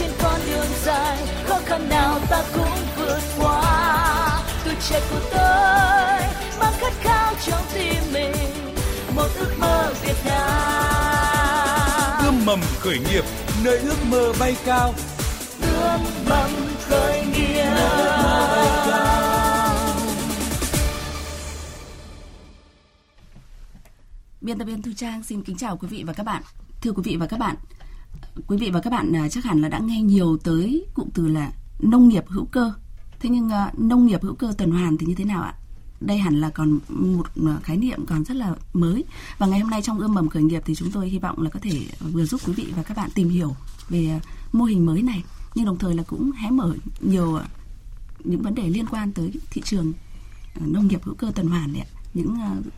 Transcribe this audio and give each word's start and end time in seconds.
trên 0.00 0.10
con 0.22 0.40
đường 0.46 0.66
dài 0.84 1.18
khó 1.44 1.58
khăn 1.64 1.88
nào 1.88 2.20
ta 2.30 2.44
cũng 2.54 2.78
vượt 2.96 3.20
qua. 3.38 4.42
Tuổi 4.64 4.74
trẻ 4.88 5.00
của 5.10 5.20
tôi 5.30 6.20
mang 6.60 6.74
khát 6.78 6.92
khao 7.00 7.34
trong 7.46 7.62
tim 7.74 8.02
mình 8.12 8.32
một 9.16 9.28
ước 9.38 9.54
mơ 9.58 9.94
Việt 10.02 10.16
Nam. 10.24 12.24
Ươm 12.24 12.46
mầm 12.46 12.60
khởi 12.78 12.98
nghiệp 12.98 13.24
nơi 13.64 13.78
ước 13.78 13.96
mơ 14.10 14.32
bay 14.40 14.56
cao. 14.64 14.94
Ươm 15.62 16.00
mầm 16.28 16.50
khởi 16.88 17.26
nghiệp. 17.26 17.70
Biên 24.40 24.58
tập 24.58 24.64
viên 24.64 24.82
Thu 24.82 24.90
Trang 24.96 25.22
xin 25.22 25.44
kính 25.44 25.56
chào 25.56 25.76
quý 25.76 25.88
vị 25.88 26.04
và 26.06 26.12
các 26.12 26.26
bạn. 26.26 26.42
Thưa 26.80 26.92
quý 26.92 27.02
vị 27.04 27.16
và 27.16 27.26
các 27.26 27.38
bạn, 27.38 27.56
quý 28.46 28.56
vị 28.56 28.70
và 28.70 28.80
các 28.80 28.90
bạn 28.90 29.16
à, 29.16 29.28
chắc 29.28 29.44
hẳn 29.44 29.60
là 29.60 29.68
đã 29.68 29.78
nghe 29.78 30.02
nhiều 30.02 30.36
tới 30.36 30.86
cụm 30.94 31.08
từ 31.14 31.28
là 31.28 31.52
nông 31.80 32.08
nghiệp 32.08 32.24
hữu 32.28 32.44
cơ. 32.44 32.72
Thế 33.20 33.28
nhưng 33.28 33.48
à, 33.48 33.72
nông 33.78 34.06
nghiệp 34.06 34.22
hữu 34.22 34.34
cơ 34.34 34.52
tuần 34.58 34.70
hoàn 34.70 34.96
thì 34.96 35.06
như 35.06 35.14
thế 35.14 35.24
nào 35.24 35.42
ạ? 35.42 35.54
Đây 36.00 36.18
hẳn 36.18 36.40
là 36.40 36.50
còn 36.50 36.78
một 36.88 37.26
à, 37.46 37.58
khái 37.62 37.76
niệm 37.76 38.06
còn 38.06 38.24
rất 38.24 38.36
là 38.36 38.54
mới. 38.72 39.04
Và 39.38 39.46
ngày 39.46 39.60
hôm 39.60 39.70
nay 39.70 39.82
trong 39.82 39.98
ươm 39.98 40.14
mầm 40.14 40.28
khởi 40.28 40.42
nghiệp 40.42 40.62
thì 40.66 40.74
chúng 40.74 40.90
tôi 40.90 41.08
hy 41.08 41.18
vọng 41.18 41.42
là 41.42 41.50
có 41.50 41.60
thể 41.62 41.86
vừa 42.00 42.24
giúp 42.24 42.40
quý 42.46 42.52
vị 42.52 42.66
và 42.76 42.82
các 42.82 42.96
bạn 42.96 43.10
tìm 43.14 43.28
hiểu 43.28 43.56
về 43.88 44.20
mô 44.52 44.64
hình 44.64 44.86
mới 44.86 45.02
này, 45.02 45.24
nhưng 45.54 45.66
đồng 45.66 45.78
thời 45.78 45.94
là 45.94 46.02
cũng 46.02 46.32
hé 46.32 46.50
mở 46.50 46.74
nhiều 47.00 47.38
những 48.24 48.42
vấn 48.42 48.54
đề 48.54 48.68
liên 48.68 48.86
quan 48.86 49.12
tới 49.12 49.32
thị 49.50 49.62
trường 49.64 49.92
nông 50.60 50.88
nghiệp 50.88 51.00
hữu 51.04 51.14
cơ 51.14 51.32
tuần 51.34 51.46
hoàn 51.46 51.72
đấy 51.72 51.82
ạ 51.82 52.00
những 52.14 52.36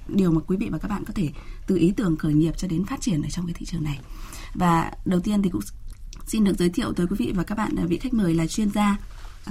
điều 0.09 0.33
mà 0.33 0.41
quý 0.47 0.57
vị 0.57 0.69
và 0.71 0.79
các 0.79 0.89
bạn 0.89 1.05
có 1.05 1.13
thể 1.13 1.31
từ 1.67 1.77
ý 1.77 1.93
tưởng 1.97 2.17
khởi 2.17 2.35
nghiệp 2.35 2.55
cho 2.57 2.69
đến 2.69 2.85
phát 2.85 3.01
triển 3.01 3.23
ở 3.23 3.29
trong 3.29 3.47
cái 3.47 3.55
thị 3.55 3.67
trường 3.67 3.85
này. 3.85 4.01
Và 4.55 4.91
đầu 5.05 5.21
tiên 5.21 5.43
thì 5.43 5.51
cũng 5.51 5.63
xin 6.27 6.45
được 6.45 6.59
giới 6.59 6.69
thiệu 6.69 6.93
tới 6.93 7.07
quý 7.07 7.17
vị 7.19 7.33
và 7.35 7.43
các 7.43 7.55
bạn 7.59 7.87
vị 7.87 7.99
khách 7.99 8.15
mời 8.15 8.35
là 8.35 8.47
chuyên 8.47 8.71
gia 8.71 8.97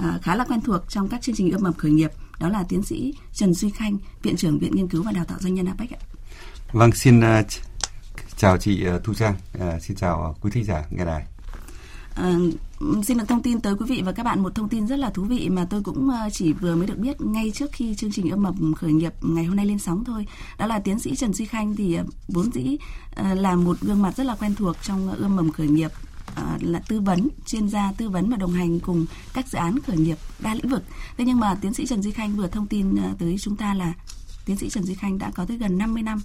uh, 0.00 0.22
khá 0.22 0.36
là 0.36 0.44
quen 0.44 0.60
thuộc 0.60 0.80
trong 0.88 1.08
các 1.08 1.22
chương 1.22 1.34
trình 1.34 1.50
ươm 1.50 1.62
mầm 1.62 1.72
khởi 1.72 1.90
nghiệp, 1.90 2.10
đó 2.38 2.48
là 2.48 2.64
tiến 2.68 2.82
sĩ 2.82 3.14
Trần 3.32 3.54
Duy 3.54 3.70
Khanh, 3.70 3.96
viện 4.22 4.36
trưởng 4.36 4.58
Viện 4.58 4.76
Nghiên 4.76 4.88
cứu 4.88 5.02
và 5.02 5.12
Đào 5.12 5.24
tạo 5.24 5.38
doanh 5.40 5.54
nhân 5.54 5.66
APEC 5.66 5.90
ạ. 5.90 6.00
Vâng, 6.72 6.92
xin 6.92 7.20
uh, 7.20 7.46
chào 8.36 8.58
chị 8.58 8.86
uh, 8.96 9.04
Thu 9.04 9.14
Trang, 9.14 9.34
uh, 9.54 9.82
xin 9.82 9.96
chào 9.96 10.36
quý 10.40 10.50
thính 10.50 10.64
giả 10.64 10.84
nghe 10.90 11.04
đài. 11.04 11.26
À, 12.14 12.36
xin 13.02 13.18
được 13.18 13.24
thông 13.28 13.42
tin 13.42 13.60
tới 13.60 13.74
quý 13.74 13.86
vị 13.88 14.02
và 14.04 14.12
các 14.12 14.22
bạn 14.22 14.42
một 14.42 14.54
thông 14.54 14.68
tin 14.68 14.86
rất 14.86 14.98
là 14.98 15.10
thú 15.10 15.22
vị 15.22 15.48
mà 15.48 15.66
tôi 15.70 15.82
cũng 15.82 16.10
ờ, 16.10 16.28
chỉ 16.32 16.52
vừa 16.52 16.76
mới 16.76 16.86
được 16.86 16.98
biết 16.98 17.20
ngay 17.20 17.50
trước 17.54 17.72
khi 17.72 17.94
chương 17.94 18.12
trình 18.12 18.30
âm 18.30 18.42
mầm 18.42 18.74
khởi 18.74 18.92
nghiệp 18.92 19.12
ngày 19.22 19.44
hôm 19.44 19.56
nay 19.56 19.66
lên 19.66 19.78
sóng 19.78 20.04
thôi. 20.04 20.26
Đó 20.58 20.66
là 20.66 20.78
tiến 20.78 20.98
sĩ 20.98 21.16
Trần 21.16 21.32
Duy 21.32 21.44
Khanh 21.44 21.76
thì 21.76 21.94
ờ, 21.94 22.04
vốn 22.28 22.50
dĩ 22.52 22.76
ờ, 23.14 23.34
là 23.34 23.54
một 23.54 23.80
gương 23.80 24.02
mặt 24.02 24.16
rất 24.16 24.26
là 24.26 24.34
quen 24.34 24.54
thuộc 24.54 24.76
trong 24.82 25.14
ươm 25.14 25.36
mầm 25.36 25.52
khởi 25.52 25.68
nghiệp 25.68 25.90
là 26.60 26.80
tư 26.88 27.00
vấn, 27.00 27.28
chuyên 27.46 27.68
gia 27.68 27.92
tư 27.92 28.08
vấn 28.08 28.30
và 28.30 28.36
đồng 28.36 28.52
hành 28.52 28.80
cùng 28.80 29.06
các 29.34 29.48
dự 29.48 29.58
án 29.58 29.78
khởi 29.86 29.96
nghiệp 29.96 30.16
đa 30.38 30.54
lĩnh 30.54 30.68
vực. 30.68 30.82
Thế 31.16 31.24
nhưng 31.24 31.40
mà 31.40 31.54
tiến 31.60 31.74
sĩ 31.74 31.86
Trần 31.86 32.02
Duy 32.02 32.10
Khanh 32.10 32.36
vừa 32.36 32.46
thông 32.46 32.66
tin 32.66 32.96
tới 33.18 33.36
chúng 33.40 33.56
ta 33.56 33.74
là 33.74 33.92
tiến 34.46 34.56
sĩ 34.56 34.68
Trần 34.68 34.84
Duy 34.84 34.94
Khanh 34.94 35.18
đã 35.18 35.30
có 35.34 35.44
tới 35.44 35.56
gần 35.56 35.78
50 35.78 36.02
năm 36.02 36.22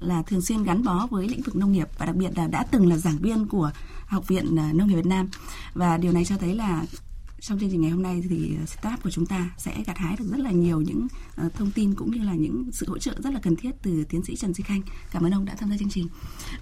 là 0.00 0.22
thường 0.22 0.42
xuyên 0.42 0.62
gắn 0.62 0.84
bó 0.84 1.06
với 1.10 1.28
lĩnh 1.28 1.42
vực 1.42 1.56
nông 1.56 1.72
nghiệp 1.72 1.88
và 1.98 2.06
đặc 2.06 2.16
biệt 2.16 2.30
là 2.36 2.46
đã 2.46 2.66
từng 2.70 2.88
là 2.88 2.96
giảng 2.96 3.18
viên 3.18 3.46
của 3.46 3.70
Học 4.06 4.28
viện 4.28 4.56
ờ, 4.56 4.72
Nông 4.72 4.88
nghiệp 4.88 4.96
Việt 4.96 5.06
Nam 5.06 5.28
và 5.74 5.96
điều 5.96 6.12
này 6.12 6.24
cho 6.24 6.36
thấy 6.36 6.54
là 6.54 6.84
trong 7.40 7.58
chương 7.58 7.70
trình 7.70 7.80
ngày 7.80 7.90
hôm 7.90 8.02
nay 8.02 8.22
thì 8.30 8.56
ờ, 8.58 8.64
staff 8.64 8.96
của 9.02 9.10
chúng 9.10 9.26
ta 9.26 9.50
sẽ 9.58 9.82
gặt 9.86 9.98
hái 9.98 10.16
được 10.16 10.24
rất 10.30 10.38
là 10.38 10.50
nhiều 10.50 10.80
những 10.80 11.06
ờ, 11.36 11.48
thông 11.54 11.70
tin 11.70 11.94
cũng 11.94 12.10
như 12.10 12.24
là 12.24 12.34
những 12.34 12.70
sự 12.72 12.86
hỗ 12.88 12.98
trợ 12.98 13.14
rất 13.18 13.32
là 13.32 13.40
cần 13.42 13.56
thiết 13.56 13.70
từ 13.82 14.04
tiến 14.04 14.24
sĩ 14.24 14.36
Trần 14.36 14.54
Duy 14.54 14.64
Khanh. 14.64 14.82
Cảm 15.10 15.22
ơn 15.24 15.34
ông 15.34 15.44
đã 15.44 15.54
tham 15.54 15.70
gia 15.70 15.76
chương 15.76 15.90
trình. 15.90 16.08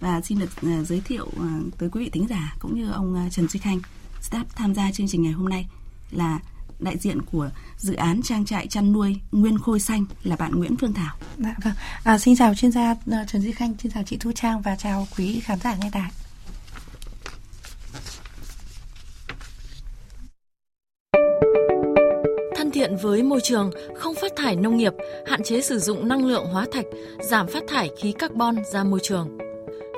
Và 0.01 0.21
xin 0.21 0.39
được 0.39 0.51
giới 0.89 1.01
thiệu 1.01 1.29
tới 1.79 1.91
quý 1.91 2.05
vị 2.05 2.11
thính 2.11 2.27
giả 2.29 2.57
cũng 2.59 2.75
như 2.75 2.91
ông 2.91 3.29
Trần 3.31 3.49
Duy 3.49 3.61
Khanh. 3.61 3.81
Staff 4.31 4.45
tham 4.57 4.75
gia 4.75 4.93
chương 4.93 5.09
trình 5.09 5.23
ngày 5.23 5.33
hôm 5.33 5.49
nay 5.49 5.67
là 6.11 6.41
đại 6.79 6.99
diện 6.99 7.23
của 7.23 7.51
dự 7.77 7.95
án 7.95 8.23
trang 8.23 8.45
trại 8.45 8.67
chăn 8.67 8.93
nuôi 8.93 9.21
Nguyên 9.33 9.59
Khôi 9.59 9.81
Xanh 9.81 10.05
là 10.23 10.37
bạn 10.37 10.53
Nguyễn 10.53 10.77
Phương 10.77 10.93
Thảo. 10.93 11.17
Dạ 11.39 11.55
vâng. 11.65 11.75
À, 12.05 12.19
xin 12.19 12.37
chào 12.37 12.55
chuyên 12.55 12.73
gia 12.73 12.91
uh, 12.91 13.29
Trần 13.29 13.43
Duy 13.43 13.53
Khanh, 13.53 13.75
xin 13.83 13.93
chào 13.93 14.03
chị 14.03 14.17
Thu 14.17 14.33
Trang 14.33 14.63
và 14.63 14.77
chào 14.77 15.07
quý 15.17 15.41
khán 15.41 15.59
giả 15.59 15.77
nghe 15.81 15.91
đài. 15.93 16.11
thân 22.57 22.71
thiện 22.71 22.97
với 22.97 23.23
môi 23.23 23.41
trường, 23.43 23.71
không 23.97 24.15
phát 24.15 24.33
thải 24.37 24.57
nông 24.57 24.77
nghiệp, 24.77 24.93
hạn 25.27 25.43
chế 25.43 25.61
sử 25.61 25.79
dụng 25.79 26.09
năng 26.09 26.27
lượng 26.27 26.47
hóa 26.53 26.67
thạch, 26.73 26.85
giảm 27.21 27.47
phát 27.47 27.63
thải 27.69 27.91
khí 28.01 28.13
carbon 28.13 28.57
ra 28.73 28.85
môi 28.85 29.01
trường. 29.03 29.48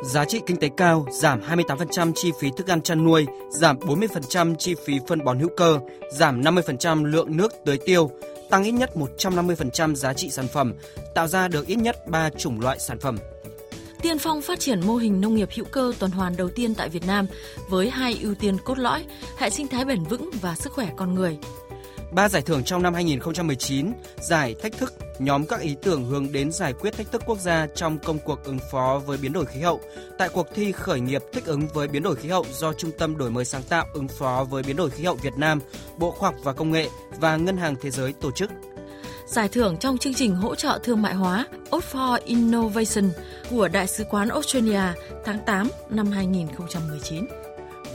Giá 0.03 0.25
trị 0.25 0.41
kinh 0.47 0.57
tế 0.57 0.69
cao, 0.77 1.07
giảm 1.13 1.41
28% 1.41 2.13
chi 2.15 2.33
phí 2.41 2.51
thức 2.57 2.67
ăn 2.67 2.83
chăn 2.83 3.05
nuôi, 3.05 3.27
giảm 3.51 3.79
40% 3.79 4.55
chi 4.55 4.75
phí 4.85 4.99
phân 5.09 5.25
bón 5.25 5.39
hữu 5.39 5.49
cơ, 5.57 5.79
giảm 6.13 6.41
50% 6.41 7.05
lượng 7.05 7.37
nước 7.37 7.53
tưới 7.65 7.79
tiêu, 7.87 8.11
tăng 8.51 8.65
ít 8.65 8.73
nhất 8.73 8.91
150% 8.95 9.95
giá 9.95 10.13
trị 10.13 10.31
sản 10.31 10.49
phẩm, 10.49 10.75
tạo 11.15 11.27
ra 11.27 11.49
được 11.49 11.67
ít 11.67 11.77
nhất 11.77 12.07
3 12.07 12.31
chủng 12.31 12.61
loại 12.61 12.79
sản 12.79 12.99
phẩm. 12.99 13.19
Tiên 14.03 14.19
phong 14.19 14.43
phát 14.43 14.61
triển 14.61 14.81
mô 14.87 14.97
hình 14.97 15.21
nông 15.21 15.35
nghiệp 15.35 15.49
hữu 15.55 15.65
cơ 15.65 15.93
tuần 15.99 16.11
hoàn 16.11 16.37
đầu 16.37 16.49
tiên 16.49 16.75
tại 16.75 16.89
Việt 16.89 17.07
Nam 17.07 17.27
với 17.69 17.91
hai 17.91 18.19
ưu 18.23 18.35
tiên 18.35 18.57
cốt 18.65 18.79
lõi, 18.79 19.05
hệ 19.39 19.51
sinh 19.51 19.69
thái 19.69 19.85
bền 19.85 20.05
vững 20.05 20.31
và 20.41 20.55
sức 20.55 20.73
khỏe 20.73 20.91
con 20.97 21.15
người. 21.15 21.39
Ba 22.13 22.29
giải 22.29 22.43
thưởng 22.43 22.65
trong 22.65 22.83
năm 22.83 22.95
2019, 22.95 23.93
giải 24.21 24.55
thách 24.63 24.73
thức 24.73 24.95
nhóm 25.19 25.47
các 25.47 25.61
ý 25.61 25.77
tưởng 25.83 26.05
hướng 26.05 26.33
đến 26.33 26.53
giải 26.53 26.73
quyết 26.73 26.97
thách 26.97 27.13
thức 27.13 27.23
quốc 27.27 27.39
gia 27.39 27.67
trong 27.75 27.99
công 27.99 28.19
cuộc 28.19 28.45
ứng 28.45 28.59
phó 28.71 29.01
với 29.07 29.19
biến 29.23 29.33
đổi 29.33 29.47
khí 29.47 29.61
hậu 29.61 29.81
tại 30.19 30.29
cuộc 30.29 30.47
thi 30.55 30.73
khởi 30.73 31.01
nghiệp 31.01 31.23
thích 31.33 31.45
ứng 31.45 31.67
với 31.75 31.89
biến 31.89 32.03
đổi 32.03 32.17
khí 32.17 32.29
hậu 32.29 32.45
do 32.53 32.73
Trung 32.73 32.91
tâm 32.99 33.19
đổi 33.19 33.31
mới 33.31 33.45
sáng 33.45 33.63
tạo 33.63 33.87
ứng 33.93 34.09
phó 34.09 34.47
với 34.51 34.63
biến 34.63 34.77
đổi 34.77 34.91
khí 34.91 35.05
hậu 35.05 35.15
Việt 35.15 35.35
Nam, 35.37 35.61
Bộ 35.99 36.11
Khoa 36.11 36.31
học 36.31 36.35
và 36.45 36.53
Công 36.53 36.71
nghệ 36.71 36.89
và 37.21 37.37
Ngân 37.37 37.57
hàng 37.57 37.75
Thế 37.83 37.91
giới 37.91 38.13
tổ 38.13 38.31
chức. 38.31 38.51
Giải 39.27 39.49
thưởng 39.49 39.77
trong 39.77 39.99
chương 39.99 40.15
trình 40.15 40.35
hỗ 40.35 40.55
trợ 40.55 40.79
thương 40.85 41.03
mại 41.03 41.15
hóa 41.15 41.47
Oxford 41.71 42.19
Innovation 42.25 43.11
của 43.51 43.69
Đại 43.69 43.87
sứ 43.87 44.05
quán 44.05 44.29
Australia 44.29 44.83
tháng 45.25 45.39
8 45.47 45.69
năm 45.91 46.11
2019 46.11 47.40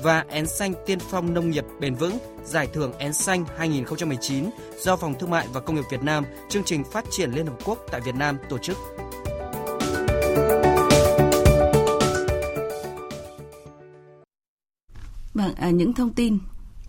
và 0.04 0.26
Én 0.30 0.48
xanh 0.48 0.74
tiên 0.86 1.00
phong 1.00 1.34
nông 1.34 1.50
nghiệp 1.50 1.66
bền 1.80 1.96
vững, 1.96 2.18
giải 2.44 2.68
thưởng 2.74 2.94
Én 2.98 3.14
xanh 3.14 3.46
2019 3.58 4.50
do 4.80 4.96
Phòng 4.96 5.14
Thương 5.20 5.30
mại 5.30 5.48
và 5.54 5.60
Công 5.60 5.76
nghiệp 5.76 5.86
Việt 5.92 6.04
Nam, 6.04 6.24
chương 6.50 6.64
trình 6.64 6.84
phát 6.84 7.06
triển 7.12 7.32
Liên 7.32 7.46
Hợp 7.46 7.58
Quốc 7.66 7.80
tại 7.92 8.02
Việt 8.02 8.16
Nam 8.16 8.38
tổ 8.50 8.58
chức. 8.58 8.78
Vâng, 15.34 15.56
à, 15.56 15.70
những 15.70 15.94
thông 15.94 16.14
tin 16.14 16.38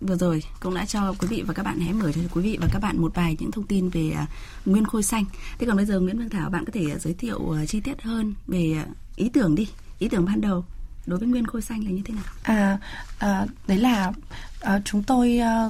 vừa 0.01 0.15
rồi 0.15 0.43
cũng 0.59 0.75
đã 0.75 0.85
cho 0.85 1.13
quý 1.19 1.27
vị 1.27 1.43
và 1.47 1.53
các 1.53 1.63
bạn 1.63 1.79
hé 1.79 1.93
mở 1.93 2.11
cho 2.11 2.21
quý 2.33 2.41
vị 2.41 2.57
và 2.61 2.67
các 2.73 2.79
bạn 2.79 3.01
một 3.01 3.15
vài 3.15 3.37
những 3.39 3.51
thông 3.51 3.67
tin 3.67 3.89
về 3.89 4.11
à, 4.15 4.27
nguyên 4.65 4.85
khôi 4.85 5.03
xanh. 5.03 5.25
Thế 5.59 5.67
còn 5.67 5.75
bây 5.75 5.85
giờ 5.85 5.99
Nguyễn 5.99 6.19
Văn 6.19 6.29
Thảo 6.29 6.49
bạn 6.49 6.65
có 6.65 6.71
thể 6.71 6.85
à, 6.91 6.97
giới 6.99 7.13
thiệu 7.13 7.51
à, 7.57 7.65
chi 7.65 7.79
tiết 7.79 8.01
hơn 8.01 8.33
về 8.47 8.73
à, 8.77 8.85
ý 9.15 9.29
tưởng 9.29 9.55
đi, 9.55 9.67
ý 9.99 10.09
tưởng 10.09 10.25
ban 10.25 10.41
đầu 10.41 10.65
đối 11.07 11.19
với 11.19 11.27
nguyên 11.27 11.47
khôi 11.47 11.61
xanh 11.61 11.83
là 11.83 11.91
như 11.91 12.01
thế 12.05 12.13
nào? 12.13 12.23
À, 12.43 12.77
à 13.19 13.45
đấy 13.67 13.77
là 13.77 14.11
à, 14.61 14.81
chúng 14.85 15.03
tôi 15.03 15.37
à, 15.37 15.69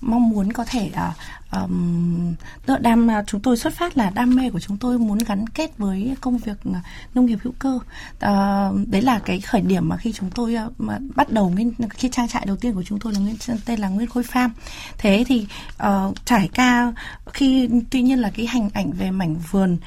mong 0.00 0.28
muốn 0.28 0.52
có 0.52 0.64
thể 0.64 0.90
à, 0.94 1.12
um, 1.52 2.34
đam 2.80 3.10
à, 3.10 3.24
chúng 3.26 3.40
tôi 3.40 3.56
xuất 3.56 3.74
phát 3.74 3.96
là 3.96 4.10
đam 4.10 4.34
mê 4.34 4.50
của 4.50 4.60
chúng 4.60 4.76
tôi 4.76 4.98
muốn 4.98 5.18
gắn 5.18 5.48
kết 5.48 5.78
với 5.78 6.14
công 6.20 6.38
việc 6.38 6.58
à, 6.74 6.80
nông 7.14 7.26
nghiệp 7.26 7.38
hữu 7.42 7.52
cơ. 7.58 7.74
Uh, 7.76 8.88
đấy 8.88 9.02
là 9.02 9.18
cái 9.18 9.40
khởi 9.40 9.60
điểm 9.60 9.88
mà 9.88 9.96
khi 9.96 10.12
chúng 10.12 10.30
tôi 10.30 10.56
uh, 10.56 10.76
bắt 11.16 11.32
đầu 11.32 11.50
nguyên 11.50 11.72
khi 11.90 12.08
trang 12.12 12.28
trại 12.28 12.46
đầu 12.46 12.56
tiên 12.56 12.74
của 12.74 12.82
chúng 12.82 12.98
tôi 12.98 13.12
là 13.12 13.18
nguyên 13.18 13.36
tên 13.64 13.80
là 13.80 13.88
nguyên 13.88 14.08
khôi 14.08 14.22
farm. 14.22 14.50
Thế 14.98 15.24
thì 15.28 15.46
uh, 15.82 16.16
trải 16.24 16.48
ca 16.54 16.92
khi 17.32 17.68
tuy 17.90 18.02
nhiên 18.02 18.18
là 18.18 18.30
cái 18.30 18.48
hình 18.52 18.68
ảnh 18.74 18.92
về 18.92 19.10
mảnh 19.10 19.36
vườn 19.50 19.78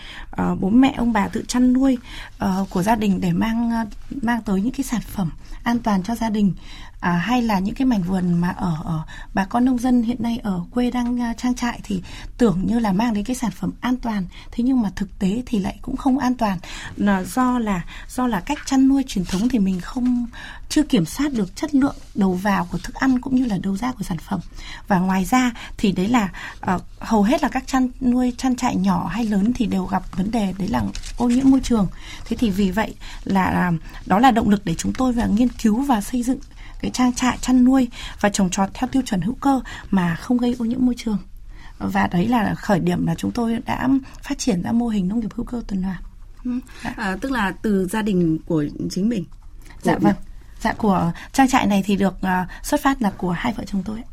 uh, 0.41 0.59
bố 0.59 0.69
mẹ 0.69 0.93
ông 0.97 1.13
bà 1.13 1.27
tự 1.27 1.43
chăn 1.47 1.73
nuôi 1.73 1.97
uh, 2.45 2.69
của 2.69 2.83
gia 2.83 2.95
đình 2.95 3.21
để 3.21 3.31
mang 3.31 3.71
uh, 3.81 4.23
mang 4.23 4.41
tới 4.41 4.61
những 4.61 4.73
cái 4.73 4.83
sản 4.83 5.01
phẩm 5.01 5.31
an 5.63 5.79
toàn 5.79 6.03
cho 6.03 6.15
gia 6.15 6.29
đình 6.29 6.53
à, 6.99 7.11
hay 7.11 7.41
là 7.41 7.59
những 7.59 7.75
cái 7.75 7.85
mảnh 7.85 8.03
vườn 8.03 8.33
mà 8.41 8.49
ở, 8.49 8.75
ở 8.83 8.99
bà 9.33 9.45
con 9.45 9.65
nông 9.65 9.77
dân 9.77 10.01
hiện 10.01 10.23
nay 10.23 10.39
ở 10.43 10.63
quê 10.71 10.91
đang 10.91 11.15
uh, 11.15 11.37
trang 11.37 11.48
trại 11.55 11.79
thì 11.83 12.01
tưởng 12.37 12.61
như 12.65 12.79
là 12.79 12.93
mang 12.93 13.13
đến 13.13 13.23
cái 13.23 13.35
sản 13.35 13.51
phẩm 13.51 13.71
an 13.81 13.97
toàn. 13.97 14.25
Thế 14.51 14.63
nhưng 14.63 14.81
mà 14.81 14.91
thực 14.95 15.19
tế 15.19 15.43
thì 15.45 15.59
lại 15.59 15.77
cũng 15.81 15.97
không 15.97 16.17
an 16.17 16.35
toàn. 16.35 16.57
Là 16.95 17.23
do 17.23 17.59
là 17.59 17.81
do 18.09 18.27
là 18.27 18.39
cách 18.39 18.57
chăn 18.65 18.87
nuôi 18.87 19.03
truyền 19.07 19.25
thống 19.25 19.49
thì 19.49 19.59
mình 19.59 19.81
không 19.81 20.27
chưa 20.69 20.83
kiểm 20.83 21.05
soát 21.05 21.33
được 21.33 21.55
chất 21.55 21.75
lượng 21.75 21.95
đầu 22.15 22.33
vào 22.33 22.67
của 22.71 22.77
thức 22.77 22.95
ăn 22.95 23.21
cũng 23.21 23.35
như 23.35 23.45
là 23.45 23.57
đầu 23.63 23.77
ra 23.77 23.91
của 23.91 24.03
sản 24.03 24.17
phẩm. 24.17 24.39
Và 24.87 24.99
ngoài 24.99 25.25
ra 25.25 25.51
thì 25.77 25.91
đấy 25.91 26.07
là 26.07 26.29
uh, 26.75 26.81
hầu 26.99 27.23
hết 27.23 27.43
là 27.43 27.49
các 27.49 27.67
chăn 27.67 27.89
nuôi 28.01 28.33
chăn 28.37 28.55
trại 28.55 28.75
nhỏ 28.75 29.07
hay 29.07 29.25
lớn 29.25 29.53
thì 29.53 29.65
đều 29.65 29.85
gặp 29.85 30.03
vấn 30.17 30.31
đề 30.31 30.53
đấy 30.57 30.67
là 30.67 30.83
ô 31.17 31.29
nhiễm 31.29 31.49
môi 31.49 31.59
trường. 31.63 31.87
Thế 32.25 32.37
thì 32.37 32.49
vì 32.49 32.71
vậy 32.71 32.95
là 33.23 33.43
à, 33.43 33.71
đó 34.05 34.19
là 34.19 34.31
động 34.31 34.49
lực 34.49 34.65
để 34.65 34.75
chúng 34.77 34.93
tôi 34.93 35.13
và 35.13 35.25
nghiên 35.25 35.49
cứu 35.49 35.81
và 35.81 36.01
xây 36.01 36.23
dựng 36.23 36.39
cái 36.81 36.91
trang 36.91 37.13
trại 37.13 37.37
chăn 37.41 37.63
nuôi 37.63 37.87
và 38.21 38.29
trồng 38.29 38.49
trọt 38.49 38.69
theo 38.73 38.87
tiêu 38.87 39.01
chuẩn 39.05 39.21
hữu 39.21 39.35
cơ 39.35 39.59
mà 39.91 40.15
không 40.15 40.37
gây 40.37 40.55
ô 40.59 40.65
nhiễm 40.65 40.85
môi 40.85 40.95
trường 40.97 41.17
và 41.79 42.07
đấy 42.07 42.27
là 42.27 42.55
khởi 42.55 42.79
điểm 42.79 43.05
là 43.07 43.15
chúng 43.15 43.31
tôi 43.31 43.57
đã 43.65 43.87
phát 44.23 44.37
triển 44.37 44.61
ra 44.61 44.71
mô 44.71 44.87
hình 44.87 45.07
nông 45.07 45.19
nghiệp 45.19 45.33
hữu 45.35 45.45
cơ 45.45 45.61
tuần 45.67 45.83
hoàn. 45.83 46.01
Ừ. 46.43 46.59
À, 46.95 47.17
tức 47.21 47.31
là 47.31 47.51
từ 47.61 47.87
gia 47.87 48.01
đình 48.01 48.39
của 48.45 48.65
chính 48.89 49.09
mình. 49.09 49.25
Dạ 49.81 49.97
vâng. 50.01 50.15
Dạ 50.61 50.73
của 50.73 51.11
trang 51.33 51.47
trại 51.47 51.67
này 51.67 51.83
thì 51.85 51.95
được 51.95 52.13
uh, 52.13 52.29
xuất 52.63 52.81
phát 52.81 53.01
là 53.01 53.11
của 53.17 53.31
hai 53.31 53.53
vợ 53.53 53.63
chồng 53.67 53.83
tôi. 53.85 54.03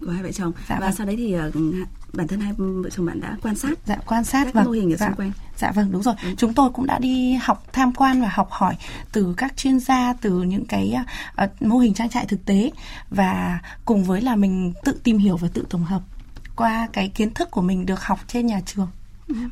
Của 0.00 0.10
hai 0.10 0.22
vợ 0.22 0.32
chồng. 0.32 0.52
Dạ 0.68 0.76
và 0.80 0.86
vâng. 0.86 0.96
sau 0.96 1.06
đấy 1.06 1.16
thì 1.16 1.36
uh, 1.36 1.88
bản 2.12 2.28
thân 2.28 2.40
hai 2.40 2.52
vợ 2.56 2.90
chồng 2.90 3.06
bạn 3.06 3.20
đã 3.20 3.36
quan 3.42 3.54
sát 3.54 3.78
Dạ 3.86 3.96
quan 4.06 4.24
sát 4.24 4.44
các 4.44 4.54
vâng. 4.54 4.64
mô 4.64 4.70
hình 4.70 4.92
ở 4.92 4.96
dạ, 4.96 5.06
xung 5.06 5.16
quanh. 5.16 5.32
Dạ 5.56 5.72
vâng 5.72 5.92
đúng 5.92 6.02
rồi. 6.02 6.14
Chúng 6.36 6.54
tôi 6.54 6.70
cũng 6.70 6.86
đã 6.86 6.98
đi 6.98 7.34
học 7.34 7.64
tham 7.72 7.92
quan 7.92 8.22
và 8.22 8.28
học 8.32 8.48
hỏi 8.50 8.76
từ 9.12 9.34
các 9.36 9.56
chuyên 9.56 9.80
gia 9.80 10.12
từ 10.12 10.42
những 10.42 10.66
cái 10.66 10.94
uh, 11.44 11.62
mô 11.62 11.78
hình 11.78 11.94
trang 11.94 12.10
trại 12.10 12.26
thực 12.26 12.44
tế 12.44 12.70
và 13.10 13.60
cùng 13.84 14.04
với 14.04 14.20
là 14.20 14.36
mình 14.36 14.72
tự 14.84 15.00
tìm 15.02 15.18
hiểu 15.18 15.36
và 15.36 15.48
tự 15.54 15.66
tổng 15.70 15.84
hợp 15.84 16.02
qua 16.56 16.88
cái 16.92 17.08
kiến 17.08 17.34
thức 17.34 17.50
của 17.50 17.62
mình 17.62 17.86
được 17.86 18.02
học 18.02 18.18
trên 18.28 18.46
nhà 18.46 18.60
trường 18.66 18.88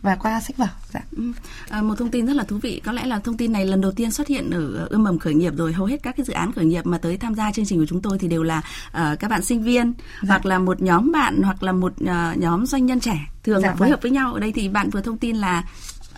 và 0.02 0.16
qua 0.16 0.40
sách 0.40 0.56
vở. 0.56 0.66
Dạ. 0.92 1.00
Ừ. 1.16 1.32
À, 1.68 1.82
một 1.82 1.94
thông 1.98 2.10
tin 2.10 2.26
rất 2.26 2.32
là 2.36 2.44
thú 2.44 2.58
vị 2.62 2.80
có 2.84 2.92
lẽ 2.92 3.06
là 3.06 3.18
thông 3.18 3.36
tin 3.36 3.52
này 3.52 3.66
lần 3.66 3.80
đầu 3.80 3.92
tiên 3.92 4.10
xuất 4.10 4.28
hiện 4.28 4.50
ở 4.50 4.86
ươm 4.90 5.02
mầm 5.02 5.18
khởi 5.18 5.34
nghiệp 5.34 5.52
rồi 5.56 5.72
hầu 5.72 5.86
hết 5.86 6.02
các 6.02 6.16
cái 6.16 6.26
dự 6.26 6.32
án 6.32 6.52
khởi 6.52 6.64
nghiệp 6.64 6.86
mà 6.86 6.98
tới 6.98 7.16
tham 7.16 7.34
gia 7.34 7.52
chương 7.52 7.64
trình 7.64 7.78
của 7.78 7.86
chúng 7.86 8.02
tôi 8.02 8.18
thì 8.18 8.28
đều 8.28 8.42
là 8.42 8.58
uh, 8.88 9.18
các 9.20 9.30
bạn 9.30 9.42
sinh 9.42 9.62
viên 9.62 9.92
hoặc 10.28 10.46
là 10.46 10.58
một 10.58 10.82
nhóm 10.82 11.12
bạn 11.12 11.42
hoặc 11.42 11.62
là 11.62 11.72
một 11.72 11.92
uh, 12.02 12.38
nhóm 12.38 12.66
doanh 12.66 12.86
nhân 12.86 13.00
trẻ 13.00 13.26
thường 13.44 13.60
Dạ 13.60 13.68
là 13.68 13.74
phối 13.74 13.78
vâng. 13.78 13.90
hợp 13.90 14.02
với 14.02 14.10
nhau 14.10 14.34
ở 14.34 14.40
đây 14.40 14.52
thì 14.52 14.68
bạn 14.68 14.90
vừa 14.90 15.00
thông 15.00 15.18
tin 15.18 15.36
là 15.36 15.64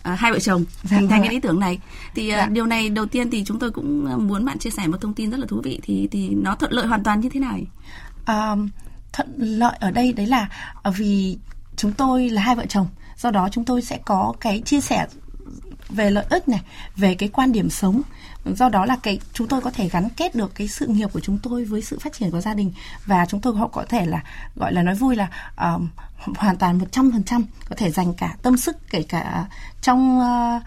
à, 0.03 0.15
hai 0.15 0.33
vợ 0.33 0.39
chồng 0.39 0.65
Dạ 0.83 0.97
hình 0.97 1.09
thành 1.09 1.21
vâng 1.21 1.27
cái 1.29 1.35
ý 1.35 1.41
tưởng 1.41 1.61
này 1.61 1.79
thì 2.15 2.29
Dạ. 2.29 2.47
điều 2.47 2.67
này 2.67 2.91
đầu 2.91 3.07
tiên 3.07 3.31
thì 3.31 3.45
chúng 3.45 3.59
tôi 3.59 3.71
cũng 3.71 4.09
muốn 4.29 4.45
bạn 4.45 4.59
chia 4.59 4.71
sẻ 4.71 4.87
một 4.87 5.01
thông 5.01 5.15
tin 5.15 5.31
rất 5.31 5.41
là 5.41 5.47
thú 5.47 5.61
vị 5.65 5.81
thì 5.83 6.09
thì 6.11 6.29
nó 6.29 6.55
thuận 6.55 6.73
lợi 6.73 6.87
hoàn 6.87 7.03
toàn 7.05 7.21
như 7.21 7.29
thế 7.29 7.41
nào 7.41 7.57
nhỉ? 7.59 7.67
À, 8.25 8.57
thuận 9.15 9.35
lợi 9.39 9.77
ở 9.81 9.91
đây 9.91 10.13
đấy 10.13 10.27
là 10.27 10.49
ờ, 10.83 10.91
vì 10.97 11.39
chúng 11.77 11.93
tôi 11.93 12.29
là 12.29 12.43
hai 12.43 12.57
vợ 12.57 12.67
chồng 12.69 12.87
do 13.17 13.31
đó 13.31 13.49
chúng 13.53 13.65
tôi 13.65 13.83
sẽ 13.83 13.99
có 14.05 14.35
cái 14.41 14.63
chia 14.65 14.81
sẻ 14.81 15.07
về 15.89 16.11
lợi 16.11 16.25
ích 16.31 16.49
này 16.49 16.61
về 16.97 17.15
cái 17.15 17.29
quan 17.29 17.53
điểm 17.53 17.71
sống. 17.71 18.03
Do 18.45 18.69
đó 18.69 18.85
là 18.85 18.97
cái 19.03 19.19
chúng 19.33 19.49
tôi 19.49 19.61
có 19.61 19.71
thể 19.71 19.89
gắn 19.89 20.09
kết 20.17 20.35
được 20.35 20.55
cái 20.55 20.69
sự 20.69 20.87
nghiệp 20.87 21.09
của 21.13 21.21
chúng 21.21 21.39
tôi 21.43 21.65
với 21.65 21.83
sự 21.83 21.99
phát 21.99 22.13
triển 22.13 22.31
của 22.31 22.41
gia 22.41 22.55
đình 22.55 22.73
và 23.07 23.27
chúng 23.27 23.41
tôi 23.41 23.57
họ 23.57 23.69
có 23.69 23.85
thể 23.89 24.07
là 24.07 24.23
gọi 24.57 24.73
là 24.73 24.83
nói 24.83 24.95
vui 24.95 25.17
là 25.17 25.29
uh, 25.75 25.83
hoàn 26.37 26.57
toàn 26.57 26.79
100% 26.93 27.43
có 27.69 27.77
thể 27.77 27.91
dành 27.91 28.15
cả 28.15 28.37
tâm 28.43 28.57
sức 28.57 28.77
kể 28.91 29.03
cả 29.03 29.45
trong 29.81 30.19
uh, 30.19 30.63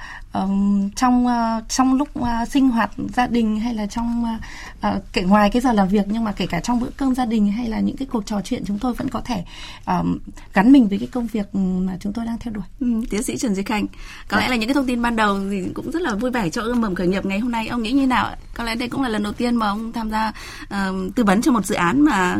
trong 0.95 1.25
uh, 1.25 1.69
trong 1.69 1.94
lúc 1.94 2.09
uh, 2.19 2.27
sinh 2.50 2.69
hoạt 2.69 2.92
gia 3.15 3.27
đình 3.27 3.59
hay 3.59 3.74
là 3.74 3.86
trong 3.86 4.24
uh, 4.24 4.95
uh, 4.95 5.04
kể 5.13 5.21
ngoài 5.21 5.50
cái 5.50 5.62
giờ 5.62 5.74
làm 5.74 5.88
việc 5.88 6.06
nhưng 6.07 6.24
mà 6.24 6.31
kể 6.31 6.48
cả 6.48 6.59
trong 6.59 6.80
bữa 6.80 6.89
cơm 6.98 7.15
gia 7.15 7.25
đình 7.25 7.51
hay 7.51 7.68
là 7.68 7.80
những 7.80 7.98
cái 7.98 8.07
cuộc 8.12 8.25
trò 8.25 8.42
chuyện 8.44 8.63
chúng 8.65 8.80
tôi 8.80 8.94
vẫn 8.94 9.09
có 9.09 9.21
thể 9.21 9.44
um, 9.86 10.18
gắn 10.54 10.71
mình 10.71 10.88
với 10.88 11.00
cái 11.00 11.07
công 11.12 11.27
việc 11.27 11.56
mà 11.56 11.98
chúng 12.00 12.13
tôi 12.13 12.25
đang 12.25 12.38
theo 12.38 12.54
đuổi. 12.54 12.63
Ừ, 12.80 12.88
tiến 13.09 13.24
sĩ 13.24 13.38
Trần 13.38 13.56
Duy 13.56 13.63
Khanh 13.63 13.86
có 14.27 14.39
lẽ 14.39 14.48
là 14.48 14.56
những 14.56 14.69
cái 14.69 14.74
thông 14.74 14.88
tin 14.88 15.01
ban 15.01 15.15
đầu 15.15 15.39
thì 15.50 15.63
cũng 15.74 15.92
rất 15.92 16.01
là 16.01 16.15
vui 16.15 16.31
vẻ 16.31 16.50
cho 16.50 16.62
ươm 16.62 16.81
mầm 16.81 16.95
khởi 16.95 17.07
nghiệp 17.07 17.25
ngày 17.25 17.39
hôm 17.39 17.51
nay 17.51 17.68
ông 17.68 17.83
nghĩ 17.83 17.92
như 17.92 18.07
nào 18.07 18.25
ạ? 18.25 18.38
có 18.54 18.63
lẽ 18.63 18.75
đây 18.75 18.89
cũng 18.89 19.01
là 19.01 19.09
lần 19.09 19.24
đầu 19.24 19.33
tiên 19.33 19.56
mà 19.56 19.68
ông 19.68 19.92
tham 19.94 20.09
gia 20.09 20.31
ờ, 20.69 20.94
tư 21.15 21.24
vấn 21.24 21.42
cho 21.42 21.51
một 21.51 21.65
dự 21.65 21.75
án 21.75 22.01
mà 22.01 22.38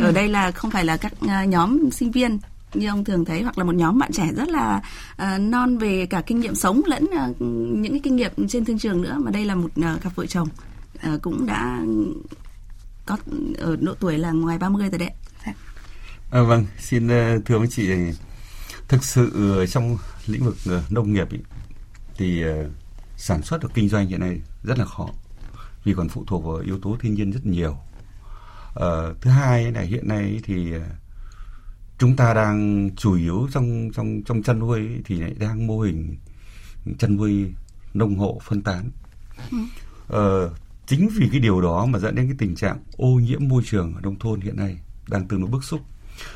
ở 0.00 0.12
đây 0.12 0.28
là 0.28 0.50
không 0.50 0.70
phải 0.70 0.84
là 0.84 0.96
các 0.96 1.12
ờ, 1.20 1.44
nhóm 1.44 1.90
sinh 1.90 2.10
viên 2.10 2.38
như 2.74 2.88
ông 2.88 3.04
thường 3.04 3.24
thấy 3.24 3.42
hoặc 3.42 3.58
là 3.58 3.64
một 3.64 3.74
nhóm 3.74 3.98
bạn 3.98 4.12
trẻ 4.12 4.28
rất 4.36 4.48
là 4.48 4.82
ờ, 5.16 5.38
non 5.38 5.78
về 5.78 6.06
cả 6.06 6.22
kinh 6.26 6.40
nghiệm 6.40 6.54
sống 6.54 6.82
lẫn 6.86 7.06
ờ, 7.16 7.32
những 7.78 7.92
cái 7.92 8.00
kinh 8.02 8.16
nghiệm 8.16 8.48
trên 8.48 8.64
thương 8.64 8.78
trường 8.78 9.02
nữa. 9.02 9.18
Mà 9.20 9.30
đây 9.30 9.44
là 9.44 9.54
một 9.54 9.70
ờ, 9.82 9.98
cặp 10.02 10.16
vợ 10.16 10.26
chồng 10.26 10.48
ờ, 11.02 11.18
cũng 11.22 11.46
đã 11.46 11.80
có 13.06 13.16
ở 13.58 13.76
độ 13.76 13.94
tuổi 14.00 14.18
là 14.18 14.30
ngoài 14.30 14.58
30 14.58 14.88
rồi 14.90 14.98
đấy 14.98 15.10
À, 16.30 16.42
vâng, 16.42 16.66
xin 16.78 17.08
ờ, 17.08 17.38
thưa 17.44 17.58
với 17.58 17.68
chị, 17.68 17.90
thực 18.88 19.04
sự 19.04 19.54
ở 19.58 19.66
trong 19.66 19.98
lĩnh 20.26 20.44
vực 20.44 20.56
ờ, 20.66 20.82
nông 20.90 21.12
nghiệp 21.12 21.32
ý, 21.32 21.38
thì 22.16 22.42
ờ, 22.42 22.70
sản 23.16 23.42
xuất 23.42 23.62
và 23.62 23.68
kinh 23.74 23.88
doanh 23.88 24.06
hiện 24.06 24.20
nay 24.20 24.40
rất 24.62 24.78
là 24.78 24.84
khó 24.84 25.08
vì 25.84 25.94
còn 25.96 26.08
phụ 26.08 26.24
thuộc 26.26 26.44
vào 26.44 26.56
yếu 26.56 26.78
tố 26.78 26.96
thiên 27.00 27.14
nhiên 27.14 27.30
rất 27.30 27.46
nhiều. 27.46 27.76
Ờ, 28.76 29.14
thứ 29.20 29.30
hai 29.30 29.72
là 29.72 29.80
hiện 29.80 30.08
nay 30.08 30.40
thì 30.44 30.72
ờ, 30.72 30.80
chúng 31.98 32.16
ta 32.16 32.34
đang 32.34 32.90
chủ 32.96 33.14
yếu 33.14 33.48
trong 33.52 33.90
trong 33.94 34.22
trong 34.22 34.42
chăn 34.42 34.58
nuôi 34.58 34.88
thì 35.04 35.20
lại 35.20 35.34
đang 35.38 35.66
mô 35.66 35.80
hình 35.80 36.16
chăn 36.98 37.16
nuôi 37.16 37.52
nông 37.94 38.16
hộ 38.16 38.40
phân 38.44 38.62
tán. 38.62 38.90
Ờ, 40.08 40.54
chính 40.86 41.08
vì 41.16 41.28
cái 41.30 41.40
điều 41.40 41.60
đó 41.60 41.86
mà 41.86 41.98
dẫn 41.98 42.14
đến 42.14 42.26
cái 42.26 42.36
tình 42.38 42.54
trạng 42.54 42.78
ô 42.96 43.08
nhiễm 43.08 43.48
môi 43.48 43.62
trường 43.66 43.94
ở 43.94 44.00
nông 44.00 44.18
thôn 44.18 44.40
hiện 44.40 44.56
nay 44.56 44.78
đang 45.08 45.28
tương 45.28 45.40
đối 45.40 45.50
bức 45.50 45.64
xúc. 45.64 45.80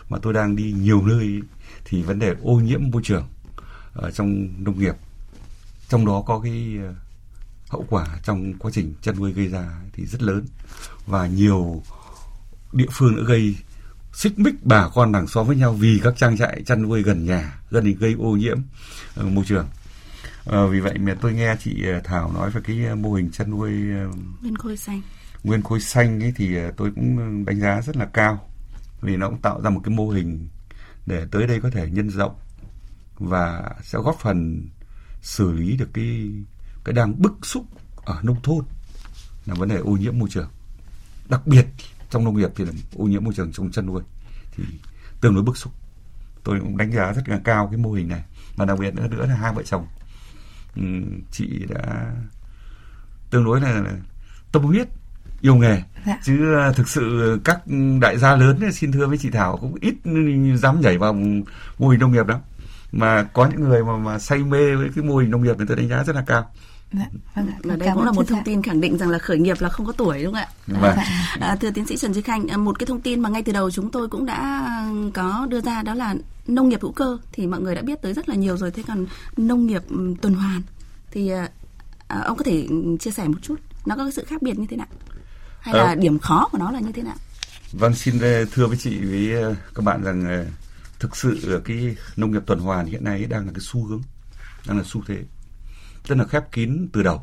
Mà 0.08 0.18
tôi 0.22 0.32
đang 0.32 0.56
đi 0.56 0.72
nhiều 0.72 1.02
nơi 1.06 1.40
thì 1.84 2.02
vấn 2.02 2.18
đề 2.18 2.34
ô 2.42 2.54
nhiễm 2.54 2.80
môi 2.90 3.02
trường 3.04 3.28
ở 3.92 4.10
trong 4.10 4.48
nông 4.58 4.78
nghiệp 4.78 4.94
trong 5.88 6.06
đó 6.06 6.22
có 6.26 6.40
cái 6.40 6.76
ờ, 6.82 6.94
hậu 7.68 7.86
quả 7.88 8.20
trong 8.22 8.52
quá 8.58 8.70
trình 8.74 8.94
chăn 9.02 9.16
nuôi 9.16 9.32
gây 9.32 9.48
ra 9.48 9.80
thì 9.92 10.06
rất 10.06 10.22
lớn. 10.22 10.46
Và 11.06 11.26
nhiều 11.26 11.82
địa 12.72 12.86
phương 12.90 13.16
đã 13.16 13.22
gây 13.26 13.56
xích 14.12 14.38
mích 14.38 14.54
bà 14.62 14.88
con 14.88 15.12
làng 15.12 15.26
xóm 15.26 15.46
với 15.46 15.56
nhau 15.56 15.72
vì 15.72 16.00
các 16.02 16.14
trang 16.16 16.36
trại 16.36 16.62
chăn 16.66 16.82
nuôi 16.82 17.02
gần 17.02 17.24
nhà 17.24 17.58
gần 17.70 17.84
thì 17.84 17.94
gây 17.94 18.14
ô 18.18 18.30
nhiễm 18.30 18.58
ờ, 19.14 19.24
môi 19.24 19.44
trường. 19.44 19.66
Ờ, 20.44 20.66
vì 20.66 20.80
vậy 20.80 20.98
mà 20.98 21.14
tôi 21.20 21.32
nghe 21.32 21.56
chị 21.60 21.84
ờ, 21.84 22.00
Thảo 22.04 22.32
nói 22.32 22.50
về 22.50 22.60
cái 22.64 22.94
mô 22.94 23.12
hình 23.12 23.30
chăn 23.30 23.50
nuôi 23.50 23.72
Nguyên 24.40 24.56
khôi 24.58 24.76
xanh. 24.76 25.02
nguyên 25.44 25.62
khối 25.62 25.80
xanh 25.80 26.22
ấy 26.22 26.32
thì 26.36 26.56
tôi 26.76 26.92
cũng 26.94 27.44
đánh 27.44 27.60
giá 27.60 27.80
rất 27.80 27.96
là 27.96 28.04
cao 28.04 28.48
vì 29.00 29.16
nó 29.16 29.28
cũng 29.28 29.40
tạo 29.40 29.60
ra 29.62 29.70
một 29.70 29.80
cái 29.84 29.94
mô 29.94 30.08
hình 30.08 30.48
để 31.06 31.26
tới 31.30 31.46
đây 31.46 31.60
có 31.60 31.70
thể 31.70 31.90
nhân 31.90 32.10
rộng 32.10 32.34
và 33.18 33.70
sẽ 33.82 33.98
góp 33.98 34.18
phần 34.20 34.68
xử 35.22 35.52
lý 35.52 35.76
được 35.76 35.88
cái 35.94 36.30
cái 36.84 36.92
đang 36.92 37.22
bức 37.22 37.32
xúc 37.42 37.64
ở 38.04 38.20
nông 38.22 38.42
thôn 38.42 38.64
là 39.46 39.54
vấn 39.54 39.68
đề 39.68 39.76
ô 39.76 39.90
nhiễm 39.90 40.18
môi 40.18 40.28
trường. 40.32 40.48
Đặc 41.28 41.46
biệt 41.46 41.66
trong 42.10 42.24
nông 42.24 42.36
nghiệp 42.36 42.50
thì 42.56 42.64
là 42.64 42.72
ô 42.96 43.04
nhiễm 43.04 43.24
môi 43.24 43.34
trường 43.34 43.52
trong 43.52 43.70
chăn 43.70 43.86
nuôi 43.86 44.02
thì 44.56 44.64
tương 45.20 45.34
đối 45.34 45.44
bức 45.44 45.56
xúc. 45.56 45.72
Tôi 46.44 46.60
cũng 46.60 46.76
đánh 46.76 46.92
giá 46.92 47.12
rất 47.12 47.28
là 47.28 47.40
cao 47.44 47.68
cái 47.70 47.76
mô 47.78 47.92
hình 47.92 48.08
này 48.08 48.24
và 48.56 48.64
đặc 48.64 48.78
biệt 48.78 48.94
nữa 48.94 49.08
nữa 49.08 49.26
là 49.26 49.34
hai 49.34 49.52
vợ 49.52 49.62
chồng. 49.62 49.86
Ừm, 50.76 51.20
chị 51.30 51.66
đã 51.68 52.14
tương 53.30 53.44
đối 53.44 53.60
là 53.60 53.82
tâm 54.52 54.62
huyết 54.62 54.88
yêu 55.40 55.54
nghề. 55.54 55.82
Dạ. 56.06 56.18
chứ 56.24 56.54
à, 56.54 56.72
thực 56.72 56.88
sự 56.88 57.40
các 57.44 57.60
đại 58.00 58.18
gia 58.18 58.36
lớn 58.36 58.72
xin 58.72 58.92
thưa 58.92 59.06
với 59.06 59.18
chị 59.18 59.30
Thảo 59.30 59.56
cũng 59.56 59.74
ít 59.80 59.94
dám 60.56 60.80
nhảy 60.80 60.98
vào 60.98 61.12
mô 61.78 61.88
hình 61.88 62.00
nông 62.00 62.12
nghiệp 62.12 62.26
lắm. 62.26 62.40
Mà 62.92 63.22
có 63.22 63.46
những 63.46 63.60
người 63.60 63.84
mà 63.84 63.96
mà 63.96 64.18
say 64.18 64.38
mê 64.38 64.76
với 64.76 64.90
cái 64.94 65.04
mô 65.04 65.16
hình 65.16 65.30
nông 65.30 65.42
nghiệp 65.42 65.56
thì 65.58 65.64
tôi 65.68 65.76
đánh 65.76 65.88
giá 65.88 66.04
rất 66.04 66.16
là 66.16 66.24
cao 66.26 66.50
Dạ, 66.92 67.06
vâng 67.34 67.46
ạ. 67.48 67.54
và 67.64 67.76
đây 67.76 67.88
cũng 67.94 68.02
là 68.04 68.12
một 68.12 68.28
thông 68.28 68.44
tin 68.44 68.62
khẳng 68.62 68.80
định 68.80 68.98
rằng 68.98 69.08
là 69.08 69.18
khởi 69.18 69.38
nghiệp 69.38 69.56
là 69.60 69.68
không 69.68 69.86
có 69.86 69.92
tuổi 69.92 70.22
đúng 70.24 70.34
không 70.34 70.42
ạ? 70.42 70.48
Vâng. 70.66 70.96
À, 71.40 71.56
thưa 71.60 71.70
tiến 71.70 71.86
sĩ 71.86 71.96
Trần 71.96 72.14
Duy 72.14 72.22
Khanh, 72.22 72.48
à, 72.48 72.56
một 72.56 72.78
cái 72.78 72.86
thông 72.86 73.00
tin 73.00 73.20
mà 73.20 73.28
ngay 73.28 73.42
từ 73.42 73.52
đầu 73.52 73.70
chúng 73.70 73.90
tôi 73.90 74.08
cũng 74.08 74.26
đã 74.26 74.68
có 75.14 75.46
đưa 75.50 75.60
ra 75.60 75.82
đó 75.82 75.94
là 75.94 76.14
nông 76.46 76.68
nghiệp 76.68 76.82
hữu 76.82 76.92
cơ 76.92 77.18
thì 77.32 77.46
mọi 77.46 77.60
người 77.60 77.74
đã 77.74 77.82
biết 77.82 78.02
tới 78.02 78.12
rất 78.14 78.28
là 78.28 78.34
nhiều 78.34 78.56
rồi. 78.56 78.70
Thế 78.70 78.82
còn 78.88 79.06
nông 79.36 79.66
nghiệp 79.66 79.82
ừm, 79.88 80.16
tuần 80.16 80.34
hoàn 80.34 80.62
thì 81.10 81.28
à, 81.30 81.48
à, 82.08 82.20
ông 82.20 82.36
có 82.36 82.44
thể 82.44 82.66
chia 83.00 83.10
sẻ 83.10 83.28
một 83.28 83.38
chút 83.42 83.56
nó 83.86 83.96
có 83.96 84.02
cái 84.04 84.12
sự 84.12 84.24
khác 84.24 84.42
biệt 84.42 84.58
như 84.58 84.66
thế 84.70 84.76
nào? 84.76 84.86
Hay 85.60 85.74
là 85.74 85.84
Ờ. 85.84 85.94
điểm 85.94 86.18
khó 86.18 86.48
của 86.52 86.58
nó 86.58 86.70
là 86.70 86.80
như 86.80 86.92
thế 86.92 87.02
nào? 87.02 87.16
Vâng, 87.72 87.94
xin 87.94 88.18
ờ, 88.20 88.44
thưa 88.52 88.66
với 88.66 88.76
chị 88.76 88.98
với 88.98 89.42
ờ, 89.42 89.54
các 89.74 89.84
bạn 89.84 90.02
rằng 90.02 90.46
thực 90.98 91.16
sự 91.16 91.60
cái 91.64 91.96
nông 92.16 92.30
nghiệp 92.32 92.42
tuần 92.46 92.58
hoàn 92.60 92.86
hiện 92.86 93.04
nay 93.04 93.24
đang 93.24 93.46
là 93.46 93.52
cái 93.52 93.60
xu 93.60 93.84
hướng, 93.86 94.02
đang 94.66 94.78
là 94.78 94.84
xu 94.86 95.02
thế. 95.06 95.16
Tức 96.08 96.14
là 96.14 96.24
khép 96.24 96.52
kín 96.52 96.88
từ 96.92 97.02
đầu. 97.02 97.22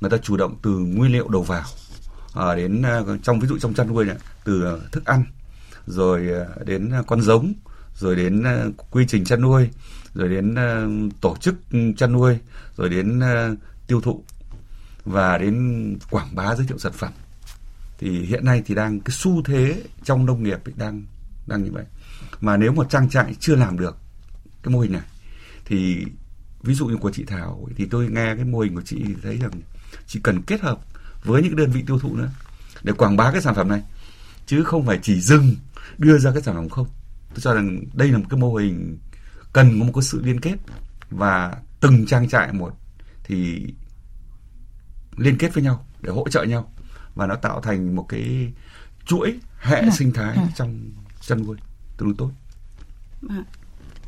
Người 0.00 0.10
ta 0.10 0.16
chủ 0.16 0.36
động 0.36 0.56
từ 0.62 0.70
nguyên 0.70 1.12
liệu 1.12 1.28
đầu 1.28 1.42
vào 1.42 1.64
à, 2.34 2.54
đến 2.54 2.82
à, 2.82 3.00
trong 3.22 3.40
ví 3.40 3.48
dụ 3.48 3.58
trong 3.58 3.74
chăn 3.74 3.88
nuôi 3.88 4.04
này, 4.04 4.16
từ 4.44 4.80
thức 4.92 5.04
ăn 5.04 5.24
rồi 5.86 6.28
à, 6.34 6.44
đến 6.64 6.92
con 7.06 7.22
giống 7.22 7.52
rồi 7.94 8.16
đến 8.16 8.42
à, 8.42 8.64
quy 8.90 9.04
trình 9.08 9.24
chăn 9.24 9.40
nuôi 9.40 9.70
rồi 10.14 10.28
đến 10.28 10.54
tổ 11.20 11.36
chức 11.40 11.54
chăn 11.96 12.12
nuôi 12.12 12.38
rồi 12.76 12.88
đến 12.88 13.20
tiêu 13.86 14.00
thụ 14.00 14.24
và 15.04 15.38
đến 15.38 15.96
quảng 16.10 16.28
bá 16.34 16.54
giới 16.54 16.66
thiệu 16.66 16.78
sản 16.78 16.92
phẩm 16.92 17.12
thì 17.98 18.20
hiện 18.20 18.44
nay 18.44 18.62
thì 18.66 18.74
đang 18.74 19.00
cái 19.00 19.10
xu 19.10 19.42
thế 19.42 19.82
trong 20.04 20.26
nông 20.26 20.42
nghiệp 20.42 20.58
đang 20.76 21.04
đang 21.46 21.64
như 21.64 21.70
vậy 21.72 21.84
mà 22.40 22.56
nếu 22.56 22.72
một 22.72 22.90
trang 22.90 23.08
trại 23.08 23.34
chưa 23.40 23.54
làm 23.54 23.78
được 23.78 23.96
cái 24.62 24.72
mô 24.72 24.80
hình 24.80 24.92
này 24.92 25.02
thì 25.64 26.04
ví 26.66 26.74
dụ 26.74 26.86
như 26.86 26.96
của 26.96 27.10
chị 27.10 27.24
Thảo 27.24 27.68
thì 27.76 27.86
tôi 27.90 28.08
nghe 28.10 28.34
cái 28.34 28.44
mô 28.44 28.58
hình 28.58 28.74
của 28.74 28.82
chị 28.82 29.02
thì 29.06 29.14
thấy 29.22 29.36
rằng 29.36 29.50
chị 30.06 30.20
cần 30.22 30.42
kết 30.42 30.60
hợp 30.60 30.78
với 31.24 31.42
những 31.42 31.56
đơn 31.56 31.70
vị 31.70 31.82
tiêu 31.86 31.98
thụ 31.98 32.16
nữa 32.16 32.30
để 32.82 32.92
quảng 32.92 33.16
bá 33.16 33.32
cái 33.32 33.42
sản 33.42 33.54
phẩm 33.54 33.68
này 33.68 33.82
chứ 34.46 34.64
không 34.64 34.86
phải 34.86 34.98
chỉ 35.02 35.20
dừng 35.20 35.54
đưa 35.98 36.18
ra 36.18 36.32
cái 36.32 36.42
sản 36.42 36.54
phẩm 36.54 36.68
không. 36.68 36.86
Tôi 37.28 37.40
cho 37.40 37.54
rằng 37.54 37.80
đây 37.94 38.08
là 38.08 38.18
một 38.18 38.24
cái 38.30 38.40
mô 38.40 38.54
hình 38.54 38.98
cần 39.52 39.80
có 39.80 39.86
một 39.86 39.92
cái 39.94 40.02
sự 40.02 40.22
liên 40.24 40.40
kết 40.40 40.56
và 41.10 41.56
từng 41.80 42.06
trang 42.06 42.28
trại 42.28 42.52
một 42.52 42.72
thì 43.24 43.66
liên 45.16 45.38
kết 45.38 45.54
với 45.54 45.62
nhau 45.64 45.86
để 46.00 46.12
hỗ 46.12 46.28
trợ 46.28 46.42
nhau 46.42 46.72
và 47.14 47.26
nó 47.26 47.34
tạo 47.34 47.60
thành 47.60 47.96
một 47.96 48.06
cái 48.08 48.52
chuỗi 49.06 49.38
hệ 49.60 49.82
sinh 49.92 50.12
thái 50.12 50.38
trong 50.56 50.90
chăn 51.20 51.46
nuôi 51.46 51.56
tương 51.96 52.08
đối 52.08 52.14
tốt. 52.18 52.30
À, 53.28 53.44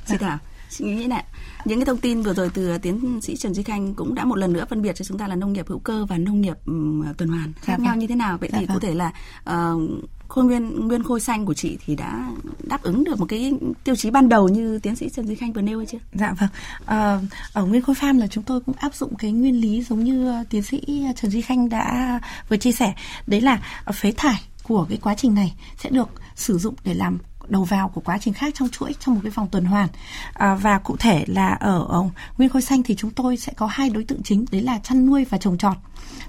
chị 0.07 0.15
Thảo, 0.21 0.39
chị 0.71 0.85
nghĩ 0.85 1.07
này 1.07 1.25
những 1.65 1.79
cái 1.79 1.87
thông 1.87 1.99
tin 1.99 2.23
vừa 2.23 2.35
rồi 2.35 2.51
từ 2.55 2.79
tiến 2.79 3.21
sĩ 3.23 3.37
Trần 3.37 3.55
Duy 3.55 3.63
Khanh 3.63 3.95
cũng 3.95 4.15
đã 4.15 4.25
một 4.25 4.39
lần 4.39 4.53
nữa 4.53 4.65
phân 4.71 4.83
biệt 4.83 4.93
cho 4.97 5.05
chúng 5.05 5.19
ta 5.19 5.29
là 5.29 5.35
nông 5.35 5.53
nghiệp 5.53 5.69
hữu 5.69 5.79
cơ 5.79 6.07
và 6.09 6.19
nông 6.19 6.41
nghiệp 6.41 6.57
um, 6.67 7.05
tuần 7.19 7.29
hoàn 7.29 7.53
khác 7.53 7.75
Dạ 7.79 7.85
nhau 7.85 7.93
vâng. 7.93 7.99
như 7.99 8.07
thế 8.07 8.15
nào 8.15 8.39
vậy 8.39 8.51
Dạ 8.53 8.59
thì 8.59 8.67
vâng. 8.67 8.81
thể 8.81 8.95
là 8.95 9.13
uh, 9.51 9.83
khôi 10.29 10.45
nguyên 10.45 10.89
nguyên 10.89 11.03
khôi 11.03 11.21
xanh 11.21 11.47
của 11.47 11.55
chị 11.55 11.79
thì 11.87 11.97
đã 11.97 12.31
đáp 12.63 12.83
ứng 12.83 13.05
được 13.05 13.21
một 13.21 13.27
cái 13.29 13.53
tiêu 13.85 13.97
chí 13.97 14.11
ban 14.11 14.29
đầu 14.29 14.49
như 14.49 14.79
tiến 14.79 14.97
sĩ 14.97 15.09
Trần 15.09 15.27
Duy 15.27 15.35
Khanh 15.35 15.53
vừa 15.53 15.63
nêu 15.63 15.79
hay 15.79 15.87
chưa? 15.87 15.99
Dạ 16.13 16.35
vâng. 16.41 16.49
Ờ, 16.85 17.21
ở 17.53 17.65
Nguyên 17.65 17.83
Khôi 17.83 17.97
Farm 17.97 18.19
là 18.19 18.27
chúng 18.27 18.45
tôi 18.45 18.61
cũng 18.61 18.75
áp 18.79 18.95
dụng 18.95 19.15
cái 19.17 19.33
nguyên 19.33 19.61
lý 19.61 19.83
giống 19.83 20.05
như 20.05 20.29
ờ, 20.29 20.45
tiến 20.51 20.63
sĩ 20.63 21.05
Trần 21.17 21.31
Duy 21.31 21.41
Khanh 21.41 21.69
đã 21.69 22.21
vừa 22.49 22.57
chia 22.57 22.73
sẻ. 22.73 22.95
Đấy 23.27 23.41
là 23.41 23.63
phế 23.95 24.13
thải 24.17 24.43
của 24.63 24.87
cái 24.89 24.99
quá 25.03 25.15
trình 25.15 25.35
này 25.35 25.55
sẽ 25.79 25.91
được 25.91 26.09
sử 26.35 26.59
dụng 26.59 26.75
để 26.85 26.95
làm 26.95 27.19
đầu 27.51 27.65
vào 27.65 27.89
của 27.89 28.01
quá 28.01 28.19
trình 28.19 28.35
khác 28.35 28.55
trong 28.57 28.69
chuỗi 28.69 28.95
trong 29.01 29.15
một 29.15 29.21
cái 29.25 29.31
vòng 29.31 29.49
tuần 29.49 29.65
hoàn. 29.65 29.89
À, 30.33 30.55
và 30.55 30.79
cụ 30.79 30.97
thể 30.97 31.25
là 31.27 31.49
ở, 31.49 31.87
ở 31.89 32.03
nguyên 32.39 32.51
khối 32.51 32.63
xanh 32.63 32.83
thì 32.83 32.95
chúng 32.97 33.11
tôi 33.11 33.37
sẽ 33.37 33.53
có 33.57 33.67
hai 33.67 33.91
đối 33.91 34.05
tượng 34.05 34.23
chính 34.23 34.45
đấy 34.51 34.63
là 34.63 34.79
chăn 34.79 35.07
nuôi 35.07 35.25
và 35.25 35.39
trồng 35.39 35.59
trọt. 35.59 35.77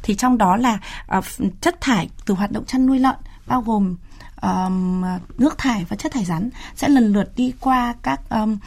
Thì 0.04 0.16
trong 0.16 0.38
đó 0.38 0.56
là 0.56 0.80
à, 1.08 1.22
chất 1.62 1.82
thải 1.82 2.10
từ 2.26 2.34
hoạt 2.34 2.52
động 2.52 2.66
chăn 2.66 2.86
nuôi 2.86 3.00
lợn 3.00 3.16
bao 3.48 3.62
gồm 3.62 3.96
um, 4.42 5.04
nước 5.38 5.58
thải 5.58 5.86
và 5.90 5.96
chất 5.96 6.12
thải 6.12 6.26
rắn 6.26 6.50
sẽ 6.76 6.90
lần 6.90 7.14
lượt 7.14 7.32
đi 7.36 7.54
qua 7.60 7.96
các 8.02 8.22
um, 8.30 8.58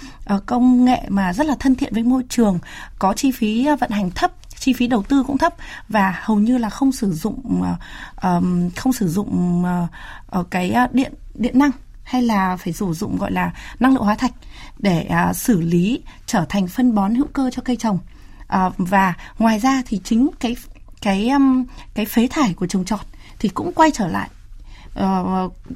công 0.47 0.85
nghệ 0.85 1.03
mà 1.09 1.33
rất 1.33 1.47
là 1.47 1.57
thân 1.59 1.75
thiện 1.75 1.95
với 1.95 2.03
môi 2.03 2.23
trường, 2.29 2.59
có 2.99 3.13
chi 3.13 3.31
phí 3.31 3.67
ờ, 3.67 3.77
vận 3.77 3.91
hành 3.91 4.11
thấp, 4.11 4.33
chi 4.59 4.73
phí 4.73 4.87
đầu 4.87 5.03
tư 5.03 5.25
cũng 5.27 5.39
thấp 5.39 5.55
và 5.89 6.21
hầu 6.23 6.39
như 6.39 6.59
là 6.59 6.71
không 6.71 6.93
sử 6.93 7.13
dụng 7.13 7.63
um, 8.23 8.71
không 8.77 8.93
sử 8.93 9.09
dụng 9.09 9.65
uh, 10.39 10.51
cái 10.51 10.75
điện 10.93 11.15
điện 11.35 11.59
năng 11.59 11.71
hay 12.03 12.23
là 12.23 12.57
phải 12.57 12.73
sử 12.73 12.93
dụng 12.93 13.19
gọi 13.19 13.33
là 13.33 13.53
năng 13.81 13.95
lượng 13.95 14.03
hóa 14.03 14.15
thạch 14.15 14.33
để 14.79 15.03
à, 15.03 15.33
xử 15.33 15.61
lý 15.61 16.03
trở 16.27 16.45
thành 16.49 16.69
phân 16.69 16.95
bón 16.95 17.15
hữu 17.15 17.27
cơ 17.33 17.51
cho 17.51 17.63
cây 17.65 17.77
trồng. 17.77 17.99
à, 18.47 18.71
và 18.79 19.15
ngoài 19.39 19.59
ra 19.59 19.83
thì 19.87 20.01
chính 20.05 20.31
cái 20.41 20.57
cái 21.03 21.29
um, 21.29 21.65
cái 21.95 22.07
phế 22.07 22.27
thải 22.31 22.55
của 22.55 22.67
trồng 22.67 22.85
trọt 22.85 23.01
thì 23.39 23.49
cũng 23.49 23.73
quay 23.73 23.91
trở 23.91 24.09
lại 24.09 24.29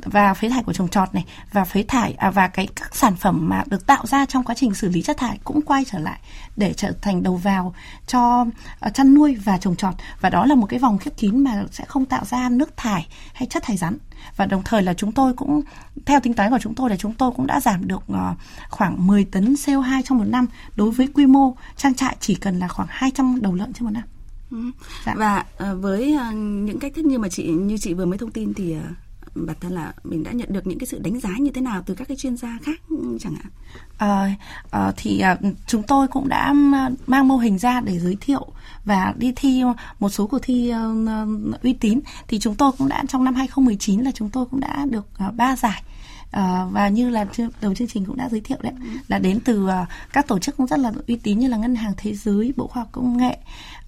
và 0.05 0.35
phế 0.35 0.49
thải 0.49 0.63
của 0.63 0.73
trồng 0.73 0.89
trọt 0.89 1.15
này 1.15 1.25
và 1.53 1.65
phế 1.65 1.83
thải 1.83 2.13
à, 2.13 2.31
và 2.31 2.49
cái 2.49 2.69
các 2.77 2.97
sản 2.97 3.17
phẩm 3.17 3.49
mà 3.49 3.65
được 3.67 3.87
tạo 3.87 4.07
ra 4.07 4.27
trong 4.27 4.45
quá 4.45 4.55
trình 4.55 4.75
xử 4.75 4.89
lý 4.89 5.03
chất 5.03 5.17
thải 5.17 5.39
cũng 5.45 5.63
quay 5.63 5.85
trở 5.85 5.99
lại 5.99 6.19
để 6.57 6.73
trở 6.73 6.93
thành 7.03 7.23
đầu 7.23 7.37
vào 7.37 7.75
cho 8.07 8.41
uh, 8.87 8.95
chăn 8.95 9.15
nuôi 9.15 9.35
và 9.35 9.59
trồng 9.59 9.77
trọt 9.77 9.95
và 10.21 10.31
đó 10.31 10.47
là 10.47 10.55
một 10.55 10.67
cái 10.67 10.79
vòng 10.79 10.99
khép 10.99 11.17
kín 11.17 11.45
mà 11.45 11.65
sẽ 11.71 11.85
không 11.85 12.05
tạo 12.05 12.25
ra 12.25 12.49
nước 12.49 12.77
thải 12.77 13.07
hay 13.35 13.47
chất 13.47 13.63
thải 13.63 13.77
rắn 13.77 13.99
và 14.37 14.47
đồng 14.47 14.63
thời 14.63 14.83
là 14.83 14.95
chúng 14.95 15.13
tôi 15.13 15.33
cũng 15.35 15.63
theo 16.07 16.21
tính 16.21 16.35
toán 16.35 16.51
của 16.51 16.59
chúng 16.61 16.75
tôi 16.75 16.91
là 16.91 16.97
chúng 16.97 17.15
tôi 17.15 17.31
cũng 17.37 17.47
đã 17.47 17.61
giảm 17.61 17.89
được 17.89 18.03
uh, 18.13 18.19
khoảng 18.71 19.07
10 19.07 19.25
tấn 19.25 19.55
CO2 19.55 20.03
trong 20.05 20.19
một 20.19 20.25
năm 20.25 20.47
đối 20.77 20.91
với 20.91 21.09
quy 21.15 21.27
mô 21.27 21.55
trang 21.77 21.95
trại 21.95 22.17
chỉ 22.21 22.35
cần 22.35 22.59
là 22.59 22.69
khoảng 22.69 22.89
200 22.91 23.39
đầu 23.43 23.55
lợn 23.55 23.73
trên 23.73 23.85
một 23.85 23.91
năm. 23.91 24.03
Dạ. 25.07 25.15
Và 25.17 25.45
với 25.75 26.19
những 26.35 26.79
cách 26.79 26.93
thức 26.97 27.05
như 27.05 27.19
mà 27.19 27.29
chị 27.29 27.47
như 27.47 27.79
chị 27.79 27.95
vừa 27.95 28.07
mới 28.07 28.19
thông 28.19 28.31
tin 28.31 28.55
thì 28.55 28.77
bản 29.47 29.57
thân 29.61 29.73
là 29.73 29.93
mình 30.05 30.25
đã 30.25 30.33
nhận 30.33 30.52
được 30.52 30.66
những 30.66 30.78
cái 30.78 30.87
sự 30.87 30.99
đánh 30.99 31.21
giá 31.21 31.31
như 31.38 31.50
thế 31.50 31.61
nào 31.61 31.83
từ 31.87 31.95
các 31.95 32.09
cái 32.09 32.16
chuyên 32.16 32.37
gia 32.37 32.59
khác 32.62 32.81
ừ, 32.88 33.19
chẳng 33.21 33.35
hạn? 33.35 33.52
Ờ, 33.99 34.28
ờ, 34.71 34.93
thì 34.97 35.21
ờ, 35.21 35.37
chúng 35.66 35.83
tôi 35.83 36.09
cũng 36.09 36.28
đã 36.28 36.52
mang 37.07 37.28
mô 37.28 37.37
hình 37.37 37.59
ra 37.59 37.81
để 37.81 37.99
giới 37.99 38.16
thiệu 38.21 38.47
và 38.85 39.14
đi 39.16 39.33
thi 39.37 39.62
một 40.00 40.09
số 40.09 40.26
cuộc 40.26 40.38
thi 40.43 40.71
ờ, 40.71 41.26
uy 41.62 41.73
tín. 41.73 42.00
Thì 42.28 42.38
chúng 42.38 42.55
tôi 42.55 42.73
cũng 42.78 42.88
đã 42.88 43.05
trong 43.09 43.25
năm 43.25 43.35
2019 43.35 44.00
là 44.00 44.11
chúng 44.14 44.31
tôi 44.31 44.47
cũng 44.50 44.61
đã 44.61 44.87
được 44.90 45.07
ba 45.37 45.57
giải. 45.57 45.83
Ờ, 46.37 46.69
và 46.73 46.88
như 46.88 47.11
là 47.11 47.26
đầu 47.61 47.75
chương 47.75 47.88
trình 47.88 48.05
cũng 48.05 48.16
đã 48.16 48.28
giới 48.28 48.40
thiệu 48.40 48.59
đấy 48.62 48.73
là 49.09 49.19
đến 49.19 49.40
từ 49.45 49.69
ờ, 49.69 49.85
các 50.12 50.26
tổ 50.26 50.38
chức 50.38 50.57
cũng 50.57 50.66
rất 50.66 50.78
là 50.78 50.93
uy 51.09 51.16
tín 51.16 51.38
như 51.38 51.49
là 51.49 51.57
ngân 51.57 51.75
hàng 51.75 51.93
thế 51.97 52.14
giới 52.14 52.52
bộ 52.57 52.66
khoa 52.66 52.83
học 52.83 52.88
công 52.93 53.16
nghệ 53.16 53.38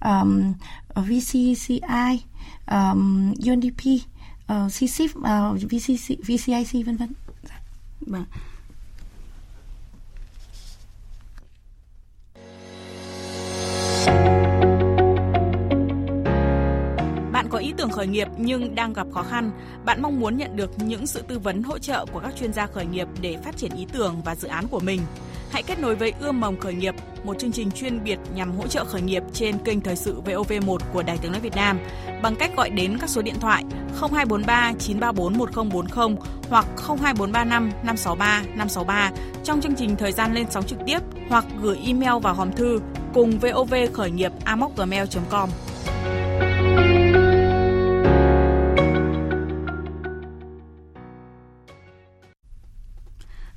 um, 0.01 0.53
VCCI 0.95 2.21
um, 2.71 3.33
UNDP 3.47 3.83
uh, 4.53 4.71
uh, 5.17 5.71
VCC, 5.71 6.17
VCIC 6.27 6.85
vân 6.85 6.97
vân 6.97 7.09
Vâng. 7.99 8.25
Bạn 17.31 17.47
có 17.49 17.57
ý 17.57 17.73
tưởng 17.77 17.89
khởi 17.89 18.07
nghiệp 18.07 18.27
nhưng 18.37 18.75
đang 18.75 18.93
gặp 18.93 19.07
khó 19.13 19.23
khăn, 19.23 19.51
bạn 19.85 20.01
mong 20.01 20.19
muốn 20.19 20.37
nhận 20.37 20.55
được 20.55 20.71
những 20.79 21.07
sự 21.07 21.21
tư 21.21 21.39
vấn 21.39 21.63
hỗ 21.63 21.79
trợ 21.79 22.05
của 22.05 22.19
các 22.19 22.35
chuyên 22.39 22.53
gia 22.53 22.65
khởi 22.65 22.85
nghiệp 22.85 23.07
để 23.21 23.37
phát 23.43 23.57
triển 23.57 23.71
ý 23.75 23.85
tưởng 23.93 24.21
và 24.25 24.35
dự 24.35 24.47
án 24.47 24.67
của 24.67 24.79
mình. 24.79 25.01
Hãy 25.51 25.63
kết 25.63 25.79
nối 25.79 25.95
với 25.95 26.13
Ươm 26.19 26.39
mầm 26.39 26.57
khởi 26.57 26.73
nghiệp, 26.73 26.95
một 27.23 27.39
chương 27.39 27.51
trình 27.51 27.71
chuyên 27.71 28.03
biệt 28.03 28.19
nhằm 28.35 28.51
hỗ 28.51 28.67
trợ 28.67 28.85
khởi 28.85 29.01
nghiệp 29.01 29.23
trên 29.33 29.57
kênh 29.57 29.81
thời 29.81 29.95
sự 29.95 30.21
VOV1 30.25 30.77
của 30.93 31.03
Đài 31.03 31.17
Tiếng 31.17 31.31
nói 31.31 31.41
Việt 31.41 31.55
Nam 31.55 31.79
bằng 32.21 32.35
cách 32.35 32.51
gọi 32.57 32.69
đến 32.69 32.97
các 32.97 33.09
số 33.09 33.21
điện 33.21 33.35
thoại 33.39 33.63
0243 33.99 34.73
934 34.79 35.37
1040 35.37 36.17
hoặc 36.49 36.65
02435 36.77 37.71
563 37.83 38.43
563 38.55 39.11
trong 39.43 39.61
chương 39.61 39.75
trình 39.75 39.95
thời 39.95 40.11
gian 40.11 40.33
lên 40.33 40.45
sóng 40.49 40.63
trực 40.63 40.79
tiếp 40.85 40.99
hoặc 41.29 41.45
gửi 41.61 41.77
email 41.85 42.21
vào 42.21 42.33
hòm 42.33 42.51
thư 42.51 42.79
cùng 43.13 43.39
vov 43.39 43.73
khởi 43.93 44.11
nghiệp 44.11 44.31
gmail.com. 44.75 45.49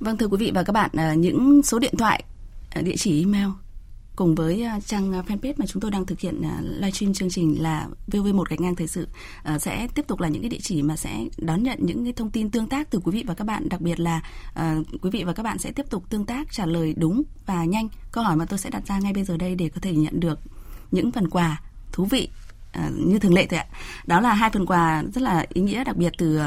Vâng 0.02 0.16
thưa 0.16 0.26
quý 0.26 0.36
vị 0.36 0.50
và 0.54 0.62
các 0.62 0.72
bạn, 0.72 0.90
à, 0.96 1.14
những 1.14 1.62
số 1.62 1.78
điện 1.78 1.94
thoại, 1.98 2.24
à, 2.70 2.82
địa 2.82 2.96
chỉ 2.96 3.20
email 3.20 3.48
cùng 4.16 4.34
với 4.34 4.62
à, 4.62 4.80
trang 4.80 5.12
fanpage 5.12 5.54
mà 5.56 5.66
chúng 5.66 5.80
tôi 5.80 5.90
đang 5.90 6.06
thực 6.06 6.20
hiện 6.20 6.34
live 6.34 6.56
livestream 6.62 7.14
chương 7.14 7.30
trình 7.30 7.62
là 7.62 7.88
VV1 8.06 8.44
gạch 8.48 8.60
ngang 8.60 8.76
thời 8.76 8.86
sự 8.86 9.08
sẽ 9.58 9.88
tiếp 9.94 10.06
tục 10.06 10.20
là 10.20 10.28
những 10.28 10.42
cái 10.42 10.48
địa 10.48 10.58
chỉ 10.62 10.82
mà 10.82 10.96
sẽ 10.96 11.24
đón 11.36 11.62
nhận 11.62 11.78
những 11.82 12.04
cái 12.04 12.12
thông 12.12 12.30
tin 12.30 12.50
tương 12.50 12.68
tác 12.68 12.90
từ 12.90 13.00
quý 13.04 13.12
vị 13.12 13.24
và 13.26 13.34
các 13.34 13.46
bạn, 13.46 13.68
đặc 13.68 13.80
biệt 13.80 14.00
là 14.00 14.22
quý 15.02 15.10
vị 15.10 15.24
và 15.24 15.32
các 15.32 15.42
bạn 15.42 15.58
sẽ 15.58 15.72
tiếp 15.72 15.86
tục 15.90 16.04
tương 16.10 16.26
tác 16.26 16.52
trả 16.52 16.66
lời 16.66 16.94
đúng 16.96 17.22
và 17.46 17.64
nhanh 17.64 17.88
câu 18.12 18.24
hỏi 18.24 18.36
mà 18.36 18.44
tôi 18.44 18.58
sẽ 18.58 18.70
đặt 18.70 18.86
ra 18.86 18.98
ngay 18.98 19.12
bây 19.12 19.24
giờ 19.24 19.36
đây 19.36 19.54
để 19.54 19.68
có 19.68 19.80
thể 19.80 19.92
nhận 19.92 20.20
được 20.20 20.38
những 20.90 21.12
phần 21.12 21.30
quà 21.30 21.60
thú 21.92 22.04
vị 22.04 22.28
như 22.96 23.18
thường 23.18 23.34
lệ 23.34 23.46
thôi 23.46 23.58
ạ. 23.58 23.66
Đó 24.06 24.20
là 24.20 24.32
hai 24.34 24.50
phần 24.50 24.66
quà 24.66 25.02
rất 25.14 25.22
là 25.22 25.46
ý 25.54 25.62
nghĩa 25.62 25.84
đặc 25.84 25.96
biệt 25.96 26.12
từ 26.18 26.40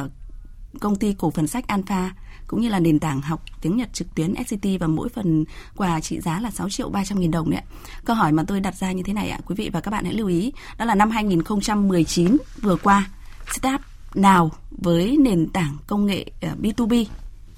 công 0.80 0.96
ty 0.96 1.16
cổ 1.18 1.32
phần 1.32 1.48
sách 1.48 1.68
Alpha 1.68 2.12
cũng 2.56 2.62
như 2.62 2.70
là 2.70 2.80
nền 2.80 3.00
tảng 3.00 3.22
học 3.22 3.44
tiếng 3.62 3.78
Nhật 3.78 3.94
trực 3.94 4.16
tuyến 4.16 4.34
SCT 4.48 4.68
và 4.80 4.88
mỗi 4.88 5.10
phần 5.10 5.46
quà 5.76 6.00
trị 6.02 6.20
giá 6.20 6.40
là 6.40 6.52
6 6.52 6.70
triệu 6.70 6.90
300 6.90 7.20
nghìn 7.20 7.32
đồng 7.32 7.50
đấy 7.50 7.60
ạ. 7.60 7.66
Câu 8.06 8.16
hỏi 8.16 8.32
mà 8.32 8.44
tôi 8.48 8.60
đặt 8.60 8.76
ra 8.76 8.92
như 8.92 9.04
thế 9.04 9.14
này 9.14 9.30
ạ, 9.30 9.40
quý 9.46 9.56
vị 9.56 9.70
và 9.74 9.82
các 9.82 9.92
bạn 9.92 10.06
hãy 10.06 10.14
lưu 10.14 10.28
ý, 10.28 10.54
đó 10.78 10.86
là 10.86 10.96
năm 10.96 11.10
2019 11.10 12.38
vừa 12.62 12.76
qua, 12.76 13.10
startup 13.52 13.82
nào 14.14 14.52
với 14.72 15.18
nền 15.18 15.50
tảng 15.50 15.78
công 15.88 16.06
nghệ 16.06 16.26
ờ, 16.42 16.50
B2B 16.62 17.06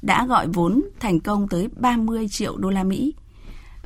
đã 0.02 0.26
gọi 0.26 0.48
vốn 0.48 0.82
thành 1.00 1.20
công 1.20 1.48
tới 1.48 1.68
30 1.76 2.28
triệu 2.28 2.58
đô 2.58 2.70
la 2.70 2.84
Mỹ. 2.84 3.14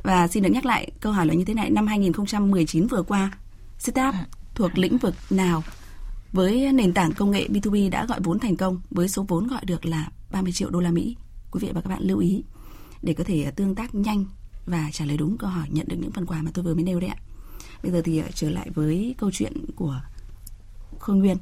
Và 0.02 0.28
xin 0.28 0.42
được 0.42 0.50
nhắc 0.50 0.66
lại 0.66 0.90
câu 1.00 1.12
hỏi 1.12 1.26
là 1.26 1.34
như 1.34 1.44
thế 1.44 1.54
này, 1.54 1.70
năm 1.70 1.86
2019 1.86 2.86
vừa 2.86 3.02
qua, 3.02 3.30
startup 3.78 4.14
thuộc 4.54 4.78
lĩnh 4.78 4.98
vực 4.98 5.14
nào 5.30 5.62
với 6.32 6.72
nền 6.72 6.92
tảng 6.92 7.12
công 7.12 7.30
nghệ 7.30 7.48
B2B 7.48 7.90
đã 7.90 8.04
gọi 8.04 8.20
vốn 8.20 8.38
thành 8.38 8.56
công 8.56 8.80
với 8.90 9.08
số 9.08 9.24
vốn 9.28 9.46
gọi 9.46 9.60
được 9.64 9.86
là 9.86 10.08
30 10.32 10.52
triệu 10.52 10.70
đô 10.70 10.80
la 10.80 10.90
Mỹ. 10.90 11.16
Quý 11.50 11.60
vị 11.62 11.68
và 11.74 11.80
các 11.80 11.90
bạn 11.90 12.02
lưu 12.02 12.18
ý 12.18 12.44
để 13.02 13.14
có 13.14 13.24
thể 13.24 13.50
tương 13.56 13.74
tác 13.74 13.94
nhanh 13.94 14.24
và 14.66 14.90
trả 14.92 15.04
lời 15.04 15.16
đúng 15.16 15.38
câu 15.38 15.50
hỏi 15.50 15.66
nhận 15.70 15.88
được 15.88 15.96
những 16.00 16.12
phần 16.12 16.26
quà 16.26 16.42
mà 16.42 16.50
tôi 16.54 16.64
vừa 16.64 16.74
mới 16.74 16.84
nêu 16.84 17.00
đấy 17.00 17.10
ạ. 17.10 17.16
Bây 17.82 17.92
giờ 17.92 18.02
thì 18.04 18.18
ờ, 18.18 18.28
trở 18.34 18.50
lại 18.50 18.70
với 18.74 19.14
câu 19.18 19.30
chuyện 19.30 19.52
của 19.76 20.00
Khôi 20.98 21.16
Nguyên. 21.16 21.36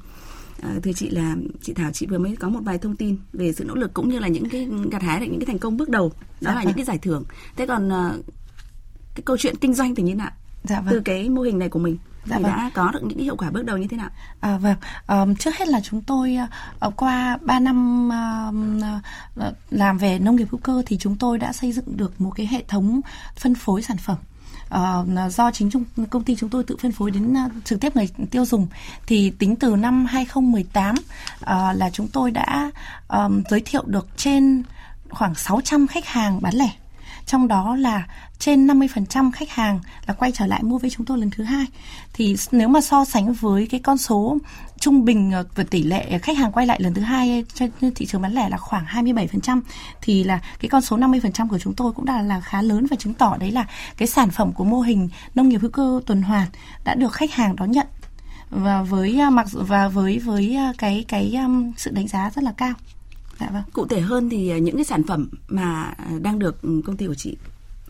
À, 0.63 0.75
thưa 0.83 0.93
chị 0.93 1.11
là 1.11 1.37
chị 1.63 1.75
Thảo 1.75 1.91
chị 1.93 2.07
vừa 2.07 2.19
mới 2.19 2.37
có 2.37 2.49
một 2.49 2.61
vài 2.65 2.79
thông 2.79 2.97
tin 2.97 3.17
về 3.33 3.53
sự 3.53 3.65
nỗ 3.65 3.75
lực 3.75 3.95
cũng 3.95 4.09
như 4.09 4.19
là 4.19 4.29
những 4.29 4.49
cái 4.49 4.69
gặt 4.91 5.03
hái 5.03 5.21
được 5.21 5.27
những 5.31 5.41
cái 5.41 5.47
thành 5.47 5.59
công 5.59 5.77
bước 5.77 5.89
đầu 5.89 6.09
đó 6.09 6.51
Dạ 6.51 6.55
là 6.55 6.63
những 6.63 6.75
cái 6.75 6.85
giải 6.85 6.99
thưởng. 6.99 7.25
Thế 7.57 7.67
còn 7.67 7.91
cái 9.15 9.23
câu 9.25 9.37
chuyện 9.37 9.57
kinh 9.57 9.75
doanh 9.75 9.95
thì 9.95 10.03
như 10.03 10.13
thế 10.13 10.17
nào? 10.17 10.31
Dạ 10.65 10.81
vâng. 10.81 10.91
Từ 10.91 11.01
cái 11.01 11.29
mô 11.29 11.43
hình 11.43 11.59
này 11.59 11.69
của 11.69 11.79
mình 11.79 11.97
Dạ 12.25 12.37
thì 12.37 12.43
vâng. 12.43 12.53
đã 12.53 12.71
có 12.75 12.91
được 12.91 13.03
những 13.03 13.19
cái 13.19 13.25
hiệu 13.25 13.37
quả 13.37 13.51
bước 13.51 13.63
đầu 13.63 13.77
như 13.77 13.87
thế 13.87 13.97
nào? 13.97 14.09
À, 14.41 14.59
vâng, 14.59 14.77
Ờm, 15.07 15.37
trước 15.37 15.57
hết 15.57 15.69
là 15.69 15.81
chúng 15.81 16.03
tôi 16.03 16.39
ờ, 16.79 16.91
qua 16.97 17.39
3 17.43 17.61
năm 17.61 18.09
ờ, 19.37 19.53
làm 19.71 19.99
về 19.99 20.19
nông 20.19 20.37
nghiệp 20.37 20.47
hữu 20.51 20.61
cơ 20.61 20.83
thì 20.87 20.99
chúng 20.99 21.17
tôi 21.17 21.39
đã 21.39 21.53
xây 21.53 21.73
dựng 21.73 21.97
được 21.97 22.21
một 22.21 22.31
cái 22.31 22.47
hệ 22.47 22.63
thống 22.69 23.01
phân 23.37 23.55
phối 23.55 23.83
sản 23.83 23.97
phẩm. 23.97 24.17
Ờ, 24.71 25.05
do 25.31 25.51
chính 25.51 25.71
trung, 25.71 25.85
công 26.11 26.25
ty 26.25 26.37
chúng 26.37 26.51
tôi 26.51 26.65
tự 26.65 26.77
phân 26.77 26.93
phối 26.93 27.11
đến 27.11 27.35
ờ, 27.35 27.49
trực 27.65 27.81
tiếp 27.81 27.97
người 27.97 28.09
tiêu 28.31 28.45
dùng 28.45 28.67
thì 29.07 29.31
tính 29.31 29.57
từ 29.57 29.77
năm 29.77 30.07
2018 30.07 30.95
ờ, 31.41 31.73
là 31.73 31.91
chúng 31.91 32.09
tôi 32.09 32.31
đã 32.31 32.71
ờm, 33.07 33.43
giới 33.51 33.61
thiệu 33.61 33.83
được 33.87 34.09
trên 34.17 34.63
khoảng 35.11 35.35
600 35.35 35.87
khách 35.87 36.07
hàng 36.07 36.43
bán 36.43 36.55
lẻ 36.55 36.71
trong 37.27 37.49
đó 37.49 37.77
là 37.77 38.07
trên 38.39 38.67
50% 38.67 39.31
khách 39.33 39.51
hàng 39.51 39.81
là 40.07 40.15
quay 40.15 40.33
trở 40.33 40.47
lại 40.47 40.63
mua 40.63 40.79
với 40.79 40.91
chúng 40.91 41.07
tôi 41.07 41.19
lần 41.19 41.31
thứ 41.31 41.45
hai. 41.45 41.67
Thì 42.13 42.37
nếu 42.53 42.69
mà 42.69 42.81
so 42.81 43.05
sánh 43.05 43.33
với 43.33 43.67
cái 43.67 43.81
con 43.81 43.99
số 43.99 44.39
trung 44.81 45.05
bình 45.05 45.31
ờ, 45.33 45.45
về 45.55 45.65
tỷ 45.65 45.83
lệ 45.83 46.19
khách 46.19 46.37
hàng 46.37 46.53
quay 46.53 46.67
lại 46.67 46.81
lần 46.83 46.95
thứ 46.95 47.03
hai 47.03 47.45
ờ, 47.59 47.67
trên 47.81 47.95
thị 47.95 48.07
trường 48.07 48.23
bán 48.23 48.33
lẻ 48.33 48.49
là 48.49 48.57
khoảng 48.57 48.85
27% 48.85 49.61
thì 50.03 50.25
là 50.25 50.41
cái 50.61 50.69
con 50.69 50.83
số 50.83 50.97
50% 50.97 51.49
của 51.49 51.59
chúng 51.59 51.75
tôi 51.75 51.93
cũng 51.93 52.05
đã 52.05 52.23
là 52.23 52.41
khá 52.41 52.63
lớn 52.63 52.87
và 52.91 52.97
chứng 52.97 53.15
tỏ 53.15 53.37
đấy 53.37 53.51
là 53.51 53.67
cái 53.97 54.09
sản 54.09 54.31
phẩm 54.31 54.53
của 54.53 54.65
mô 54.65 54.81
hình 54.81 55.09
nông 55.35 55.49
nghiệp 55.49 55.59
hữu 55.59 55.71
cơ 55.71 56.01
tuần 56.07 56.23
hoàn 56.23 56.49
đã 56.85 56.95
được 56.95 57.13
khách 57.13 57.33
hàng 57.33 57.57
đón 57.57 57.71
nhận 57.71 57.87
và 58.51 58.83
với 58.83 59.19
ờ, 59.21 59.31
mặc 59.31 59.47
và 59.53 59.89
với 59.89 60.19
với 60.19 60.57
cái 60.79 61.05
cái 61.09 61.39
sự 61.77 61.91
đánh 61.91 62.09
giá 62.09 62.31
rất 62.35 62.45
là 62.45 62.53
cao. 62.57 62.73
Dạ 63.41 63.49
vâng. 63.53 63.63
Cụ 63.73 63.87
thể 63.87 64.01
hơn 64.01 64.31
thì 64.31 64.51
à, 64.51 64.59
những 64.59 64.77
cái 64.77 64.85
sản 64.85 65.03
phẩm 65.07 65.29
mà 65.49 65.95
đang 66.21 66.39
được 66.39 66.61
công 66.63 66.97
ty 66.97 67.07
của 67.07 67.15
chị 67.15 67.37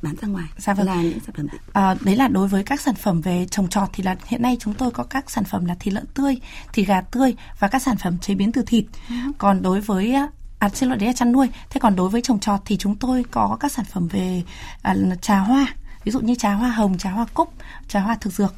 bán 0.02 0.14
ra 0.22 0.28
ngoài 0.28 0.46
dạ 0.56 0.74
vâng. 0.74 0.86
là 0.86 1.02
những 1.02 1.20
sản 1.20 1.34
phẩm 1.36 1.46
à, 1.72 1.96
đấy 2.00 2.16
là 2.16 2.28
đối 2.28 2.48
với 2.48 2.62
các 2.62 2.80
sản 2.80 2.94
phẩm 2.94 3.20
về 3.20 3.46
trồng 3.50 3.68
trọt 3.68 3.88
thì 3.92 4.02
là 4.02 4.16
hiện 4.26 4.42
nay 4.42 4.56
chúng 4.60 4.74
tôi 4.74 4.90
có 4.90 5.04
các 5.04 5.30
sản 5.30 5.44
phẩm 5.44 5.64
là 5.64 5.74
thịt 5.80 5.94
lợn 5.94 6.06
tươi 6.14 6.36
thịt 6.72 6.86
gà 6.86 7.00
tươi 7.00 7.34
và 7.58 7.68
các 7.68 7.82
sản 7.82 7.96
phẩm 7.96 8.18
chế 8.18 8.34
biến 8.34 8.52
từ 8.52 8.62
thịt 8.62 8.84
ừ. 9.08 9.14
còn 9.38 9.62
đối 9.62 9.80
với 9.80 10.14
à 10.58 10.68
xin 10.68 10.88
lỗi 10.88 10.98
đấy 10.98 11.06
là 11.06 11.12
chăn 11.12 11.32
nuôi 11.32 11.48
thế 11.70 11.80
còn 11.80 11.96
đối 11.96 12.08
với 12.08 12.22
trồng 12.22 12.40
trọt 12.40 12.60
thì 12.64 12.76
chúng 12.76 12.96
tôi 12.96 13.24
có 13.30 13.56
các 13.60 13.72
sản 13.72 13.84
phẩm 13.84 14.08
về 14.08 14.42
à, 14.82 14.94
trà 15.20 15.38
hoa 15.38 15.74
ví 16.04 16.12
dụ 16.12 16.20
như 16.20 16.34
trà 16.34 16.54
hoa 16.54 16.70
hồng 16.70 16.98
trà 16.98 17.10
hoa 17.10 17.26
cúc 17.34 17.52
trà 17.88 18.00
hoa 18.00 18.14
thực 18.14 18.32
dược 18.32 18.54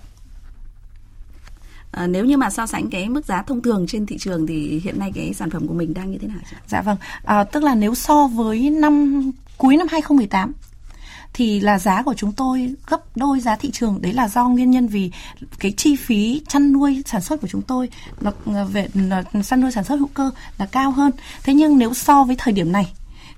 À, 1.93 2.07
nếu 2.07 2.25
như 2.25 2.37
mà 2.37 2.51
so 2.51 2.67
sánh 2.67 2.91
cái 2.91 3.09
mức 3.09 3.27
giá 3.27 3.43
thông 3.43 3.63
thường 3.63 3.87
trên 3.89 4.07
thị 4.07 4.19
trường 4.19 4.47
thì 4.47 4.81
hiện 4.85 4.99
nay 4.99 5.13
cái 5.15 5.35
sản 5.35 5.51
phẩm 5.51 5.69
của 5.69 5.75
mình 5.75 5.95
đang 5.95 6.11
như 6.11 6.19
thế 6.19 6.29
nào? 6.29 6.39
Dạ 6.67 6.83
vâng, 6.83 6.97
à, 7.25 7.45
tức 7.45 7.63
là 7.63 7.75
nếu 7.75 7.95
so 7.95 8.27
với 8.27 8.71
năm 8.71 9.23
cuối 9.57 9.77
năm 9.77 9.87
2018 9.91 10.53
thì 11.33 11.61
là 11.61 11.79
giá 11.79 12.03
của 12.03 12.15
chúng 12.15 12.33
tôi 12.33 12.75
gấp 12.87 13.17
đôi 13.17 13.41
giá 13.41 13.57
thị 13.57 13.71
trường. 13.71 14.03
Đấy 14.03 14.13
là 14.13 14.29
do 14.29 14.49
nguyên 14.49 14.71
nhân 14.71 14.87
vì 14.87 15.11
cái 15.59 15.73
chi 15.77 15.97
phí 15.97 16.43
chăn 16.49 16.73
nuôi 16.73 17.03
sản 17.07 17.21
xuất 17.21 17.41
của 17.41 17.49
chúng 17.49 17.63
tôi 17.63 17.89
nó 18.21 18.33
ờ, 18.47 18.65
về 18.65 18.89
chăn 19.45 19.61
nuôi 19.61 19.73
sản 19.73 19.85
xuất 19.85 19.97
hữu 19.97 20.09
cơ 20.15 20.31
là 20.59 20.67
cao 20.67 20.91
hơn. 20.91 21.13
Thế 21.45 21.55
nhưng 21.55 21.79
nếu 21.79 21.95
so 21.95 22.25
với 22.25 22.37
thời 22.39 22.53
điểm 22.55 22.73
này 22.73 22.93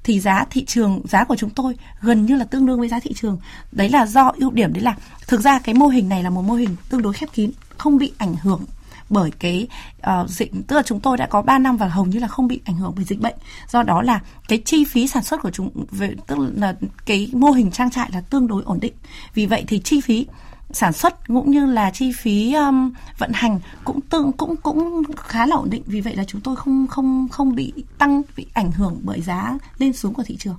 thì 0.05 0.21
giá 0.21 0.45
thị 0.51 0.65
trường 0.65 1.01
giá 1.05 1.25
của 1.25 1.37
chúng 1.37 1.51
tôi 1.51 1.75
gần 2.01 2.27
như 2.27 2.37
là 2.37 2.45
tương 2.45 2.67
đương 2.67 2.79
với 2.79 2.89
giá 2.89 3.01
thị 3.01 3.13
trường. 3.13 3.39
Đấy 3.73 3.89
là 3.89 4.07
do 4.07 4.33
ưu 4.39 4.51
điểm. 4.51 4.73
Đấy 4.73 4.83
là 4.83 4.97
thực 5.27 5.41
ra 5.41 5.59
cái 5.59 5.75
mô 5.75 5.87
hình 5.87 6.09
này 6.09 6.23
là 6.23 6.31
một 6.31 6.43
mô 6.43 6.55
hình 6.55 6.77
tương 6.89 7.03
đối 7.03 7.13
khép 7.13 7.29
kín 7.33 7.51
không 7.79 7.99
bị 7.99 8.13
ảnh 8.19 8.37
hưởng 8.43 8.65
bởi 9.11 9.31
cái 9.39 9.69
uh, 9.99 10.31
dịch 10.31 10.53
tức 10.67 10.77
là 10.77 10.83
chúng 10.83 11.01
tôi 11.01 11.17
đã 11.17 11.27
có 11.27 11.43
3 11.43 11.59
năm 11.59 11.77
và 11.77 11.89
hầu 11.89 12.05
như 12.05 12.19
là 12.19 12.29
không 12.29 12.49
bị 12.49 12.61
ảnh 12.65 12.77
hưởng 12.77 12.93
bởi 12.97 13.05
dịch 13.05 13.21
bệnh. 13.21 13.35
Do 13.69 13.83
đó 13.83 14.03
là 14.03 14.21
cái 14.49 14.63
chi 14.65 14.85
phí 14.85 15.09
sản 15.09 15.23
xuất 15.23 15.43
của 15.43 15.51
chúng 15.51 15.71
về 15.91 16.15
tức 16.27 16.39
là 16.57 16.75
cái 17.07 17.31
mô 17.33 17.51
hình 17.51 17.71
trang 17.71 17.91
trại 17.91 18.11
là 18.13 18.21
tương 18.21 18.47
đối 18.47 18.63
ổn 18.63 18.81
định. 18.81 18.95
Vì 19.35 19.47
vậy 19.47 19.65
thì 19.67 19.81
chi 19.85 20.01
phí 20.01 20.27
sản 20.71 20.93
xuất 20.93 21.27
cũng 21.27 21.51
như 21.51 21.67
là 21.67 21.91
chi 21.91 22.13
phí 22.13 22.55
um, 22.55 22.93
vận 23.19 23.31
hành 23.35 23.61
cũng 23.85 24.01
tương 24.01 24.33
cũng 24.33 24.57
cũng 24.57 25.03
khá 25.17 25.47
là 25.47 25.57
ổn 25.57 25.71
định. 25.71 25.83
Vì 25.87 26.01
vậy 26.01 26.17
là 26.17 26.25
chúng 26.25 26.41
tôi 26.41 26.57
không 26.57 26.87
không 26.87 27.29
không 27.29 27.55
bị 27.55 27.73
tăng 27.99 28.23
bị 28.37 28.47
ảnh 28.53 28.73
hưởng 28.73 29.01
bởi 29.03 29.21
giá 29.21 29.59
lên 29.79 29.93
xuống 29.93 30.15
của 30.15 30.23
thị 30.23 30.37
trường. 30.37 30.57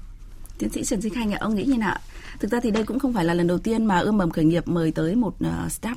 Tiến 0.58 0.70
sĩ 0.70 0.84
Trần 0.84 1.02
Duy 1.02 1.10
Khanh 1.10 1.32
ạ, 1.32 1.38
ông 1.42 1.56
nghĩ 1.56 1.64
như 1.64 1.78
nào? 1.78 1.98
Thực 2.40 2.52
ra 2.52 2.60
thì 2.60 2.72
đây 2.72 2.84
cũng 2.84 3.00
không 3.00 3.14
phải 3.14 3.26
là 3.26 3.34
lần 3.34 3.48
đầu 3.48 3.58
tiên 3.58 3.86
mà 3.86 4.00
ươm 4.00 4.18
mầm 4.18 4.32
khởi 4.32 4.46
nghiệp 4.46 4.68
mời 4.68 4.92
tới 4.92 5.16
một 5.16 5.36
uh, 5.36 5.72
staff 5.82 5.96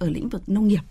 ở 0.00 0.10
lĩnh 0.10 0.28
vực 0.28 0.42
nông 0.48 0.68
nghiệp. 0.68 0.82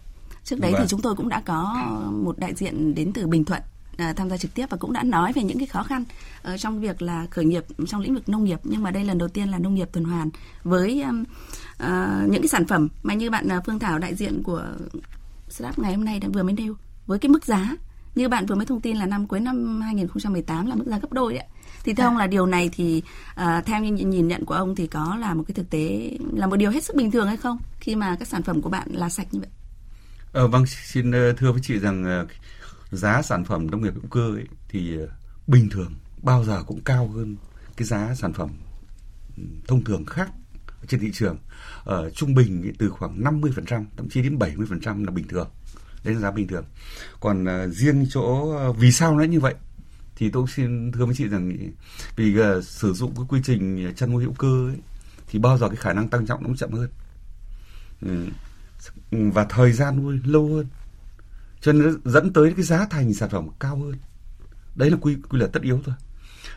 Trước 0.43 0.59
đấy 0.59 0.71
vâng. 0.71 0.81
thì 0.81 0.87
chúng 0.87 1.01
tôi 1.01 1.15
cũng 1.15 1.29
đã 1.29 1.41
có 1.45 1.75
một 2.11 2.39
đại 2.39 2.53
diện 2.55 2.95
đến 2.95 3.13
từ 3.13 3.27
Bình 3.27 3.45
Thuận 3.45 3.61
à, 3.97 4.13
tham 4.13 4.29
gia 4.29 4.37
trực 4.37 4.53
tiếp 4.53 4.65
và 4.69 4.77
cũng 4.77 4.93
đã 4.93 5.03
nói 5.03 5.33
về 5.33 5.43
những 5.43 5.57
cái 5.57 5.67
khó 5.67 5.83
khăn 5.83 6.03
ở 6.43 6.57
trong 6.57 6.81
việc 6.81 7.01
là 7.01 7.25
khởi 7.31 7.45
nghiệp 7.45 7.65
trong 7.87 8.01
lĩnh 8.01 8.13
vực 8.13 8.29
nông 8.29 8.43
nghiệp 8.43 8.59
nhưng 8.63 8.83
mà 8.83 8.91
đây 8.91 9.03
lần 9.03 9.17
đầu 9.17 9.29
tiên 9.29 9.49
là 9.49 9.57
nông 9.57 9.75
nghiệp 9.75 9.89
tuần 9.91 10.05
hoàn 10.05 10.29
với 10.63 11.01
um, 11.01 11.23
uh, 11.83 12.29
những 12.29 12.41
cái 12.41 12.47
sản 12.47 12.67
phẩm 12.67 12.87
mà 13.03 13.13
như 13.13 13.29
bạn 13.29 13.47
uh, 13.57 13.63
Phương 13.65 13.79
Thảo 13.79 13.99
đại 13.99 14.15
diện 14.15 14.43
của 14.43 14.65
startup 15.49 15.79
ngày 15.79 15.93
hôm 15.93 16.05
nay 16.05 16.19
đã 16.19 16.27
vừa 16.33 16.43
mới 16.43 16.53
nêu 16.53 16.75
với 17.05 17.19
cái 17.19 17.29
mức 17.29 17.45
giá 17.45 17.75
như 18.15 18.29
bạn 18.29 18.45
vừa 18.45 18.55
mới 18.55 18.65
thông 18.65 18.81
tin 18.81 18.97
là 18.97 19.05
năm 19.05 19.27
cuối 19.27 19.39
năm 19.39 19.81
2018 19.81 20.65
là 20.65 20.75
mức 20.75 20.85
giá 20.87 20.99
gấp 20.99 21.13
đôi 21.13 21.33
đấy 21.33 21.45
thì 21.88 21.94
theo 21.94 22.08
à. 22.08 22.10
ông 22.10 22.17
là 22.17 22.27
điều 22.27 22.46
này 22.46 22.70
thì 22.74 23.03
uh, 23.41 23.65
theo 23.65 23.84
như 23.84 24.06
nhìn 24.06 24.27
nhận 24.27 24.46
của 24.46 24.53
ông 24.53 24.75
thì 24.75 24.88
có 24.88 25.17
là 25.20 25.34
một 25.34 25.44
cái 25.48 25.56
thực 25.56 25.70
tế 25.70 26.12
là 26.34 26.48
một 26.48 26.56
điều 26.56 26.72
hết 26.72 26.84
sức 26.84 26.96
bình 26.96 27.12
thường 27.12 27.27
hay 27.27 27.38
không 27.38 27.58
khi 27.79 27.96
mà 27.96 28.15
các 28.20 28.27
sản 28.27 28.44
phẩm 28.44 28.62
của 28.62 28.70
bạn 28.70 28.88
là 28.91 29.10
sạch 29.10 29.27
như 29.32 29.39
vậy? 29.39 29.50
Ờ, 30.32 30.48
vâng 30.48 30.65
xin 30.65 31.12
thưa 31.12 31.51
với 31.51 31.62
chị 31.63 31.79
rằng 31.79 32.22
uh, 32.24 32.29
giá 32.91 33.22
sản 33.22 33.46
phẩm 33.46 33.72
nông 33.72 33.82
nghiệp 33.82 33.94
hữu 33.94 34.10
cơ 34.12 34.36
ấy, 34.36 34.46
thì 34.70 34.98
uh, 35.03 35.10
bình 35.48 35.70
thường 35.72 35.94
bao 36.24 36.44
giờ 36.44 36.64
cũng 36.68 36.81
cao 36.81 37.07
hơn 37.07 37.35
cái 37.77 37.88
giá 37.88 38.16
sản 38.16 38.33
phẩm 38.33 38.50
ừ, 39.38 39.44
thông 39.68 39.83
thường 39.83 40.05
khác 40.05 40.29
trên 40.88 41.00
thị 41.00 41.11
trường 41.14 41.38
ở 41.83 42.05
uh, 42.07 42.16
trung 42.16 42.35
bình 42.35 42.74
từ 42.79 42.90
khoảng 42.90 43.24
50% 43.24 43.85
thậm 43.98 44.09
chí 44.09 44.22
đến 44.22 44.38
70% 44.38 45.05
là 45.05 45.11
bình 45.11 45.27
thường 45.27 45.50
đấy 46.03 46.14
là 46.14 46.20
giá 46.20 46.31
bình 46.31 46.48
thường 46.48 46.66
còn 47.20 47.44
uh, 47.44 47.74
riêng 47.74 48.05
chỗ 48.09 48.55
uh, 48.70 48.77
vì 48.77 48.92
sao 48.92 49.18
nó 49.18 49.24
như 49.24 49.40
vậy 49.40 49.55
thì 50.18 50.30
tôi 50.30 50.48
xin 50.56 50.92
thưa 50.92 51.06
với 51.06 51.16
chị 51.16 51.27
rằng 51.27 51.58
vì 52.16 52.40
uh, 52.40 52.64
sử 52.64 52.94
dụng 52.94 53.16
cái 53.16 53.25
quy 53.30 53.42
trình 53.44 53.86
à, 53.86 53.92
chăn 53.96 54.12
nuôi 54.12 54.24
hữu 54.24 54.34
cơ 54.34 54.68
ấy, 54.70 54.77
thì 55.27 55.40
bao 55.40 55.58
giờ 55.58 55.68
cái 55.68 55.75
khả 55.75 55.94
năng 55.94 56.08
tăng 56.08 56.25
trọng 56.25 56.42
nó 56.42 56.48
cũng 56.48 56.58
chậm 56.58 56.72
hơn. 56.72 56.90
Ừ. 58.01 58.25
và 59.12 59.46
thời 59.50 59.72
gian 59.72 60.03
nuôi 60.03 60.20
lâu 60.25 60.48
hơn. 60.56 60.68
Cho 61.62 61.74
nên 61.74 61.84
nó 61.84 62.12
dẫn 62.12 62.34
tới 62.34 62.53
cái 62.53 62.66
giá 62.66 62.86
thành 62.90 63.14
sản 63.14 63.30
phẩm 63.30 63.50
cao 63.60 63.77
hơn. 63.77 63.94
Đấy 64.75 64.92
là 64.92 64.98
quy 65.01 65.16
quy 65.30 65.40
luật 65.40 65.53
tất 65.53 65.64
yếu 65.64 65.82
thôi. 65.86 65.96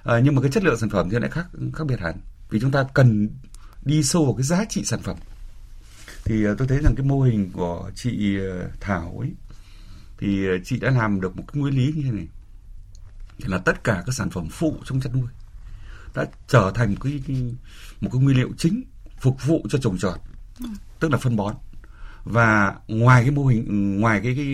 À, 0.04 0.20
nhưng 0.24 0.34
mà 0.34 0.42
cái 0.42 0.50
chất 0.50 0.64
lượng 0.64 0.78
sản 0.78 0.90
phẩm 0.90 1.10
thì 1.10 1.18
lại 1.18 1.30
khác 1.30 1.46
khác 1.74 1.84
biệt 1.86 2.00
hẳn. 2.00 2.14
Vì 2.50 2.60
chúng 2.60 2.70
ta 2.70 2.84
cần 2.94 3.28
đi 3.84 4.02
sâu 4.02 4.24
vào 4.24 4.34
cái 4.34 4.42
giá 4.42 4.64
trị 4.64 4.84
sản 4.84 5.00
phẩm. 5.02 5.16
Thì 6.24 6.44
à, 6.44 6.54
tôi 6.58 6.68
thấy 6.68 6.78
rằng 6.78 6.94
cái 6.96 7.06
mô 7.06 7.20
hình 7.20 7.50
của 7.52 7.90
chị 7.94 8.38
Thảo 8.80 9.16
ấy 9.20 9.32
thì 10.18 10.46
chị 10.64 10.78
đã 10.80 10.90
làm 10.90 11.20
được 11.20 11.36
một 11.36 11.44
cái 11.52 11.60
nguyên 11.60 11.74
lý 11.74 11.92
như 11.96 12.02
thế 12.02 12.10
này 12.10 12.28
là 13.46 13.58
tất 13.58 13.84
cả 13.84 14.02
các 14.06 14.12
sản 14.12 14.30
phẩm 14.30 14.48
phụ 14.50 14.76
trong 14.84 15.00
chăn 15.00 15.12
nuôi 15.12 15.28
đã 16.14 16.24
trở 16.48 16.72
thành 16.74 16.96
cái, 16.96 17.22
cái 17.26 17.54
một 18.00 18.10
cái 18.12 18.22
nguyên 18.22 18.36
liệu 18.36 18.48
chính 18.58 18.82
phục 19.20 19.36
vụ 19.46 19.66
cho 19.70 19.78
trồng 19.78 19.98
trọt 19.98 20.20
ừ. 20.60 20.66
tức 21.00 21.10
là 21.10 21.18
phân 21.18 21.36
bón. 21.36 21.54
Và 22.24 22.74
ngoài 22.88 23.22
cái 23.22 23.30
mô 23.30 23.46
hình 23.46 24.00
ngoài 24.00 24.20
cái, 24.24 24.34
cái 24.36 24.46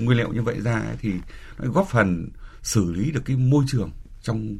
nguyên 0.00 0.18
liệu 0.18 0.32
như 0.32 0.42
vậy 0.42 0.60
ra 0.60 0.82
thì 1.00 1.12
nó 1.58 1.70
góp 1.70 1.88
phần 1.90 2.28
xử 2.62 2.92
lý 2.92 3.10
được 3.10 3.22
cái 3.24 3.36
môi 3.36 3.64
trường 3.68 3.90
trong 4.22 4.58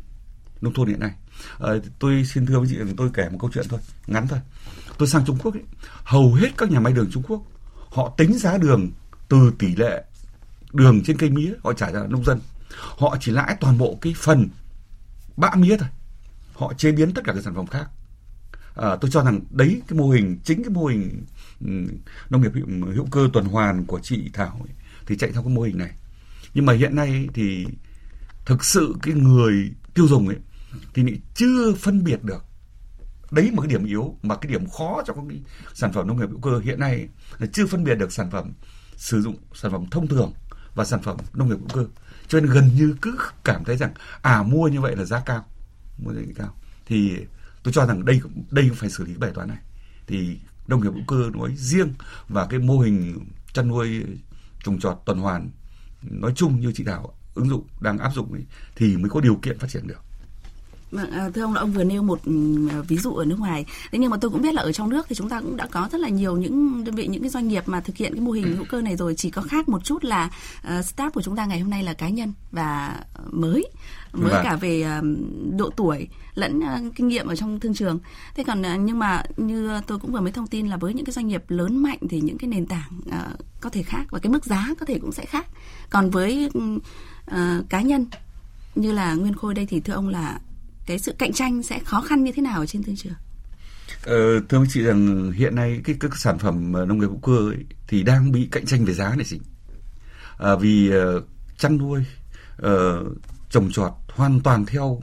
nông 0.61 0.75
thôn 0.75 0.89
hiện 0.89 1.01
nay. 1.01 1.15
À, 1.59 1.71
tôi 1.99 2.25
xin 2.25 2.47
thưa 2.47 2.59
với 2.59 2.69
chị 2.69 2.77
tôi 2.97 3.11
kể 3.15 3.29
một 3.29 3.39
câu 3.41 3.51
chuyện 3.55 3.67
thôi 3.69 3.81
ngắn 4.07 4.29
thôi. 4.29 4.39
Tôi 4.99 5.09
sang 5.09 5.25
Trung 5.27 5.39
Quốc 5.43 5.55
ấy, 5.55 5.63
hầu 6.05 6.35
hết 6.35 6.49
các 6.57 6.71
nhà 6.71 6.81
máy 6.81 6.93
đường 6.93 7.11
Trung 7.11 7.23
Quốc 7.23 7.43
họ 7.89 8.15
tính 8.17 8.39
giá 8.39 8.59
đường 8.59 8.91
từ 9.29 9.53
tỷ 9.59 9.77
lệ 9.77 10.05
đường 10.73 11.03
trên 11.05 11.19
cây 11.19 11.31
mía 11.31 11.53
họ 11.65 11.73
trả 11.73 11.93
cho 11.93 12.07
nông 12.07 12.25
dân 12.25 12.41
họ 12.81 13.17
chỉ 13.21 13.33
lãi 13.33 13.57
toàn 13.61 13.79
bộ 13.79 13.99
cái 14.01 14.15
phần 14.17 14.49
bã 15.37 15.51
mía 15.57 15.77
thôi. 15.77 15.89
Họ 16.55 16.73
chế 16.75 16.93
biến 16.93 17.15
tất 17.15 17.23
cả 17.25 17.33
các 17.33 17.45
sản 17.45 17.55
phẩm 17.55 17.67
khác. 17.67 17.91
À, 18.75 18.97
tôi 19.01 19.11
cho 19.11 19.25
rằng 19.25 19.41
đấy 19.51 19.83
cái 19.89 19.99
mô 19.99 20.11
hình 20.11 20.39
chính 20.45 20.63
cái 20.63 20.71
mô 20.71 20.87
hình 20.87 21.25
um, 21.61 21.89
nông 22.31 22.43
nghiệp 22.43 22.53
hữu, 22.55 22.67
hữu 22.95 23.07
cơ 23.11 23.29
tuần 23.33 23.45
hoàn 23.45 23.85
của 23.85 24.01
chị 24.03 24.31
Thảo 24.33 24.61
ấy, 24.61 24.75
thì 25.07 25.17
chạy 25.17 25.33
theo 25.33 25.43
cái 25.43 25.53
mô 25.53 25.63
hình 25.63 25.79
này. 25.79 25.91
Nhưng 26.55 26.67
mà 26.67 26.73
hiện 26.73 26.97
nay 26.97 27.29
thì 27.35 27.67
thực 28.47 28.65
sự 28.65 28.95
cái 29.03 29.15
người 29.15 29.71
tiêu 29.95 30.09
dùng 30.09 30.29
ấy 30.29 30.37
thì 30.95 31.03
chưa 31.35 31.75
phân 31.75 32.05
biệt 32.05 32.25
được. 32.25 32.45
Đấy 33.31 33.51
một 33.51 33.63
cái 33.63 33.69
điểm 33.69 33.85
yếu 33.85 34.17
mà 34.23 34.37
cái 34.37 34.53
điểm 34.53 34.71
khó 34.71 35.03
cho 35.07 35.15
cái 35.15 35.41
sản 35.75 35.93
phẩm 35.93 36.07
nông 36.07 36.21
nghiệp 36.21 36.31
hữu 36.31 36.41
cơ 36.41 36.59
hiện 36.59 36.81
nay 36.81 37.09
là 37.39 37.47
chưa 37.53 37.67
phân 37.67 37.85
biệt 37.85 37.95
được 37.95 38.13
sản 38.13 38.31
phẩm 38.31 38.53
sử 38.97 39.23
dụng 39.23 39.37
sản 39.55 39.73
phẩm 39.73 39.87
thông 39.91 40.09
thường 40.09 40.33
và 40.75 40.85
sản 40.85 41.03
phẩm 41.03 41.17
nông 41.35 41.49
nghiệp 41.49 41.59
hữu 41.59 41.69
cơ 41.75 41.87
cho 42.29 42.41
nên 42.41 42.51
gần 42.51 42.71
như 42.75 42.97
cứ 43.03 43.19
cảm 43.45 43.65
thấy 43.65 43.77
rằng 43.77 43.93
à 44.23 44.43
mua 44.43 44.69
như 44.69 44.81
vậy 44.81 44.97
là 44.97 45.05
giá 45.05 45.21
cao 45.21 45.47
mua 45.99 46.13
giá 46.13 46.21
cao. 46.37 46.55
Thì 46.87 47.17
tôi 47.63 47.73
cho 47.73 47.87
rằng 47.87 48.05
đây 48.05 48.21
đây 48.51 48.71
phải 48.75 48.91
xử 48.91 49.05
lý 49.05 49.15
bài 49.15 49.31
toán 49.35 49.49
này. 49.49 49.59
Thì 50.07 50.39
nông 50.69 50.81
nghiệp 50.83 50.91
hữu 50.91 51.05
cơ 51.07 51.31
nói 51.35 51.55
riêng 51.57 51.93
và 52.29 52.47
cái 52.47 52.61
mô 52.61 52.79
hình 52.79 53.27
chăn 53.53 53.69
nuôi 53.69 54.05
trồng 54.65 54.79
trọt 54.79 54.99
tuần 55.07 55.19
hoàn 55.19 55.51
nói 56.03 56.33
chung 56.37 56.61
như 56.61 56.73
chị 56.75 56.85
Đào 56.85 57.15
ứng 57.35 57.49
dụng 57.49 57.67
đang 57.81 57.99
áp 57.99 58.11
dụng 58.15 58.33
ấy, 58.33 58.45
thì 58.77 58.97
mới 58.97 59.11
có 59.11 59.21
điều 59.21 59.37
kiện 59.37 59.59
phát 59.59 59.71
triển 59.71 59.87
được. 59.87 60.01
Vâng, 60.91 61.11
à, 61.11 61.31
thưa 61.35 61.43
ông 61.43 61.55
là 61.55 61.61
ông 61.61 61.73
vừa 61.73 61.85
nêu 61.85 62.03
một 62.03 62.21
ừ, 62.25 62.33
ví 62.89 62.97
dụ 62.97 63.15
ở 63.15 63.25
nước 63.25 63.39
ngoài. 63.39 63.67
Thế 63.93 63.99
nhưng 63.99 64.11
mà 64.11 64.17
tôi 64.21 64.31
cũng 64.31 64.43
biết 64.43 64.55
là 64.55 64.63
ở 64.63 64.73
trong 64.73 64.91
nước 64.91 65.07
thì 65.09 65.15
chúng 65.15 65.29
ta 65.29 65.41
cũng 65.41 65.57
đã 65.57 65.67
có 65.67 65.89
rất 65.93 66.01
là 66.01 66.09
nhiều 66.09 66.37
những 66.37 66.85
đơn 66.85 66.95
vị 66.95 67.07
những 67.07 67.23
cái 67.23 67.31
doanh 67.31 67.49
nghiệp 67.49 67.63
mà 67.67 67.81
thực 67.81 67.97
hiện 67.97 68.13
cái 68.15 68.21
mô 68.21 68.31
hình 68.31 68.57
hữu 68.57 68.65
cơ 68.69 68.81
này 68.81 68.97
rồi 68.97 69.15
chỉ 69.17 69.31
có 69.31 69.43
khác 69.43 69.69
một 69.69 69.85
chút 69.85 70.05
là 70.05 70.31
uh, 70.65 70.71
staff 70.71 71.11
của 71.11 71.23
chúng 71.23 71.37
ta 71.37 71.47
ngày 71.47 71.61
hôm 71.61 71.71
nay 71.71 71.83
là 71.83 71.95
cá 71.95 72.09
nhân 72.09 72.33
và 72.53 73.01
mới 73.31 73.69
mới 74.13 74.33
vâng. 74.33 74.45
cả 74.45 74.57
về 74.57 74.99
uh, 74.99 75.05
độ 75.57 75.71
tuổi 75.77 76.09
lẫn 76.35 76.59
uh, 76.59 76.95
kinh 76.97 77.09
nghiệm 77.09 77.27
ở 77.27 77.37
trong 77.37 77.61
thương 77.61 77.75
trường. 77.75 77.99
Thế 78.35 78.45
còn 78.45 78.61
uh, 78.61 78.81
nhưng 78.81 78.99
mà 78.99 79.23
như 79.37 79.81
tôi 79.87 79.99
cũng 79.99 80.13
vừa 80.13 80.21
mới 80.21 80.33
thông 80.33 80.47
tin 80.47 80.67
là 80.67 80.77
với 80.77 80.95
những 80.95 81.05
cái 81.05 81.13
doanh 81.13 81.29
nghiệp 81.29 81.45
lớn 81.49 81.77
mạnh 81.77 81.99
thì 82.11 82.21
những 82.21 82.39
cái 82.39 82.49
nền 82.49 82.67
tảng 82.67 83.01
uh, 83.09 83.39
có 83.61 83.71
thể 83.71 83.83
khác 83.83 84.05
và 84.11 84.19
cái 84.19 84.33
mức 84.33 84.45
giá 84.45 84.75
có 84.81 84.87
thể 84.87 84.99
cũng 84.99 85.13
sẽ 85.13 85.25
khác. 85.25 85.47
Còn 85.91 86.11
với 86.11 86.51
uh, 86.59 87.69
cá 87.69 87.83
nhân 87.83 88.07
như 88.75 88.93
là 88.93 89.15
Nguyên 89.15 89.35
Khôi 89.35 89.55
đây 89.55 89.67
thì 89.67 89.81
thưa 89.81 89.93
ông 89.93 90.09
là 90.09 90.41
cái 90.89 90.99
sự 90.99 91.13
cạnh 91.19 91.33
tranh 91.33 91.63
sẽ 91.63 91.79
khó 91.79 92.01
khăn 92.01 92.25
như 92.25 92.33
thế 92.33 92.43
nào 92.43 92.61
ở 92.61 92.67
trên 92.67 92.83
thị 92.83 92.95
trường 92.97 93.13
Ờ, 94.05 94.41
thưa 94.49 94.65
chị 94.69 94.83
rằng 94.83 95.33
hiện 95.33 95.55
nay 95.55 95.81
cái 95.85 95.97
các 96.01 96.17
sản 96.17 96.39
phẩm 96.39 96.73
ờ, 96.73 96.85
nông 96.85 96.99
nghiệp 96.99 97.07
hữu 97.07 97.19
cơ 97.19 97.51
ấy, 97.51 97.65
thì 97.89 98.03
đang 98.03 98.33
bị 98.33 98.49
cạnh 98.53 98.67
tranh 98.67 98.85
về 98.85 98.95
giá 98.95 99.15
này 99.17 99.25
chị. 99.29 99.41
À, 100.39 100.57
vì 100.57 100.93
uh, 100.97 101.25
chăn 101.59 101.79
nuôi 101.79 102.05
uh, 102.63 103.07
trồng 103.51 103.71
trọt 103.73 103.93
hoàn 104.09 104.41
toàn 104.41 104.67
theo 104.67 105.01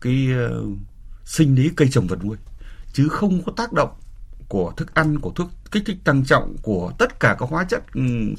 cái 0.00 0.28
uh, 0.60 0.78
sinh 1.24 1.54
lý 1.54 1.70
cây 1.76 1.88
trồng 1.90 2.06
vật 2.06 2.24
nuôi 2.24 2.36
chứ 2.92 3.08
không 3.08 3.42
có 3.42 3.52
tác 3.56 3.72
động 3.72 3.90
của 4.48 4.72
thức 4.76 4.94
ăn 4.94 5.18
của 5.18 5.30
thuốc 5.30 5.50
kích 5.70 5.82
thích 5.86 5.98
tăng 6.04 6.24
trọng 6.24 6.56
của 6.62 6.92
tất 6.98 7.20
cả 7.20 7.36
các 7.38 7.48
hóa 7.48 7.64
chất 7.64 7.82
um, 7.94 8.34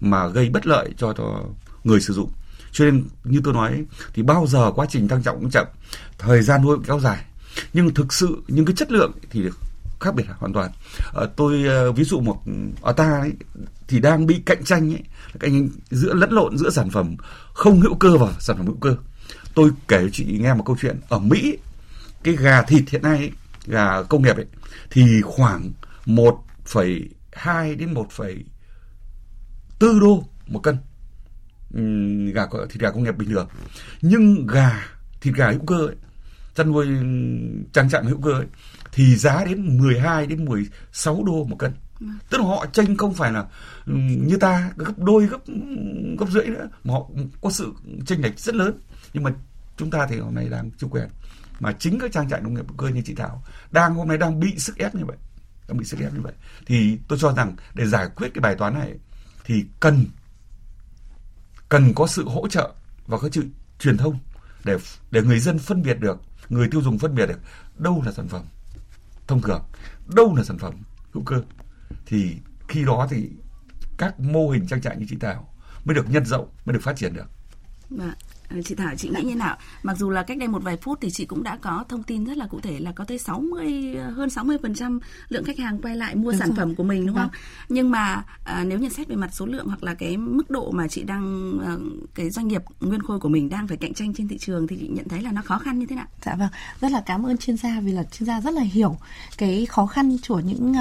mà 0.00 0.28
gây 0.28 0.50
bất 0.50 0.66
lợi 0.66 0.90
cho, 0.96 1.12
cho 1.12 1.44
người 1.84 2.00
sử 2.00 2.14
dụng 2.14 2.30
cho 2.72 2.84
nên 2.84 3.04
như 3.24 3.40
tôi 3.44 3.54
nói 3.54 3.84
thì 4.14 4.22
bao 4.22 4.46
giờ 4.46 4.72
quá 4.74 4.86
trình 4.90 5.08
tăng 5.08 5.22
trọng 5.22 5.40
cũng 5.40 5.50
chậm 5.50 5.66
thời 6.18 6.42
gian 6.42 6.62
nuôi 6.62 6.78
kéo 6.86 7.00
dài. 7.00 7.24
Nhưng 7.72 7.94
thực 7.94 8.12
sự 8.12 8.42
những 8.48 8.64
cái 8.64 8.76
chất 8.76 8.92
lượng 8.92 9.12
thì 9.30 9.44
khác 10.00 10.14
biệt 10.14 10.24
hoàn 10.38 10.52
toàn. 10.52 10.70
À, 11.14 11.22
tôi 11.36 11.64
ờ, 11.64 11.92
ví 11.92 12.04
dụ 12.04 12.20
một 12.20 12.42
ừ, 12.46 12.52
ở 12.80 12.92
ta 12.92 13.20
ấy, 13.20 13.32
thì 13.88 14.00
đang 14.00 14.26
bị 14.26 14.42
cạnh 14.46 14.64
tranh 14.64 14.94
ấy 14.94 15.02
cạnh 15.40 15.68
giữa 15.90 16.14
lẫn 16.14 16.30
lộn 16.30 16.58
giữa 16.58 16.70
sản 16.70 16.90
phẩm 16.90 17.16
không 17.52 17.80
hữu 17.80 17.94
cơ 17.94 18.18
và 18.18 18.32
sản 18.38 18.56
phẩm 18.56 18.66
hữu 18.66 18.76
cơ. 18.80 18.96
Tôi 19.54 19.70
kể 19.88 19.98
cho 20.02 20.08
chị 20.12 20.38
nghe 20.40 20.54
một 20.54 20.62
câu 20.66 20.76
chuyện. 20.80 21.00
Ở 21.08 21.18
mỹ 21.18 21.58
cái 22.22 22.36
gà 22.36 22.62
thịt 22.62 22.90
hiện 22.90 23.02
nay 23.02 23.16
ấy, 23.16 23.30
gà 23.66 24.02
công 24.02 24.22
nghiệp 24.22 24.36
ấy 24.36 24.46
thì 24.90 25.20
khoảng 25.24 25.72
1,2 26.06 27.76
đến 27.76 27.94
1,4 27.94 30.00
đô 30.00 30.24
một 30.46 30.60
cân 30.60 30.76
gà 32.34 32.46
thịt 32.70 32.80
gà 32.80 32.90
công 32.90 33.02
nghiệp 33.02 33.16
bình 33.16 33.30
thường 33.30 33.48
nhưng 34.02 34.46
gà 34.46 34.86
thịt 35.20 35.34
gà 35.34 35.50
hữu 35.50 35.66
cơ 35.66 35.86
ấy, 35.86 35.96
chăn 36.54 36.72
nuôi 36.72 36.86
trang 37.72 37.90
trại 37.90 38.04
hữu 38.04 38.20
cơ 38.20 38.32
ấy, 38.32 38.46
thì 38.92 39.16
giá 39.16 39.44
đến 39.44 39.78
12 39.78 40.26
đến 40.26 40.44
16 40.44 41.24
đô 41.24 41.44
một 41.44 41.56
cân. 41.58 41.72
Tức 42.30 42.40
là 42.40 42.46
họ 42.46 42.66
tranh 42.72 42.96
không 42.96 43.14
phải 43.14 43.32
là 43.32 43.46
như 44.26 44.36
ta 44.36 44.72
gấp 44.76 44.98
đôi 44.98 45.26
gấp 45.26 45.38
gấp 46.18 46.26
rưỡi 46.30 46.46
nữa 46.46 46.68
mà 46.84 46.94
họ 46.94 47.08
có 47.42 47.50
sự 47.50 47.72
tranh 48.06 48.20
lệch 48.20 48.38
rất 48.38 48.54
lớn. 48.54 48.74
Nhưng 49.12 49.22
mà 49.22 49.32
chúng 49.76 49.90
ta 49.90 50.06
thì 50.06 50.18
hôm 50.18 50.34
nay 50.34 50.48
đang 50.48 50.70
chủ 50.78 50.88
quyền 50.88 51.08
mà 51.60 51.72
chính 51.72 51.98
các 51.98 52.12
trang 52.12 52.28
trại 52.28 52.40
nông 52.40 52.54
nghiệp 52.54 52.64
hữu 52.68 52.76
cơ 52.76 52.88
như 52.88 53.02
chị 53.04 53.14
Thảo 53.14 53.44
đang 53.70 53.94
hôm 53.94 54.08
nay 54.08 54.18
đang 54.18 54.40
bị 54.40 54.58
sức 54.58 54.76
ép 54.76 54.94
như 54.94 55.04
vậy 55.04 55.16
đang 55.68 55.78
bị 55.78 55.84
sức 55.84 56.00
ép 56.00 56.14
như 56.14 56.20
vậy 56.20 56.32
thì 56.66 56.98
tôi 57.08 57.18
cho 57.18 57.32
rằng 57.32 57.56
để 57.74 57.86
giải 57.86 58.08
quyết 58.16 58.28
cái 58.34 58.40
bài 58.40 58.54
toán 58.54 58.74
này 58.74 58.94
thì 59.44 59.64
cần 59.80 60.04
cần 61.72 61.94
có 61.94 62.06
sự 62.06 62.28
hỗ 62.28 62.48
trợ 62.48 62.72
và 63.06 63.18
có 63.18 63.28
sự 63.32 63.44
truyền 63.78 63.96
thông 63.96 64.18
để 64.64 64.76
để 65.10 65.22
người 65.22 65.38
dân 65.38 65.58
phân 65.58 65.82
biệt 65.82 66.00
được, 66.00 66.20
người 66.48 66.68
tiêu 66.70 66.82
dùng 66.82 66.98
phân 66.98 67.14
biệt 67.14 67.26
được 67.26 67.38
đâu 67.78 68.02
là 68.06 68.12
sản 68.12 68.28
phẩm 68.28 68.42
thông 69.26 69.42
thường, 69.42 69.62
đâu 70.14 70.34
là 70.36 70.44
sản 70.44 70.58
phẩm 70.58 70.74
hữu 71.12 71.22
cơ 71.24 71.42
thì 72.06 72.36
khi 72.68 72.84
đó 72.84 73.06
thì 73.10 73.30
các 73.98 74.20
mô 74.20 74.50
hình 74.50 74.66
trang 74.66 74.80
trại 74.80 74.96
như 74.96 75.06
chị 75.08 75.16
Thảo 75.20 75.54
mới 75.84 75.94
được 75.94 76.10
nhân 76.10 76.24
rộng, 76.24 76.48
mới 76.64 76.74
được 76.74 76.82
phát 76.82 76.96
triển 76.96 77.14
được. 77.14 77.30
Vâng. 77.90 78.12
Ờ, 78.54 78.62
chị 78.64 78.74
Thảo 78.74 78.94
chị 78.96 79.08
nghĩ 79.08 79.22
như 79.22 79.34
nào? 79.34 79.56
Mặc 79.82 79.96
dù 79.98 80.10
là 80.10 80.22
cách 80.22 80.38
đây 80.38 80.48
một 80.48 80.62
vài 80.62 80.76
phút 80.76 80.98
thì 81.00 81.10
chị 81.10 81.24
cũng 81.26 81.42
đã 81.42 81.56
có 81.56 81.84
thông 81.88 82.02
tin 82.02 82.24
rất 82.24 82.36
là 82.36 82.46
cụ 82.46 82.60
thể 82.60 82.78
là 82.78 82.92
có 82.92 83.04
tới 83.04 83.18
60 83.18 83.96
hơn 84.14 84.28
60% 84.28 85.00
lượng 85.28 85.44
khách 85.44 85.58
hàng 85.58 85.80
quay 85.82 85.96
lại 85.96 86.14
mua 86.14 86.30
đúng 86.30 86.38
sản 86.38 86.48
rồi. 86.48 86.56
phẩm 86.56 86.74
của 86.74 86.82
mình 86.82 87.06
đúng 87.06 87.16
không? 87.16 87.28
Vâng. 87.28 87.40
Nhưng 87.68 87.90
mà 87.90 88.24
à, 88.44 88.64
nếu 88.64 88.78
nhận 88.78 88.90
xét 88.90 89.08
về 89.08 89.16
mặt 89.16 89.30
số 89.32 89.46
lượng 89.46 89.66
hoặc 89.66 89.82
là 89.82 89.94
cái 89.94 90.16
mức 90.16 90.50
độ 90.50 90.70
mà 90.70 90.88
chị 90.88 91.02
đang 91.02 91.58
cái 92.14 92.30
doanh 92.30 92.48
nghiệp 92.48 92.62
nguyên 92.80 93.02
khôi 93.02 93.20
của 93.20 93.28
mình 93.28 93.48
đang 93.48 93.68
phải 93.68 93.76
cạnh 93.76 93.94
tranh 93.94 94.14
trên 94.14 94.28
thị 94.28 94.38
trường 94.38 94.66
thì 94.66 94.76
chị 94.80 94.88
nhận 94.88 95.08
thấy 95.08 95.22
là 95.22 95.32
nó 95.32 95.42
khó 95.42 95.58
khăn 95.58 95.78
như 95.78 95.86
thế 95.86 95.96
nào? 95.96 96.06
Dạ 96.24 96.34
vâng, 96.34 96.48
rất 96.80 96.92
là 96.92 97.02
cảm 97.06 97.26
ơn 97.26 97.36
chuyên 97.36 97.56
gia 97.56 97.80
vì 97.80 97.92
là 97.92 98.04
chuyên 98.04 98.26
gia 98.26 98.40
rất 98.40 98.54
là 98.54 98.62
hiểu 98.62 98.96
cái 99.38 99.66
khó 99.66 99.86
khăn 99.86 100.16
của 100.28 100.40
những 100.40 100.74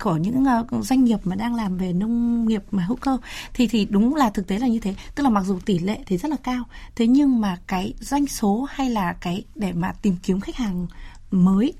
của 0.00 0.16
những 0.16 0.44
doanh 0.82 1.04
nghiệp 1.04 1.18
mà 1.24 1.36
đang 1.36 1.54
làm 1.54 1.76
về 1.76 1.92
nông 1.92 2.48
nghiệp 2.48 2.62
mà 2.70 2.84
hữu 2.84 2.96
cơ 2.96 3.18
thì 3.54 3.66
thì 3.66 3.86
đúng 3.90 4.14
là 4.14 4.30
thực 4.30 4.46
tế 4.46 4.58
là 4.58 4.66
như 4.66 4.78
thế, 4.80 4.94
tức 5.14 5.22
là 5.22 5.30
mặc 5.30 5.44
dù 5.46 5.58
tỷ 5.64 5.78
lệ 5.78 5.98
thì 6.06 6.16
rất 6.16 6.28
là 6.28 6.36
cao 6.42 6.64
thế 6.96 7.06
nhưng 7.06 7.40
mà 7.40 7.58
cái 7.66 7.94
doanh 8.00 8.26
số 8.26 8.66
hay 8.70 8.90
là 8.90 9.12
cái 9.12 9.44
để 9.54 9.72
mà 9.72 9.92
tìm 10.02 10.16
kiếm 10.22 10.40
khách 10.40 10.56
hàng 10.56 10.86
mới 11.30 11.72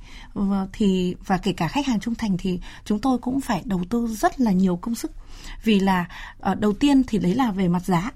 thì 0.72 1.16
và 1.26 1.38
kể 1.38 1.52
cả 1.52 1.68
khách 1.68 1.86
hàng 1.86 2.00
trung 2.00 2.14
thành 2.14 2.36
thì 2.38 2.60
chúng 2.84 3.00
tôi 3.00 3.18
cũng 3.18 3.40
phải 3.40 3.62
đầu 3.64 3.82
tư 3.90 4.06
rất 4.06 4.40
là 4.40 4.52
nhiều 4.52 4.76
công 4.76 4.94
sức. 4.94 5.12
Vì 5.64 5.80
là 5.80 6.04
ờ, 6.40 6.54
đầu 6.54 6.72
tiên 6.72 7.02
thì 7.06 7.18
đấy 7.18 7.34
là 7.34 7.50
về 7.50 7.68
mặt 7.68 7.84
giá. 7.84 8.10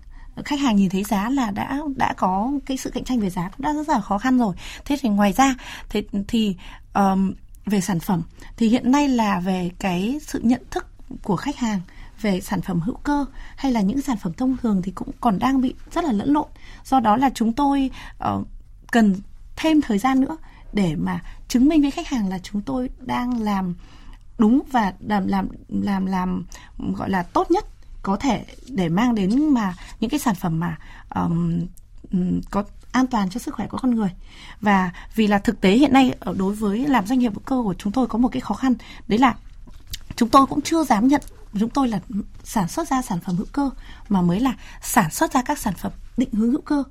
Khách 0.44 0.60
hàng 0.60 0.76
nhìn 0.76 0.90
thấy 0.90 1.04
giá 1.04 1.30
là 1.30 1.50
đã 1.50 1.80
đã 1.96 2.14
có 2.16 2.52
cái 2.66 2.76
sự 2.76 2.90
cạnh 2.90 3.04
tranh 3.04 3.20
về 3.20 3.30
giá 3.30 3.48
cũng 3.48 3.66
đã 3.66 3.72
rất 3.72 3.88
là 3.88 4.00
khó 4.00 4.18
khăn 4.18 4.38
rồi. 4.38 4.54
Thế 4.84 4.96
thì 5.00 5.08
ngoài 5.08 5.32
ra 5.32 5.54
thế 5.88 6.02
thì 6.28 6.56
um, 6.94 7.34
về 7.66 7.80
sản 7.80 8.00
phẩm 8.00 8.22
thì 8.56 8.68
hiện 8.68 8.92
nay 8.92 9.08
là 9.08 9.40
về 9.40 9.70
cái 9.78 10.18
sự 10.26 10.40
nhận 10.42 10.62
thức 10.70 10.86
của 11.22 11.36
khách 11.36 11.56
hàng 11.56 11.80
về 12.20 12.40
sản 12.40 12.62
phẩm 12.62 12.80
hữu 12.80 12.96
cơ 12.96 13.24
hay 13.56 13.72
là 13.72 13.80
những 13.80 14.00
sản 14.00 14.16
phẩm 14.16 14.32
thông 14.32 14.56
thường 14.56 14.82
thì 14.82 14.92
cũng 14.92 15.10
còn 15.20 15.38
đang 15.38 15.60
bị 15.60 15.74
rất 15.94 16.04
là 16.04 16.12
lẫn 16.12 16.32
lộn. 16.32 16.48
Do 16.84 17.00
đó 17.00 17.16
là 17.16 17.30
chúng 17.34 17.52
tôi 17.52 17.90
uh, 18.34 18.46
cần 18.92 19.16
thêm 19.56 19.80
thời 19.80 19.98
gian 19.98 20.20
nữa 20.20 20.36
để 20.72 20.96
mà 20.96 21.20
chứng 21.48 21.68
minh 21.68 21.82
với 21.82 21.90
khách 21.90 22.08
hàng 22.08 22.28
là 22.28 22.38
chúng 22.38 22.62
tôi 22.62 22.90
đang 23.00 23.42
làm 23.42 23.74
đúng 24.38 24.60
và 24.72 24.92
làm 25.00 25.28
làm 25.28 25.48
làm 25.68 26.06
làm 26.06 26.44
gọi 26.78 27.10
là 27.10 27.22
tốt 27.22 27.50
nhất 27.50 27.64
có 28.02 28.16
thể 28.16 28.44
để 28.68 28.88
mang 28.88 29.14
đến 29.14 29.54
mà 29.54 29.74
những 30.00 30.10
cái 30.10 30.20
sản 30.20 30.34
phẩm 30.34 30.60
mà 30.60 30.78
um, 31.14 31.60
có 32.50 32.64
an 32.92 33.06
toàn 33.06 33.30
cho 33.30 33.40
sức 33.40 33.54
khỏe 33.54 33.66
của 33.66 33.78
con 33.78 33.94
người. 33.94 34.10
Và 34.60 34.90
vì 35.14 35.26
là 35.26 35.38
thực 35.38 35.60
tế 35.60 35.72
hiện 35.72 35.92
nay 35.92 36.14
ở 36.20 36.34
đối 36.38 36.54
với 36.54 36.86
làm 36.86 37.06
doanh 37.06 37.18
nghiệp 37.18 37.32
hữu 37.32 37.42
cơ 37.44 37.56
của 37.64 37.74
chúng 37.74 37.92
tôi 37.92 38.06
có 38.06 38.18
một 38.18 38.28
cái 38.32 38.40
khó 38.40 38.54
khăn 38.54 38.74
đấy 39.08 39.18
là 39.18 39.36
chúng 40.16 40.28
tôi 40.28 40.46
cũng 40.46 40.60
chưa 40.60 40.84
dám 40.84 41.08
nhận 41.08 41.22
chúng 41.60 41.70
tôi 41.70 41.88
là 41.88 42.00
sản 42.44 42.68
xuất 42.68 42.88
ra 42.88 43.02
sản 43.02 43.20
phẩm 43.20 43.36
hữu 43.36 43.46
cơ 43.52 43.70
mà 44.08 44.22
mới 44.22 44.40
là 44.40 44.54
sản 44.82 45.10
xuất 45.10 45.32
ra 45.32 45.42
các 45.42 45.58
sản 45.58 45.74
phẩm 45.74 45.92
định 46.16 46.32
hướng 46.32 46.50
hữu 46.50 46.60
cơ. 46.60 46.82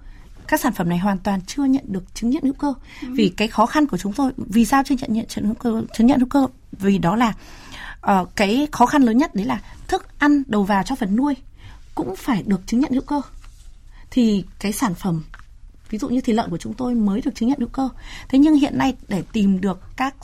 Các 0.48 0.60
sản 0.60 0.74
phẩm 0.74 0.90
này 0.90 0.98
hoàn 0.98 1.18
toàn 1.18 1.42
chưa 1.42 1.66
nhận 1.66 1.84
được 1.88 2.16
chứng 2.16 2.30
nhận 2.30 2.44
hữu 2.44 2.54
cơ. 2.54 2.74
Ừ. 3.02 3.08
vì 3.12 3.34
cái 3.38 3.48
khó 3.48 3.66
khăn 3.66 3.88
của 3.88 3.98
chúng 3.98 4.14
tôi 4.14 4.32
vì 4.38 4.66
sao 4.66 4.84
chưa 4.86 4.96
nhận 4.96 5.14
nhận 5.14 5.26
chứng 5.28 5.46
hữu 5.46 5.54
cơ 5.54 5.82
chứng 5.94 6.08
nhận 6.08 6.20
hữu 6.20 6.30
cơ? 6.30 6.48
Vì 6.72 6.98
đó 6.98 7.16
là 7.16 7.34
uh, 8.12 8.36
cái 8.36 8.68
khó 8.72 8.86
khăn 8.86 9.02
lớn 9.02 9.18
nhất 9.18 9.36
đấy 9.36 9.46
là 9.46 9.60
thức 9.88 10.20
ăn 10.20 10.44
đầu 10.48 10.64
vào 10.64 10.84
cho 10.84 10.96
vật 10.96 11.10
nuôi 11.12 11.36
cũng 11.96 12.16
phải 12.16 12.44
được 12.44 12.62
chứng 12.68 12.80
nhận 12.80 12.92
hữu 12.92 13.02
cơ. 13.02 13.22
Thì 14.12 14.44
cái 14.60 14.74
sản 14.74 14.94
phẩm 14.94 15.24
ví 15.90 15.98
dụ 15.98 16.10
như 16.10 16.22
thịt 16.22 16.36
lợn 16.36 16.50
của 16.50 16.58
chúng 16.58 16.74
tôi 16.74 16.96
mới 16.96 17.22
được 17.22 17.36
chứng 17.36 17.50
nhận 17.50 17.60
hữu 17.60 17.70
cơ. 17.70 17.90
Thế 18.30 18.40
nhưng 18.40 18.56
hiện 18.56 18.78
nay 18.78 18.96
để 19.08 19.24
tìm 19.34 19.62
được 19.62 19.80
các 19.98 20.16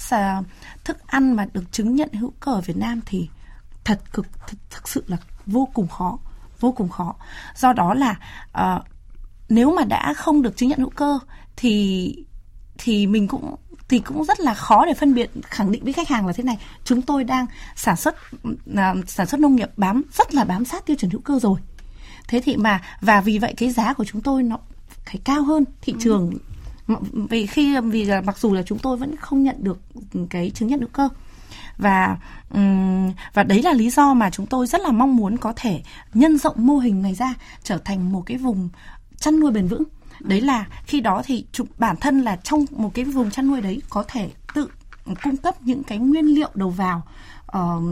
thức 0.84 1.08
ăn 1.08 1.34
mà 1.34 1.48
được 1.54 1.72
chứng 1.72 1.96
nhận 1.96 2.14
hữu 2.14 2.34
cơ 2.40 2.54
ở 2.54 2.62
Việt 2.62 2.78
Nam 2.78 3.02
thì 3.06 3.30
thật 3.84 4.00
cực 4.14 4.26
thực, 4.48 4.58
thực 4.70 4.88
sự 4.88 5.04
là 5.08 5.18
vô 5.46 5.68
cùng 5.74 5.88
khó 5.88 6.18
vô 6.64 6.72
cùng 6.72 6.90
khó. 6.90 7.16
Do 7.56 7.74
đó 7.74 7.94
là 7.94 8.16
uh, 8.52 8.84
nếu 9.50 9.76
mà 9.76 9.84
đã 9.84 10.14
không 10.14 10.42
được 10.42 10.58
chứng 10.58 10.70
nhận 10.70 10.80
hữu 10.80 10.90
cơ 10.90 11.20
thì 11.56 12.16
thì 12.78 13.08
mình 13.08 13.28
cũng 13.28 13.56
thì 13.88 14.00
cũng 14.00 14.24
rất 14.26 14.40
là 14.40 14.54
khó 14.54 14.86
để 14.86 14.94
phân 14.94 15.14
biệt 15.14 15.32
khẳng 15.44 15.72
định 15.72 15.84
với 15.84 15.94
khách 15.94 16.10
hàng 16.10 16.28
là 16.28 16.34
thế 16.34 16.44
này. 16.44 16.58
Chúng 16.84 17.02
tôi 17.02 17.24
đang 17.24 17.46
sản 17.76 17.96
xuất 17.96 18.16
uh, 18.72 19.10
sản 19.10 19.28
xuất 19.28 19.40
nông 19.40 19.56
nghiệp 19.56 19.70
bám 19.78 20.04
rất 20.14 20.34
là 20.34 20.44
bám 20.44 20.66
sát 20.66 20.86
tiêu 20.86 20.96
chuẩn 21.00 21.12
hữu 21.12 21.22
cơ 21.22 21.40
rồi. 21.40 21.60
Thế 22.28 22.42
thì 22.44 22.58
mà 22.58 22.82
và 23.02 23.22
vì 23.22 23.40
vậy 23.40 23.54
cái 23.58 23.72
giá 23.72 23.94
của 23.94 24.06
chúng 24.06 24.22
tôi 24.22 24.44
nó 24.44 24.58
phải 25.06 25.18
cao 25.24 25.44
hơn 25.44 25.66
thị 25.82 25.94
ừ. 25.94 26.00
trường. 26.04 26.34
Vì 27.30 27.46
khi 27.46 27.80
vì 27.80 28.06
là 28.06 28.22
mặc 28.22 28.38
dù 28.38 28.54
là 28.54 28.62
chúng 28.66 28.80
tôi 28.80 28.98
vẫn 28.98 29.16
không 29.16 29.44
nhận 29.44 29.56
được 29.60 29.80
cái 30.30 30.52
chứng 30.56 30.70
nhận 30.70 30.80
hữu 30.80 30.90
cơ 30.94 31.10
và 31.78 32.18
và 33.34 33.44
đấy 33.44 33.62
là 33.62 33.74
lý 33.74 33.90
do 33.90 34.14
mà 34.14 34.30
chúng 34.30 34.46
tôi 34.46 34.68
rất 34.68 34.82
là 34.82 34.92
mong 34.92 35.16
muốn 35.16 35.38
có 35.38 35.54
thể 35.56 35.84
nhân 36.14 36.38
rộng 36.38 36.56
mô 36.58 36.78
hình 36.78 37.02
này 37.02 37.16
ra 37.16 37.34
trở 37.64 37.78
thành 37.78 38.12
một 38.12 38.24
cái 38.26 38.38
vùng 38.38 38.70
chăn 39.18 39.40
nuôi 39.40 39.52
bền 39.52 39.68
vững. 39.68 39.84
Đấy 40.20 40.42
là 40.42 40.66
khi 40.86 41.02
đó 41.02 41.22
thì 41.26 41.46
chúng 41.52 41.68
bản 41.78 41.96
thân 41.96 42.22
là 42.22 42.36
trong 42.44 42.66
một 42.72 42.92
cái 42.94 43.06
vùng 43.06 43.32
chăn 43.32 43.48
nuôi 43.48 43.62
đấy 43.62 43.82
có 43.90 44.04
thể 44.08 44.32
tự 44.54 44.70
cung 45.24 45.38
cấp 45.38 45.56
những 45.62 45.84
cái 45.84 45.98
nguyên 45.98 46.26
liệu 46.26 46.50
đầu 46.54 46.70
vào 46.70 47.02
uh, 47.58 47.84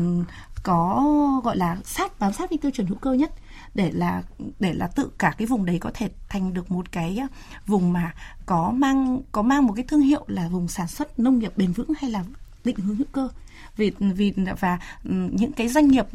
có 0.63 1.41
gọi 1.43 1.57
là 1.57 1.77
sát 1.83 2.19
bám 2.19 2.33
sát 2.33 2.49
với 2.49 2.57
tiêu 2.57 2.71
chuẩn 2.71 2.87
hữu 2.87 2.97
cơ 2.97 3.13
nhất 3.13 3.31
để 3.73 3.91
là 3.91 4.23
để 4.59 4.73
là 4.73 4.87
tự 4.87 5.11
cả 5.17 5.33
cái 5.37 5.45
vùng 5.45 5.65
đấy 5.65 5.77
có 5.79 5.91
thể 5.93 6.09
thành 6.29 6.53
được 6.53 6.71
một 6.71 6.91
cái 6.91 7.19
vùng 7.67 7.93
mà 7.93 8.13
có 8.45 8.71
mang 8.71 9.21
có 9.31 9.41
mang 9.41 9.65
một 9.65 9.73
cái 9.75 9.85
thương 9.87 10.01
hiệu 10.01 10.25
là 10.27 10.47
vùng 10.47 10.67
sản 10.67 10.87
xuất 10.87 11.19
nông 11.19 11.39
nghiệp 11.39 11.53
bền 11.55 11.71
vững 11.71 11.91
hay 11.97 12.09
là 12.09 12.23
định 12.63 12.75
hướng 12.75 12.95
hữu 12.95 13.07
cơ 13.11 13.29
vì 13.77 13.91
vì 13.99 14.33
và 14.59 14.79
ừ, 15.03 15.11
những 15.31 15.51
cái 15.51 15.67
doanh 15.67 15.87
nghiệp 15.87 16.05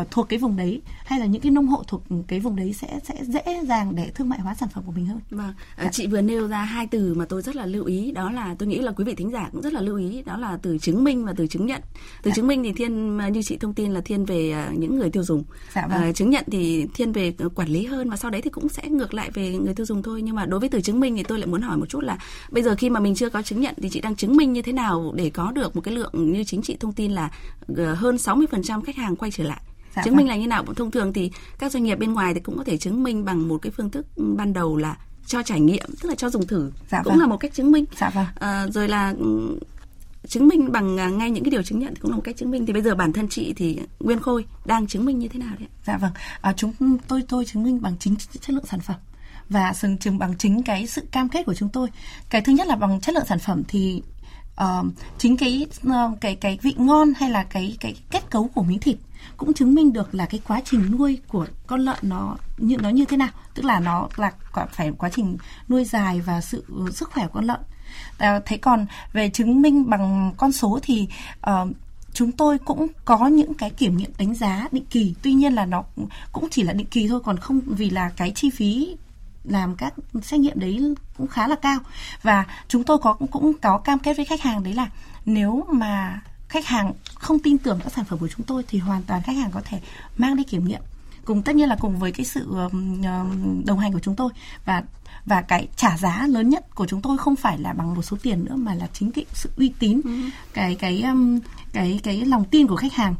uh, 0.00 0.10
thuộc 0.10 0.28
cái 0.28 0.38
vùng 0.38 0.56
đấy 0.56 0.82
hay 1.04 1.20
là 1.20 1.26
những 1.26 1.42
cái 1.42 1.52
nông 1.52 1.66
hộ 1.66 1.82
thuộc 1.86 2.02
cái 2.28 2.40
vùng 2.40 2.56
đấy 2.56 2.72
sẽ 2.72 3.00
sẽ 3.04 3.14
dễ 3.24 3.60
dàng 3.68 3.94
để 3.94 4.10
thương 4.14 4.28
mại 4.28 4.40
hóa 4.40 4.54
sản 4.54 4.68
phẩm 4.68 4.84
của 4.86 4.92
mình 4.92 5.06
hơn. 5.06 5.20
Vâng, 5.30 5.54
dạ. 5.78 5.88
chị 5.92 6.06
vừa 6.06 6.20
nêu 6.20 6.48
ra 6.48 6.62
hai 6.62 6.86
từ 6.86 7.14
mà 7.14 7.24
tôi 7.28 7.42
rất 7.42 7.56
là 7.56 7.66
lưu 7.66 7.84
ý 7.84 8.12
đó 8.12 8.30
là 8.30 8.54
tôi 8.58 8.68
nghĩ 8.68 8.78
là 8.78 8.92
quý 8.92 9.04
vị 9.04 9.14
thính 9.14 9.30
giả 9.30 9.48
cũng 9.52 9.62
rất 9.62 9.72
là 9.72 9.80
lưu 9.80 9.96
ý 9.96 10.22
đó 10.22 10.36
là 10.36 10.58
từ 10.62 10.78
chứng 10.78 11.04
minh 11.04 11.24
và 11.24 11.32
từ 11.36 11.46
chứng 11.46 11.66
nhận. 11.66 11.82
Từ 12.22 12.30
dạ. 12.30 12.34
chứng 12.34 12.46
minh 12.46 12.62
thì 12.62 12.72
thiên 12.72 13.16
như 13.32 13.42
chị 13.42 13.56
thông 13.56 13.74
tin 13.74 13.92
là 13.92 14.00
thiên 14.00 14.24
về 14.24 14.68
những 14.72 14.98
người 14.98 15.10
tiêu 15.10 15.22
dùng. 15.22 15.44
Dạ 15.74 15.86
vâng. 15.86 16.08
uh, 16.08 16.16
chứng 16.16 16.30
nhận 16.30 16.44
thì 16.50 16.86
thiên 16.94 17.12
về 17.12 17.34
quản 17.54 17.68
lý 17.68 17.86
hơn 17.86 18.10
và 18.10 18.16
sau 18.16 18.30
đấy 18.30 18.42
thì 18.42 18.50
cũng 18.50 18.68
sẽ 18.68 18.88
ngược 18.88 19.14
lại 19.14 19.30
về 19.34 19.50
người 19.50 19.74
tiêu 19.74 19.86
dùng 19.86 20.02
thôi 20.02 20.22
nhưng 20.22 20.34
mà 20.34 20.46
đối 20.46 20.60
với 20.60 20.68
từ 20.68 20.80
chứng 20.80 21.00
minh 21.00 21.16
thì 21.16 21.22
tôi 21.22 21.38
lại 21.38 21.46
muốn 21.46 21.62
hỏi 21.62 21.76
một 21.76 21.88
chút 21.88 22.00
là 22.00 22.18
bây 22.50 22.62
giờ 22.62 22.74
khi 22.78 22.90
mà 22.90 23.00
mình 23.00 23.14
chưa 23.14 23.30
có 23.30 23.42
chứng 23.42 23.60
nhận 23.60 23.74
thì 23.82 23.88
chị 23.88 24.00
đang 24.00 24.16
chứng 24.16 24.36
minh 24.36 24.52
như 24.52 24.62
thế 24.62 24.72
nào 24.72 25.12
để 25.16 25.30
có 25.30 25.52
được 25.52 25.76
một 25.76 25.82
cái 25.82 25.94
lượng 25.94 26.32
như 26.32 26.44
chính 26.44 26.62
chị 26.62 26.76
thông 26.80 26.92
tin 26.92 27.12
là 27.12 27.30
hơn 27.94 28.16
60% 28.16 28.82
khách 28.82 28.96
hàng 28.96 29.16
quay 29.16 29.30
trở 29.30 29.44
lại 29.44 29.60
Dạ 29.94 30.02
chứng 30.02 30.12
vâng. 30.12 30.16
minh 30.16 30.28
là 30.28 30.36
như 30.36 30.46
nào? 30.46 30.64
Thông 30.76 30.90
thường 30.90 31.12
thì 31.12 31.30
các 31.58 31.72
doanh 31.72 31.84
nghiệp 31.84 31.98
bên 31.98 32.12
ngoài 32.12 32.34
thì 32.34 32.40
cũng 32.40 32.58
có 32.58 32.64
thể 32.64 32.76
chứng 32.76 33.02
minh 33.02 33.24
bằng 33.24 33.48
một 33.48 33.58
cái 33.62 33.72
phương 33.76 33.90
thức 33.90 34.06
ban 34.16 34.52
đầu 34.52 34.76
là 34.76 34.96
cho 35.26 35.42
trải 35.42 35.60
nghiệm 35.60 35.84
tức 36.00 36.08
là 36.08 36.14
cho 36.14 36.30
dùng 36.30 36.46
thử. 36.46 36.70
Dạ 36.90 37.02
cũng 37.04 37.12
vâng. 37.12 37.20
là 37.20 37.26
một 37.26 37.36
cách 37.36 37.54
chứng 37.54 37.72
minh. 37.72 37.84
Dạ 38.00 38.10
vâng. 38.10 38.26
à, 38.34 38.66
rồi 38.66 38.88
là 38.88 39.14
ừ, 39.18 39.58
chứng 40.28 40.48
minh 40.48 40.72
bằng 40.72 40.96
à, 41.00 41.08
ngay 41.08 41.30
những 41.30 41.44
cái 41.44 41.50
điều 41.50 41.62
chứng 41.62 41.78
nhận 41.78 41.94
thì 41.94 42.00
cũng 42.00 42.10
là 42.10 42.16
một 42.16 42.22
cách 42.24 42.36
chứng 42.36 42.50
minh. 42.50 42.66
Thì 42.66 42.72
bây 42.72 42.82
giờ 42.82 42.94
bản 42.94 43.12
thân 43.12 43.28
chị 43.28 43.52
thì 43.56 43.80
Nguyên 44.00 44.20
Khôi 44.20 44.44
đang 44.64 44.86
chứng 44.86 45.04
minh 45.04 45.18
như 45.18 45.28
thế 45.28 45.38
nào 45.38 45.54
đấy 45.58 45.68
dạ 45.86 45.96
vâng. 45.96 46.12
À, 46.40 46.52
chúng 46.56 46.72
tôi 47.08 47.22
tôi 47.28 47.44
chứng 47.44 47.62
minh 47.62 47.82
bằng 47.82 47.96
chính 48.00 48.16
chất 48.16 48.50
lượng 48.50 48.66
sản 48.66 48.80
phẩm 48.80 48.96
và 49.48 49.72
sừng 49.72 49.98
chứng 49.98 50.18
bằng 50.18 50.34
chính 50.38 50.62
cái 50.62 50.86
sự 50.86 51.02
cam 51.12 51.28
kết 51.28 51.42
của 51.46 51.54
chúng 51.54 51.68
tôi. 51.68 51.88
Cái 52.30 52.42
thứ 52.42 52.52
nhất 52.52 52.66
là 52.66 52.76
bằng 52.76 53.00
chất 53.00 53.14
lượng 53.14 53.26
sản 53.28 53.38
phẩm 53.38 53.62
thì 53.68 54.02
uh, 54.62 54.86
chính 55.18 55.36
cái 55.36 55.66
uh, 55.88 56.20
cái 56.20 56.34
cái 56.34 56.58
vị 56.62 56.74
ngon 56.76 57.12
hay 57.16 57.30
là 57.30 57.44
cái 57.44 57.76
cái 57.80 57.94
kết 58.10 58.30
cấu 58.30 58.48
của 58.54 58.62
miếng 58.62 58.78
thịt 58.78 58.96
cũng 59.36 59.54
chứng 59.54 59.74
minh 59.74 59.92
được 59.92 60.14
là 60.14 60.26
cái 60.26 60.40
quá 60.48 60.60
trình 60.64 60.90
nuôi 60.90 61.18
của 61.28 61.46
con 61.66 61.80
lợn 61.80 61.98
nó 62.02 62.36
như 62.58 62.76
nó 62.76 62.88
như 62.88 63.04
thế 63.04 63.16
nào. 63.16 63.28
Tức 63.54 63.64
là 63.64 63.80
nó 63.80 64.08
là 64.16 64.32
phải 64.72 64.92
quá 64.98 65.10
trình 65.12 65.36
nuôi 65.68 65.84
dài 65.84 66.20
và 66.20 66.40
sự 66.40 66.64
ừ, 66.68 66.90
sức 66.92 67.10
khỏe 67.10 67.26
của 67.26 67.32
con 67.34 67.44
lợn. 67.44 67.60
À, 68.18 68.40
thế 68.46 68.56
còn 68.56 68.86
về 69.12 69.30
chứng 69.30 69.62
minh 69.62 69.90
bằng 69.90 70.32
con 70.36 70.52
số 70.52 70.78
thì 70.82 71.08
uh, 71.50 71.68
chúng 72.12 72.32
tôi 72.32 72.58
cũng 72.58 72.86
có 73.04 73.26
những 73.26 73.54
cái 73.54 73.70
kiểm 73.70 73.96
nghiệm 73.96 74.10
đánh 74.18 74.34
giá 74.34 74.68
định 74.72 74.84
kỳ. 74.90 75.14
Tuy 75.22 75.32
nhiên 75.32 75.52
là 75.52 75.66
nó 75.66 75.84
cũng 76.32 76.48
chỉ 76.50 76.62
là 76.62 76.72
định 76.72 76.86
kỳ 76.86 77.08
thôi 77.08 77.20
còn 77.24 77.38
không 77.38 77.60
vì 77.66 77.90
là 77.90 78.10
cái 78.16 78.32
chi 78.34 78.50
phí 78.50 78.96
làm 79.44 79.76
các 79.76 79.94
xét 80.22 80.40
nghiệm 80.40 80.60
đấy 80.60 80.94
cũng 81.16 81.26
khá 81.26 81.48
là 81.48 81.56
cao. 81.56 81.78
Và 82.22 82.44
chúng 82.68 82.84
tôi 82.84 82.98
có 82.98 83.12
cũng 83.12 83.52
có 83.62 83.78
cam 83.78 83.98
kết 83.98 84.16
với 84.16 84.24
khách 84.24 84.42
hàng 84.42 84.62
đấy 84.62 84.74
là 84.74 84.90
nếu 85.26 85.66
mà 85.72 86.22
khách 86.48 86.66
hàng 86.66 86.92
không 87.14 87.38
tin 87.38 87.58
tưởng 87.58 87.80
các 87.84 87.92
sản 87.92 88.04
phẩm 88.04 88.18
của 88.18 88.28
chúng 88.36 88.46
tôi 88.46 88.62
thì 88.68 88.78
hoàn 88.78 89.02
toàn 89.02 89.22
khách 89.22 89.36
hàng 89.36 89.50
có 89.50 89.60
thể 89.64 89.80
mang 90.18 90.36
đi 90.36 90.44
kiểm 90.44 90.64
nghiệm. 90.64 90.80
Cùng 91.24 91.42
tất 91.42 91.54
nhiên 91.54 91.68
là 91.68 91.76
cùng 91.80 91.98
với 91.98 92.12
cái 92.12 92.26
sự 92.26 92.56
đồng 93.64 93.78
hành 93.78 93.92
của 93.92 94.00
chúng 94.00 94.16
tôi. 94.16 94.30
Và 94.64 94.82
và 95.26 95.42
cái 95.42 95.68
trả 95.76 95.96
giá 95.96 96.26
lớn 96.26 96.48
nhất 96.48 96.74
của 96.74 96.86
chúng 96.86 97.02
tôi 97.02 97.18
không 97.18 97.36
phải 97.36 97.58
là 97.58 97.72
bằng 97.72 97.94
một 97.94 98.02
số 98.02 98.16
tiền 98.22 98.44
nữa 98.44 98.56
mà 98.56 98.74
là 98.74 98.88
chính 98.92 99.10
cái 99.10 99.24
sự 99.32 99.50
uy 99.56 99.72
tín 99.78 100.00
ừ. 100.04 100.10
cái 100.54 100.74
cái 100.74 101.04
cái 101.72 102.00
cái 102.02 102.24
lòng 102.24 102.44
tin 102.44 102.66
của 102.66 102.76
khách 102.76 102.92
hàng 102.92 103.14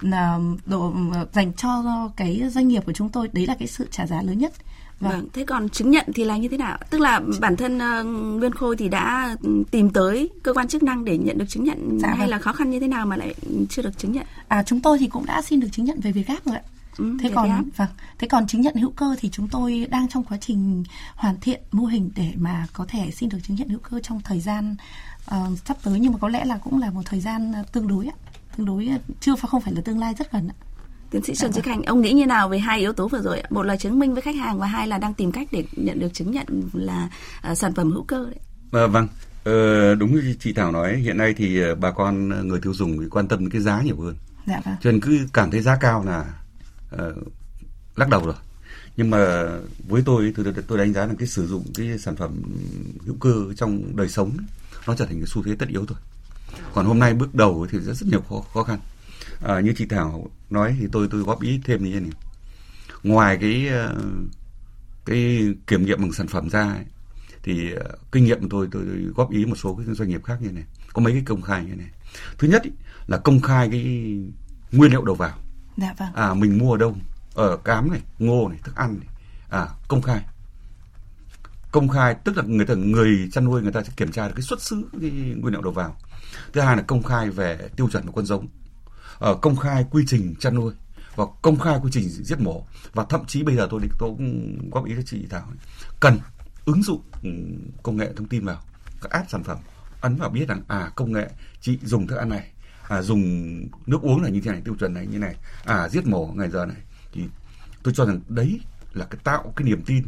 là 0.00 0.38
độ 0.66 0.92
dành 1.32 1.52
cho 1.52 1.82
cái 2.16 2.42
doanh 2.50 2.68
nghiệp 2.68 2.82
của 2.86 2.92
chúng 2.92 3.08
tôi. 3.08 3.28
Đấy 3.32 3.46
là 3.46 3.54
cái 3.58 3.68
sự 3.68 3.88
trả 3.90 4.06
giá 4.06 4.22
lớn 4.22 4.38
nhất 4.38 4.52
Vâng. 5.00 5.12
vâng. 5.12 5.28
Thế 5.32 5.44
còn 5.44 5.68
chứng 5.68 5.90
nhận 5.90 6.06
thì 6.14 6.24
là 6.24 6.36
như 6.36 6.48
thế 6.48 6.56
nào? 6.56 6.78
Tức 6.90 7.00
là 7.00 7.20
bản 7.40 7.56
thân 7.56 7.76
uh, 7.76 8.06
Nguyên 8.40 8.54
Khôi 8.54 8.76
thì 8.76 8.88
đã 8.88 9.36
tìm 9.70 9.90
tới 9.90 10.30
cơ 10.42 10.52
quan 10.52 10.68
chức 10.68 10.82
năng 10.82 11.04
để 11.04 11.18
nhận 11.18 11.38
được 11.38 11.48
chứng 11.48 11.64
nhận 11.64 11.98
dạ, 12.02 12.08
hay 12.08 12.18
vâng. 12.18 12.28
là 12.28 12.38
khó 12.38 12.52
khăn 12.52 12.70
như 12.70 12.80
thế 12.80 12.88
nào 12.88 13.06
mà 13.06 13.16
lại 13.16 13.34
chưa 13.68 13.82
được 13.82 13.98
chứng 13.98 14.12
nhận? 14.12 14.26
À 14.48 14.62
chúng 14.62 14.80
tôi 14.80 14.98
thì 14.98 15.06
cũng 15.06 15.26
đã 15.26 15.42
xin 15.42 15.60
được 15.60 15.68
chứng 15.72 15.86
nhận 15.86 16.00
về 16.00 16.12
Việt 16.12 16.26
Gáp 16.26 16.44
rồi 16.44 16.56
ạ. 16.56 16.62
Ừ, 16.98 17.16
thế 17.20 17.30
còn 17.34 17.50
áp. 17.50 17.64
vâng, 17.76 17.88
thế 18.18 18.28
còn 18.28 18.46
chứng 18.46 18.60
nhận 18.60 18.74
hữu 18.74 18.90
cơ 18.90 19.16
thì 19.18 19.28
chúng 19.32 19.48
tôi 19.48 19.86
đang 19.90 20.08
trong 20.08 20.24
quá 20.24 20.38
trình 20.40 20.84
hoàn 21.14 21.40
thiện 21.40 21.60
mô 21.72 21.84
hình 21.84 22.10
để 22.16 22.32
mà 22.36 22.66
có 22.72 22.84
thể 22.88 23.10
xin 23.10 23.28
được 23.28 23.38
chứng 23.42 23.56
nhận 23.56 23.68
hữu 23.68 23.78
cơ 23.78 24.00
trong 24.00 24.20
thời 24.24 24.40
gian 24.40 24.76
uh, 25.34 25.58
sắp 25.64 25.76
tới 25.82 26.00
nhưng 26.00 26.12
mà 26.12 26.18
có 26.18 26.28
lẽ 26.28 26.44
là 26.44 26.58
cũng 26.58 26.80
là 26.80 26.90
một 26.90 27.02
thời 27.04 27.20
gian 27.20 27.52
tương 27.72 27.88
đối 27.88 28.06
ạ, 28.06 28.14
tương 28.56 28.66
đối 28.66 28.90
chưa 29.20 29.34
không 29.36 29.60
phải 29.60 29.72
là 29.72 29.80
tương 29.84 29.98
lai 29.98 30.14
rất 30.18 30.32
gần 30.32 30.48
ạ. 30.48 30.56
Tiến 31.10 31.22
sĩ 31.22 31.34
Trần 31.34 31.52
Duy 31.52 31.62
Khanh, 31.62 31.82
ông 31.82 32.00
nghĩ 32.00 32.12
như 32.12 32.26
nào 32.26 32.48
về 32.48 32.58
hai 32.58 32.80
yếu 32.80 32.92
tố 32.92 33.08
vừa 33.08 33.20
rồi? 33.22 33.42
Một 33.50 33.62
là 33.62 33.76
chứng 33.76 33.98
minh 33.98 34.14
với 34.14 34.22
khách 34.22 34.36
hàng 34.36 34.58
và 34.58 34.66
hai 34.66 34.88
là 34.88 34.98
đang 34.98 35.14
tìm 35.14 35.32
cách 35.32 35.48
để 35.52 35.64
nhận 35.72 36.00
được 36.00 36.14
chứng 36.14 36.30
nhận 36.30 36.46
là 36.72 37.10
uh, 37.50 37.58
sản 37.58 37.74
phẩm 37.74 37.92
hữu 37.92 38.04
cơ 38.04 38.24
đấy. 38.24 38.40
À, 38.82 38.86
vâng, 38.86 39.08
ờ, 39.44 39.94
đúng 39.94 40.14
như 40.14 40.34
chị 40.40 40.52
Thảo 40.52 40.72
nói, 40.72 40.96
hiện 40.96 41.16
nay 41.16 41.34
thì 41.36 41.60
ờ, 41.60 41.74
bà 41.74 41.90
con 41.90 42.30
ờ, 42.30 42.42
người 42.42 42.60
tiêu 42.60 42.74
dùng 42.74 42.98
thì 43.00 43.06
quan 43.10 43.28
tâm 43.28 43.40
đến 43.40 43.50
cái 43.50 43.60
giá 43.60 43.82
nhiều 43.82 44.00
hơn. 44.00 44.14
Dạ 44.46 44.60
vâng. 44.64 44.74
Cho 44.80 44.92
nên 44.92 45.00
cứ 45.00 45.18
cảm 45.32 45.50
thấy 45.50 45.60
giá 45.60 45.76
cao 45.76 46.04
là 46.04 46.24
uh, 46.94 47.16
lắc 47.96 48.08
đầu 48.08 48.26
rồi. 48.26 48.34
Nhưng 48.96 49.10
mà 49.10 49.48
với 49.88 50.02
tôi 50.06 50.32
thì 50.36 50.42
tôi 50.66 50.78
đánh 50.78 50.92
giá 50.92 51.06
là 51.06 51.14
cái 51.18 51.28
sử 51.28 51.46
dụng 51.46 51.64
cái 51.74 51.98
sản 51.98 52.16
phẩm 52.16 52.42
hữu 53.06 53.16
cơ 53.20 53.44
trong 53.56 53.96
đời 53.96 54.08
sống 54.08 54.30
nó 54.86 54.96
trở 54.96 55.06
thành 55.06 55.18
cái 55.18 55.26
xu 55.26 55.42
thế 55.42 55.56
tất 55.58 55.68
yếu 55.68 55.86
thôi. 55.86 55.98
Còn 56.74 56.86
hôm 56.86 56.98
nay 56.98 57.14
bước 57.14 57.34
đầu 57.34 57.66
thì 57.70 57.78
rất 57.78 57.94
rất 57.96 58.06
nhiều 58.10 58.20
khó, 58.28 58.40
khó 58.54 58.62
khăn 58.62 58.78
à, 59.42 59.60
như 59.60 59.72
chị 59.76 59.86
Thảo 59.86 60.30
nói 60.50 60.76
thì 60.80 60.86
tôi 60.92 61.08
tôi 61.10 61.20
góp 61.20 61.42
ý 61.42 61.60
thêm 61.64 61.84
như 61.84 61.92
thế 61.92 62.00
này. 62.00 62.10
Ngoài 63.02 63.38
cái 63.40 63.68
ờ, 63.68 63.96
cái 65.04 65.54
kiểm 65.66 65.86
nghiệm 65.86 66.00
bằng 66.00 66.12
sản 66.12 66.26
phẩm 66.26 66.50
ra 66.50 66.72
ấy, 66.72 66.84
thì 67.42 67.72
ờ, 67.72 67.98
kinh 68.12 68.24
nghiệm 68.24 68.40
của 68.40 68.46
tôi, 68.50 68.68
tôi 68.70 68.82
tôi 68.86 68.96
góp 69.14 69.30
ý 69.30 69.44
một 69.44 69.56
số 69.56 69.74
cái 69.74 69.94
doanh 69.94 70.08
nghiệp 70.08 70.24
khác 70.24 70.36
như 70.40 70.50
này. 70.50 70.64
Có 70.92 71.02
mấy 71.02 71.12
cái 71.12 71.22
công 71.26 71.42
khai 71.42 71.64
như 71.64 71.74
này. 71.74 71.88
Thứ 72.38 72.48
nhất 72.48 72.62
ý, 72.62 72.70
là 73.06 73.18
công 73.18 73.40
khai 73.40 73.68
cái 73.70 73.82
nguyên 74.72 74.90
liệu 74.90 75.04
đầu 75.04 75.14
vào. 75.14 75.38
Dạ, 75.76 75.94
vâng. 75.98 76.12
à 76.14 76.34
mình 76.34 76.58
mua 76.58 76.72
ở 76.72 76.78
đâu? 76.78 76.96
Ở 77.34 77.56
cám 77.56 77.90
này 77.90 78.00
ngô 78.18 78.48
này 78.48 78.58
thức 78.64 78.76
ăn 78.76 78.98
này. 79.00 79.08
À 79.50 79.68
công 79.88 80.02
khai. 80.02 80.20
Công 81.72 81.88
khai 81.88 82.14
tức 82.24 82.36
là 82.36 82.42
người 82.46 82.66
ta 82.66 82.74
người 82.74 83.28
chăn 83.32 83.44
nuôi 83.44 83.62
người 83.62 83.72
ta 83.72 83.82
sẽ 83.82 83.92
kiểm 83.96 84.12
tra 84.12 84.28
được 84.28 84.32
cái 84.36 84.42
xuất 84.42 84.62
xứ 84.62 84.88
cái 85.00 85.10
nguyên 85.10 85.52
liệu 85.52 85.62
đầu 85.62 85.72
vào. 85.72 85.96
Thứ 86.52 86.60
hai 86.60 86.76
là 86.76 86.82
công 86.82 87.02
khai 87.02 87.30
về 87.30 87.58
tiêu 87.76 87.88
chuẩn 87.92 88.06
của 88.06 88.12
con 88.12 88.26
giống 88.26 88.46
uh, 89.30 89.40
công 89.40 89.56
khai 89.56 89.84
quy 89.90 90.04
trình 90.06 90.34
chăn 90.40 90.54
nuôi 90.54 90.72
và 91.16 91.24
công 91.42 91.58
khai 91.58 91.78
quy 91.82 91.90
trình 91.92 92.08
giết 92.08 92.40
mổ. 92.40 92.64
Và 92.92 93.04
thậm 93.08 93.26
chí 93.26 93.42
bây 93.42 93.56
giờ 93.56 93.66
tôi 93.70 93.80
tôi 93.98 94.10
cũng 94.18 94.58
góp 94.70 94.84
ý 94.84 94.94
cho 94.96 95.02
chị 95.06 95.26
Thảo 95.30 95.52
cần 96.00 96.18
ứng 96.64 96.82
dụng 96.82 97.02
ừ, 97.22 97.30
công 97.82 97.96
nghệ 97.96 98.12
thông 98.16 98.28
tin 98.28 98.44
vào 98.44 98.62
các 99.02 99.10
app 99.10 99.30
sản 99.30 99.44
phẩm. 99.44 99.58
Ấn 100.00 100.16
vào 100.16 100.30
biết 100.30 100.48
rằng 100.48 100.62
à 100.68 100.90
công 100.96 101.12
nghệ 101.12 101.30
chị 101.60 101.78
dùng 101.82 102.06
thức 102.06 102.16
ăn 102.16 102.28
này 102.28 102.50
à, 102.88 103.02
dùng 103.02 103.22
nước 103.86 104.02
uống 104.02 104.22
là 104.22 104.28
như 104.28 104.40
thế 104.40 104.50
này 104.50 104.60
tiêu 104.64 104.74
chuẩn 104.78 104.94
này 104.94 105.06
như 105.06 105.18
này 105.18 105.36
à 105.64 105.88
giết 105.88 106.06
mổ 106.06 106.26
ngày 106.26 106.50
giờ 106.50 106.66
này. 106.66 106.76
Thì 107.12 107.22
tôi 107.82 107.94
cho 107.94 108.06
rằng 108.06 108.20
đấy 108.28 108.60
là 108.92 109.04
cái 109.04 109.20
tạo 109.24 109.52
cái 109.56 109.64
niềm 109.64 109.82
tin 109.86 110.04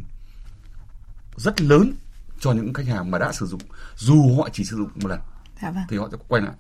rất 1.37 1.61
lớn 1.61 1.93
cho 2.41 2.53
những 2.53 2.73
khách 2.73 2.87
hàng 2.87 3.11
mà 3.11 3.19
đã 3.19 3.33
sử 3.33 3.47
dụng 3.47 3.61
dù 3.97 4.37
họ 4.37 4.49
chỉ 4.53 4.65
sử 4.65 4.77
dụng 4.77 4.89
một 4.95 5.09
lần 5.09 5.21
dạ 5.63 5.71
vâng. 5.71 5.85
thì 5.89 5.97
họ 5.97 6.09
sẽ 6.13 6.19
quay 6.29 6.43
lại 6.43 6.55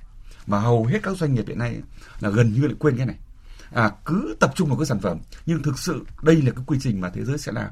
mà 0.46 0.60
hầu 0.60 0.84
hết 0.84 1.02
các 1.02 1.16
doanh 1.16 1.34
nghiệp 1.34 1.44
hiện 1.48 1.58
nay 1.58 1.80
là 2.20 2.30
gần 2.30 2.52
như 2.52 2.66
lại 2.66 2.76
quên 2.78 2.96
cái 2.96 3.06
này. 3.06 3.18
À 3.70 3.90
cứ 4.04 4.36
tập 4.40 4.52
trung 4.54 4.68
vào 4.68 4.78
cái 4.78 4.86
sản 4.86 5.00
phẩm 5.00 5.18
nhưng 5.46 5.62
thực 5.62 5.78
sự 5.78 6.04
đây 6.22 6.42
là 6.42 6.50
cái 6.50 6.64
quy 6.66 6.78
trình 6.80 7.00
mà 7.00 7.10
thế 7.10 7.24
giới 7.24 7.38
sẽ 7.38 7.52
làm. 7.52 7.70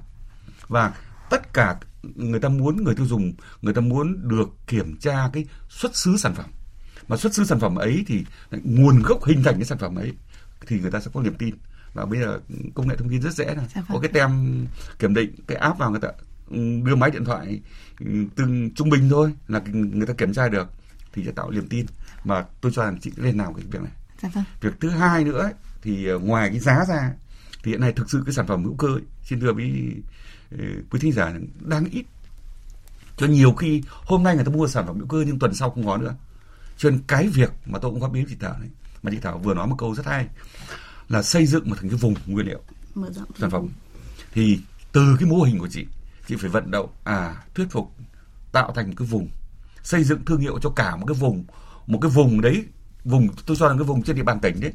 Và 0.68 0.94
tất 1.30 1.52
cả 1.52 1.76
người 2.02 2.40
ta 2.40 2.48
muốn 2.48 2.84
người 2.84 2.94
tiêu 2.94 3.06
dùng 3.06 3.32
người 3.62 3.74
ta 3.74 3.80
muốn 3.80 4.28
được 4.28 4.48
kiểm 4.66 4.96
tra 4.96 5.30
cái 5.32 5.44
xuất 5.68 5.96
xứ 5.96 6.16
sản 6.16 6.34
phẩm. 6.34 6.46
Mà 7.08 7.16
xuất 7.16 7.34
xứ 7.34 7.44
sản 7.44 7.60
phẩm 7.60 7.76
ấy 7.76 8.04
thì 8.06 8.24
nguồn 8.50 9.02
gốc 9.02 9.24
hình 9.24 9.42
thành 9.42 9.54
cái 9.54 9.64
sản 9.64 9.78
phẩm 9.78 9.94
ấy 9.94 10.12
thì 10.66 10.80
người 10.80 10.90
ta 10.90 11.00
sẽ 11.00 11.10
có 11.14 11.22
niềm 11.22 11.34
tin. 11.34 11.54
Và 11.94 12.06
bây 12.06 12.20
giờ 12.20 12.40
công 12.74 12.88
nghệ 12.88 12.96
thông 12.96 13.08
tin 13.08 13.22
rất 13.22 13.34
dễ 13.34 13.44
này. 13.44 13.66
Dạ 13.74 13.82
có 13.88 13.94
vâng. 13.94 14.02
cái 14.02 14.10
tem 14.12 14.66
kiểm 14.98 15.14
định 15.14 15.34
cái 15.46 15.58
app 15.58 15.78
vào 15.78 15.90
người 15.90 16.00
ta 16.00 16.08
ừ, 16.50 16.56
đưa 16.84 16.96
máy 16.96 17.10
điện 17.10 17.24
thoại 17.24 17.60
ừ, 18.00 18.06
từng 18.36 18.70
trung 18.74 18.90
bình 18.90 19.08
thôi 19.10 19.32
là 19.48 19.60
người 19.72 20.06
ta 20.06 20.14
kiểm 20.14 20.32
tra 20.32 20.48
được 20.48 20.68
thì 21.12 21.22
sẽ 21.24 21.30
tạo 21.32 21.50
niềm 21.50 21.68
tin 21.68 21.86
mà 22.24 22.44
tôi 22.60 22.72
cho 22.74 22.84
rằng 22.84 22.98
chị 23.00 23.12
lên 23.16 23.36
nào 23.36 23.52
cái 23.56 23.64
việc 23.70 23.82
này. 23.82 23.92
Dạ 24.22 24.28
vâng. 24.34 24.44
việc 24.60 24.80
thứ 24.80 24.88
hai 24.88 25.24
nữa 25.24 25.40
ấy, 25.40 25.52
thì 25.82 26.06
ờ, 26.06 26.18
ngoài 26.18 26.48
cái 26.48 26.58
giá 26.58 26.84
ra 26.88 27.12
thì 27.62 27.70
hiện 27.70 27.80
nay 27.80 27.92
thực 27.92 28.10
sự 28.10 28.22
cái 28.26 28.34
sản 28.34 28.46
phẩm 28.46 28.64
hữu 28.64 28.74
cơ 28.76 28.88
ấy, 28.88 29.02
xin 29.22 29.40
thưa 29.40 29.52
với 29.52 29.94
ờ, 30.50 30.64
quý 30.90 31.00
thính 31.00 31.12
giả 31.12 31.32
đang 31.60 31.84
ít. 31.84 32.04
Cho 33.16 33.26
nhiều 33.26 33.52
khi 33.52 33.82
hôm 34.04 34.22
nay 34.22 34.34
người 34.34 34.44
ta 34.44 34.52
mua 34.52 34.68
sản 34.68 34.86
phẩm 34.86 34.98
hữu 34.98 35.06
cơ 35.06 35.24
nhưng 35.26 35.38
tuần 35.38 35.54
sau 35.54 35.70
không 35.70 35.86
có 35.86 35.96
nữa. 35.96 36.14
Cho 36.76 36.90
nên 36.90 37.00
cái 37.06 37.28
việc 37.28 37.52
mà 37.66 37.78
tôi 37.78 37.90
cũng 37.90 38.00
có 38.00 38.08
biết 38.08 38.24
chị 38.28 38.36
Thảo 38.40 38.58
này 38.58 38.68
mà 39.02 39.10
chị 39.10 39.18
Thảo 39.22 39.38
vừa 39.38 39.54
nói 39.54 39.66
một 39.66 39.76
câu 39.78 39.94
rất 39.94 40.06
hay 40.06 40.28
là 41.08 41.22
xây 41.22 41.46
dựng 41.46 41.70
một 41.70 41.76
thành 41.80 41.88
cái 41.88 41.98
vùng 41.98 42.14
nguyên 42.26 42.46
liệu 42.46 42.60
sản 43.38 43.50
phẩm. 43.50 43.68
thì 44.32 44.60
từ 44.92 45.16
cái 45.20 45.28
mô 45.28 45.42
hình 45.42 45.58
của 45.58 45.68
chị 45.68 45.86
chị 46.26 46.36
phải 46.36 46.50
vận 46.50 46.70
động 46.70 46.90
à 47.04 47.36
thuyết 47.54 47.66
phục 47.70 47.92
tạo 48.52 48.72
thành 48.72 48.86
một 48.86 48.94
cái 48.96 49.08
vùng 49.08 49.28
xây 49.82 50.04
dựng 50.04 50.24
thương 50.24 50.40
hiệu 50.40 50.58
cho 50.62 50.70
cả 50.70 50.96
một 50.96 51.06
cái 51.06 51.14
vùng 51.14 51.44
một 51.86 51.98
cái 52.02 52.10
vùng 52.10 52.40
đấy 52.40 52.64
vùng 53.04 53.28
tôi 53.46 53.56
cho 53.56 53.68
rằng 53.68 53.78
cái 53.78 53.84
vùng 53.84 54.02
trên 54.02 54.16
địa 54.16 54.22
bàn 54.22 54.40
tỉnh 54.40 54.60
đấy 54.60 54.72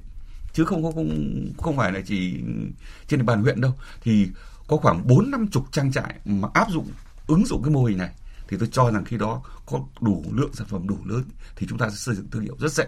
chứ 0.56 0.66
không 0.66 0.84
không 0.84 1.10
không 1.58 1.78
phải 1.78 1.92
là 1.92 2.02
chỉ 2.06 2.34
trên 3.08 3.20
địa 3.20 3.26
bàn 3.26 3.42
huyện 3.44 3.62
đâu. 3.62 3.74
Thì 4.02 4.28
có 4.68 4.78
khoảng 4.78 5.08
bốn 5.08 5.32
năm 5.32 5.48
chục 5.52 5.66
trang 5.72 5.92
trại 5.92 6.16
mà 6.26 6.48
áp 6.54 6.70
dụng 6.70 6.88
ứng 7.28 7.46
dụng 7.46 7.64
cái 7.64 7.74
mô 7.74 7.84
hình 7.84 7.98
này. 7.98 8.10
Thì 8.48 8.58
tôi 8.60 8.70
cho 8.72 8.92
rằng 8.92 9.06
khi 9.06 9.18
đó 9.18 9.42
có 9.66 9.80
đủ 10.02 10.26
lượng 10.32 10.54
sản 10.54 10.68
phẩm 10.68 10.88
đủ 10.88 10.98
lớn 11.06 11.24
thì 11.56 11.68
chúng 11.70 11.78
ta 11.78 11.90
sẽ 11.90 11.96
xây 11.96 12.16
dựng 12.16 12.30
thương 12.30 12.42
hiệu 12.42 12.56
rất 12.60 12.72
dễ. 12.72 12.86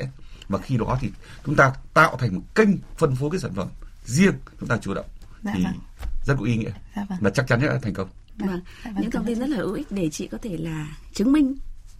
Và 0.47 0.60
khi 0.60 0.77
đó 0.77 0.97
thì 1.01 1.12
chúng 1.45 1.56
ta 1.56 1.73
tạo 1.93 2.17
thành 2.19 2.36
một 2.36 2.41
kênh 2.56 2.69
phân 2.97 3.15
phối 3.15 3.30
cái 3.32 3.39
sản 3.39 3.53
phẩm 3.56 3.67
riêng 4.06 4.34
chúng 4.60 4.69
ta 4.69 4.77
chủ 4.77 4.93
động. 4.93 5.06
Dạ 5.43 5.51
thì 5.56 5.63
vâng. 5.63 5.73
rất 6.25 6.36
có 6.39 6.45
ý 6.45 6.58
nghĩa. 6.58 6.71
Dạ 6.95 7.06
vâng. 7.10 7.17
và 7.21 7.30
chắc 7.30 7.47
chắn 7.47 7.60
sẽ 7.62 7.80
thành 7.82 7.93
công. 7.93 8.10
Vâng. 8.38 8.62
Dạ 8.86 8.91
vâng, 8.91 9.01
Những 9.01 9.12
thông 9.12 9.25
tin 9.25 9.39
rất 9.39 9.49
là 9.49 9.58
hữu 9.58 9.73
ích 9.73 9.88
để 9.91 10.10
chị 10.10 10.27
có 10.27 10.38
thể 10.41 10.58
là 10.58 10.97
chứng 11.13 11.32
minh 11.32 11.56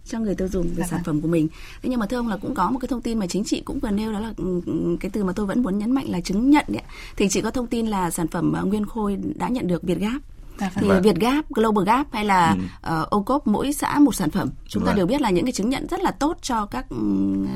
cho 0.08 0.18
người 0.18 0.34
tiêu 0.34 0.48
dùng 0.48 0.66
về 0.66 0.74
Dạ 0.76 0.84
sản 0.86 0.96
vâng. 0.98 1.04
phẩm 1.04 1.20
của 1.20 1.28
mình. 1.28 1.48
Thế 1.82 1.88
nhưng 1.90 2.00
mà 2.00 2.06
thưa 2.06 2.16
ông 2.16 2.28
là 2.28 2.36
cũng 2.36 2.54
có 2.54 2.70
một 2.70 2.78
cái 2.78 2.88
thông 2.88 3.02
tin 3.02 3.18
mà 3.18 3.26
chính 3.26 3.44
chị 3.44 3.60
cũng 3.64 3.78
vừa 3.78 3.90
nêu 3.90 4.12
đó 4.12 4.20
là 4.20 4.32
ừ, 4.36 4.60
ừ, 4.66 4.96
cái 5.00 5.10
từ 5.10 5.24
mà 5.24 5.32
tôi 5.32 5.46
vẫn 5.46 5.62
muốn 5.62 5.78
nhấn 5.78 5.90
mạnh 5.90 6.10
là 6.10 6.20
chứng 6.20 6.50
nhận 6.50 6.64
đấy. 6.68 6.82
Thì 7.16 7.28
chị 7.28 7.40
có 7.40 7.50
thông 7.50 7.66
tin 7.66 7.86
là 7.86 8.10
sản 8.10 8.28
phẩm 8.28 8.52
ờ, 8.52 8.64
Nguyên 8.64 8.86
Khôi 8.86 9.18
đã 9.36 9.48
nhận 9.48 9.66
được 9.66 9.82
Việt 9.82 9.98
Gap. 9.98 10.22
Dạ 10.60 10.70
vâng. 10.74 10.82
Thì 10.84 10.88
Vâng. 10.88 11.02
Việt 11.02 11.16
Gap, 11.16 11.50
Global 11.50 11.84
Gap 11.84 12.06
hay 12.12 12.24
là 12.24 12.56
ừ. 12.82 13.04
OCOP 13.10 13.46
mỗi 13.46 13.72
xã 13.72 13.98
một 13.98 14.14
sản 14.14 14.30
phẩm, 14.30 14.48
chúng 14.68 14.82
ta 14.82 14.86
Vâng. 14.86 14.96
đều 14.96 15.06
biết 15.06 15.20
là 15.20 15.30
những 15.30 15.44
cái 15.44 15.52
chứng 15.52 15.68
nhận 15.70 15.86
rất 15.90 16.00
là 16.00 16.10
tốt 16.10 16.36
cho 16.42 16.66
các 16.66 16.88
ừm, 16.90 17.46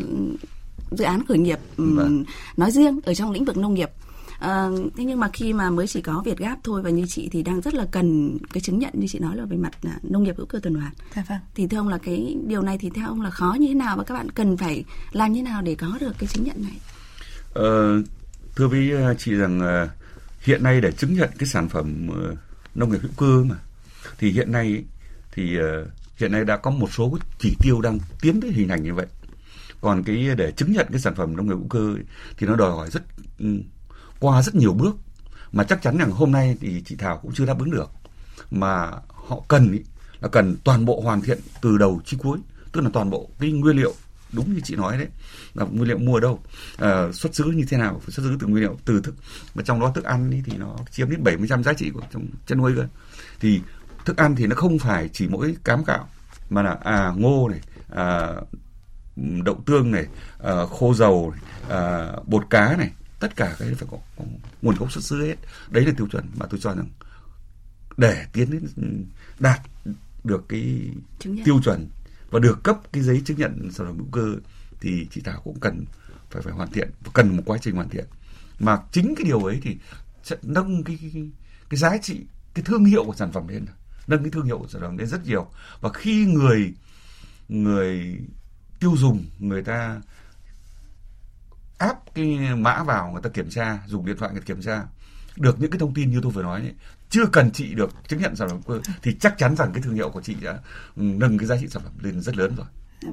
dự 0.90 1.04
án 1.04 1.26
khởi 1.26 1.38
nghiệp 1.38 1.58
ừm, 1.76 1.96
Vâng. 1.96 2.24
nói 2.56 2.70
riêng 2.70 3.00
ở 3.04 3.14
trong 3.14 3.30
lĩnh 3.30 3.44
vực 3.44 3.56
nông 3.56 3.74
nghiệp. 3.74 3.90
Ờ, 4.42 4.72
thế 4.96 5.04
nhưng 5.04 5.20
mà 5.20 5.28
khi 5.32 5.52
mà 5.52 5.70
mới 5.70 5.86
chỉ 5.86 6.00
có 6.02 6.22
Việt 6.24 6.38
Gap 6.38 6.58
thôi 6.64 6.82
và 6.82 6.90
như 6.90 7.06
chị 7.08 7.28
thì 7.32 7.42
đang 7.42 7.60
rất 7.60 7.74
là 7.74 7.86
cần 7.90 8.38
cái 8.52 8.60
chứng 8.60 8.78
nhận 8.78 8.90
như 8.94 9.06
chị 9.06 9.18
nói 9.18 9.36
là 9.36 9.44
về 9.44 9.56
mặt 9.56 9.72
à, 9.82 9.98
nông 10.02 10.22
nghiệp 10.22 10.34
hữu 10.36 10.46
cơ 10.46 10.58
tuần 10.62 10.74
hoàn. 10.74 10.92
Dạ 11.16 11.24
vâng. 11.28 11.38
Thì 11.54 11.66
thưa 11.66 11.76
ông 11.76 11.88
là 11.88 11.98
cái 11.98 12.36
điều 12.46 12.62
này 12.62 12.78
thì 12.78 12.90
theo 12.90 13.08
ông 13.08 13.20
là 13.20 13.30
khó 13.30 13.56
như 13.60 13.68
thế 13.68 13.74
nào 13.74 13.96
và 13.96 14.04
các 14.04 14.14
bạn 14.14 14.30
cần 14.30 14.56
phải 14.56 14.84
làm 15.12 15.32
như 15.32 15.40
thế 15.40 15.42
nào 15.42 15.62
để 15.62 15.74
có 15.74 15.98
được 16.00 16.12
cái 16.18 16.26
chứng 16.26 16.44
nhận 16.44 16.62
này? 16.62 16.76
Ờ, 17.54 18.02
thưa 18.56 18.68
với 18.68 18.90
ờ, 18.90 19.14
chị 19.14 19.32
rằng 19.34 19.60
ờ, 19.60 19.88
hiện 20.40 20.62
nay 20.62 20.80
để 20.80 20.92
chứng 20.92 21.14
nhận 21.14 21.30
cái 21.38 21.48
sản 21.48 21.68
phẩm 21.68 22.08
ờ, 22.14 22.36
nông 22.74 22.90
nghiệp 22.90 23.00
hữu 23.02 23.12
cơ 23.16 23.44
mà 23.44 23.56
thì 24.18 24.30
hiện 24.30 24.52
nay 24.52 24.84
thì 25.32 25.56
ờ, 25.58 25.86
hiện 26.16 26.32
nay 26.32 26.44
đã 26.44 26.56
có 26.56 26.70
một 26.70 26.92
số 26.92 27.10
cái 27.10 27.28
chỉ 27.38 27.56
tiêu 27.60 27.80
đang 27.80 27.98
tiến 28.20 28.40
tới 28.40 28.52
hình 28.52 28.68
thành 28.68 28.82
như 28.82 28.94
vậy. 28.94 29.06
Còn 29.80 30.02
cái 30.02 30.28
để 30.36 30.52
chứng 30.52 30.72
nhận 30.72 30.86
cái 30.90 31.00
sản 31.00 31.14
phẩm 31.14 31.36
nông 31.36 31.46
nghiệp 31.46 31.54
hữu 31.54 31.68
cơ 31.68 31.94
thì 32.36 32.46
nó 32.46 32.56
đòi 32.56 32.70
hỏi 32.70 32.90
rất 32.90 33.02
ừ, 33.38 33.46
qua 34.22 34.42
rất 34.42 34.54
nhiều 34.54 34.72
bước. 34.72 34.96
Mà 35.52 35.64
chắc 35.64 35.82
chắn 35.82 35.98
rằng 35.98 36.10
hôm 36.10 36.32
nay 36.32 36.56
thì 36.60 36.82
chị 36.86 36.96
Thảo 36.96 37.18
cũng 37.22 37.32
chưa 37.34 37.46
đáp 37.46 37.58
ứng 37.58 37.70
được. 37.70 37.90
Mà 38.50 38.90
họ 39.08 39.40
cần 39.48 39.72
ý, 39.72 39.80
là 40.20 40.28
cần 40.28 40.56
toàn 40.64 40.84
bộ 40.84 41.00
hoàn 41.00 41.20
thiện 41.20 41.38
từ 41.62 41.78
đầu 41.78 42.00
chí 42.04 42.16
cuối. 42.16 42.38
Tức 42.72 42.80
là 42.80 42.90
toàn 42.92 43.10
bộ 43.10 43.30
cái 43.38 43.52
nguyên 43.52 43.76
liệu 43.76 43.94
đúng 44.32 44.54
như 44.54 44.60
chị 44.64 44.76
nói 44.76 44.98
đấy 44.98 45.08
là 45.54 45.64
nguyên 45.64 45.88
liệu 45.88 45.98
mua 45.98 46.14
ở 46.14 46.20
đâu 46.20 46.40
à, 46.78 47.12
xuất 47.12 47.34
xứ 47.34 47.44
như 47.44 47.64
thế 47.68 47.76
nào 47.76 48.00
phải 48.04 48.10
xuất 48.10 48.22
xứ 48.22 48.36
từ 48.40 48.46
nguyên 48.46 48.62
liệu 48.62 48.78
từ 48.84 49.00
thức. 49.00 49.14
Mà 49.54 49.62
trong 49.62 49.80
đó 49.80 49.92
thức 49.94 50.04
ăn 50.04 50.30
ý 50.30 50.42
thì 50.44 50.56
nó 50.56 50.76
chiếm 50.90 51.10
đến 51.10 51.24
70% 51.24 51.62
giá 51.62 51.72
trị 51.72 51.90
của 51.90 52.02
trong 52.12 52.26
chăn 52.46 52.58
nuôi 52.58 52.72
cơ. 52.76 52.86
Thì 53.40 53.60
thức 54.04 54.16
ăn 54.16 54.36
thì 54.36 54.46
nó 54.46 54.56
không 54.56 54.78
phải 54.78 55.08
chỉ 55.12 55.28
mỗi 55.28 55.56
cám 55.64 55.84
gạo 55.84 56.08
mà 56.50 56.62
là 56.62 56.78
à 56.82 57.12
ngô 57.16 57.48
này 57.48 57.60
à, 57.90 58.32
đậu 59.16 59.62
tương 59.66 59.90
này 59.90 60.06
à, 60.38 60.52
khô 60.70 60.94
dầu 60.94 61.34
này, 61.34 61.40
à, 61.68 62.12
bột 62.26 62.50
cá 62.50 62.76
này 62.76 62.90
tất 63.22 63.36
cả 63.36 63.56
cái 63.58 63.74
phải 63.74 63.88
có, 63.90 63.98
có 64.16 64.24
nguồn 64.62 64.76
gốc 64.76 64.92
xuất 64.92 65.04
xứ 65.04 65.26
hết. 65.26 65.36
Đấy 65.70 65.86
là 65.86 65.92
tiêu 65.96 66.08
chuẩn 66.12 66.26
mà 66.36 66.46
tôi 66.46 66.60
cho 66.62 66.74
rằng 66.74 66.88
để 67.96 68.26
tiến 68.32 68.50
đến 68.50 68.66
đạt 69.38 69.60
được 70.24 70.44
cái 70.48 70.90
tiêu 71.44 71.60
chuẩn 71.64 71.88
và 72.30 72.38
được 72.38 72.62
cấp 72.62 72.76
cái 72.92 73.02
giấy 73.02 73.22
chứng 73.24 73.38
nhận 73.38 73.70
sản 73.72 73.86
phẩm 73.86 73.96
hữu 73.98 74.08
cơ 74.12 74.34
thì 74.80 75.06
chị 75.10 75.20
Thảo 75.24 75.40
cũng 75.44 75.60
cần 75.60 75.84
phải 76.30 76.42
phải 76.42 76.52
hoàn 76.52 76.70
thiện 76.70 76.90
và 77.04 77.10
cần 77.14 77.36
một 77.36 77.42
quá 77.46 77.58
trình 77.60 77.74
hoàn 77.74 77.88
thiện. 77.88 78.04
Mà 78.58 78.78
chính 78.92 79.14
cái 79.16 79.24
điều 79.24 79.44
ấy 79.44 79.60
thì 79.62 79.76
sẽ 80.24 80.36
nâng 80.42 80.84
cái 80.84 80.98
cái, 81.00 81.30
cái 81.70 81.78
giá 81.78 81.98
trị 81.98 82.20
cái 82.54 82.64
thương 82.64 82.84
hiệu 82.84 83.04
của 83.04 83.14
sản 83.14 83.32
phẩm 83.32 83.48
lên. 83.48 83.66
Nâng 84.06 84.22
cái 84.22 84.30
thương 84.30 84.46
hiệu 84.46 84.58
của 84.58 84.68
sản 84.68 84.82
phẩm 84.82 84.98
lên 84.98 85.06
rất 85.06 85.26
nhiều. 85.26 85.50
Và 85.80 85.90
khi 85.92 86.26
người 86.26 86.72
người 87.48 88.18
tiêu 88.80 88.94
dùng 88.96 89.24
người 89.38 89.62
ta 89.62 90.00
áp 91.82 92.14
cái 92.14 92.38
mã 92.56 92.82
vào 92.82 93.10
người 93.12 93.22
ta 93.22 93.30
kiểm 93.30 93.50
tra 93.50 93.78
dùng 93.86 94.06
điện 94.06 94.16
thoại 94.18 94.32
người 94.32 94.40
ta 94.40 94.44
kiểm 94.46 94.62
tra 94.62 94.82
được 95.36 95.60
những 95.60 95.70
cái 95.70 95.78
thông 95.78 95.94
tin 95.94 96.10
như 96.10 96.20
tôi 96.22 96.32
vừa 96.32 96.42
nói 96.42 96.60
ấy, 96.60 96.74
chưa 97.10 97.26
cần 97.32 97.50
chị 97.50 97.74
được 97.74 97.90
chứng 98.08 98.20
nhận 98.20 98.36
sản 98.36 98.48
phẩm 98.48 98.60
hữu 98.66 98.80
cơ 98.82 98.90
thì 99.02 99.16
chắc 99.20 99.38
chắn 99.38 99.56
rằng 99.56 99.70
cái 99.72 99.82
thương 99.82 99.94
hiệu 99.94 100.10
của 100.10 100.22
chị 100.22 100.36
đã 100.42 100.58
nâng 100.96 101.38
cái 101.38 101.46
giá 101.46 101.56
trị 101.60 101.66
sản 101.68 101.82
phẩm 101.82 101.92
lên 102.02 102.20
rất 102.20 102.36
lớn 102.36 102.54
rồi 102.56 102.66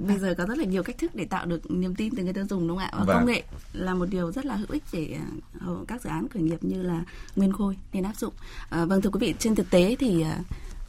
Bây 0.08 0.20
giờ 0.20 0.36
có 0.38 0.46
rất 0.46 0.58
là 0.58 0.64
nhiều 0.66 0.84
cách 0.84 0.98
thức 0.98 1.16
để 1.16 1.26
tạo 1.26 1.46
được 1.46 1.72
niềm 1.72 1.96
tin 1.96 2.16
từ 2.16 2.24
người 2.24 2.34
tiêu 2.34 2.46
dùng 2.50 2.68
đúng 2.68 2.78
không 2.78 2.86
ạ? 2.86 2.92
Và 2.94 3.04
Vâng. 3.04 3.18
công 3.18 3.26
nghệ 3.26 3.44
là 3.74 3.94
một 3.94 4.06
điều 4.10 4.32
rất 4.32 4.46
là 4.46 4.56
hữu 4.56 4.68
ích 4.70 4.84
để 4.94 5.18
à, 5.60 5.68
các 5.88 6.02
dự 6.02 6.10
án 6.10 6.28
khởi 6.28 6.44
nghiệp 6.44 6.64
như 6.64 6.82
là 6.82 7.04
Nguyên 7.36 7.54
Khôi 7.54 7.78
nên 7.94 8.04
áp 8.04 8.16
dụng. 8.16 8.34
À, 8.70 8.86
vâng 8.86 9.02
thưa 9.02 9.10
quý 9.10 9.20
vị, 9.20 9.34
trên 9.40 9.56
thực 9.56 9.70
tế 9.70 9.96
thì 10.00 10.22
à, 10.22 10.40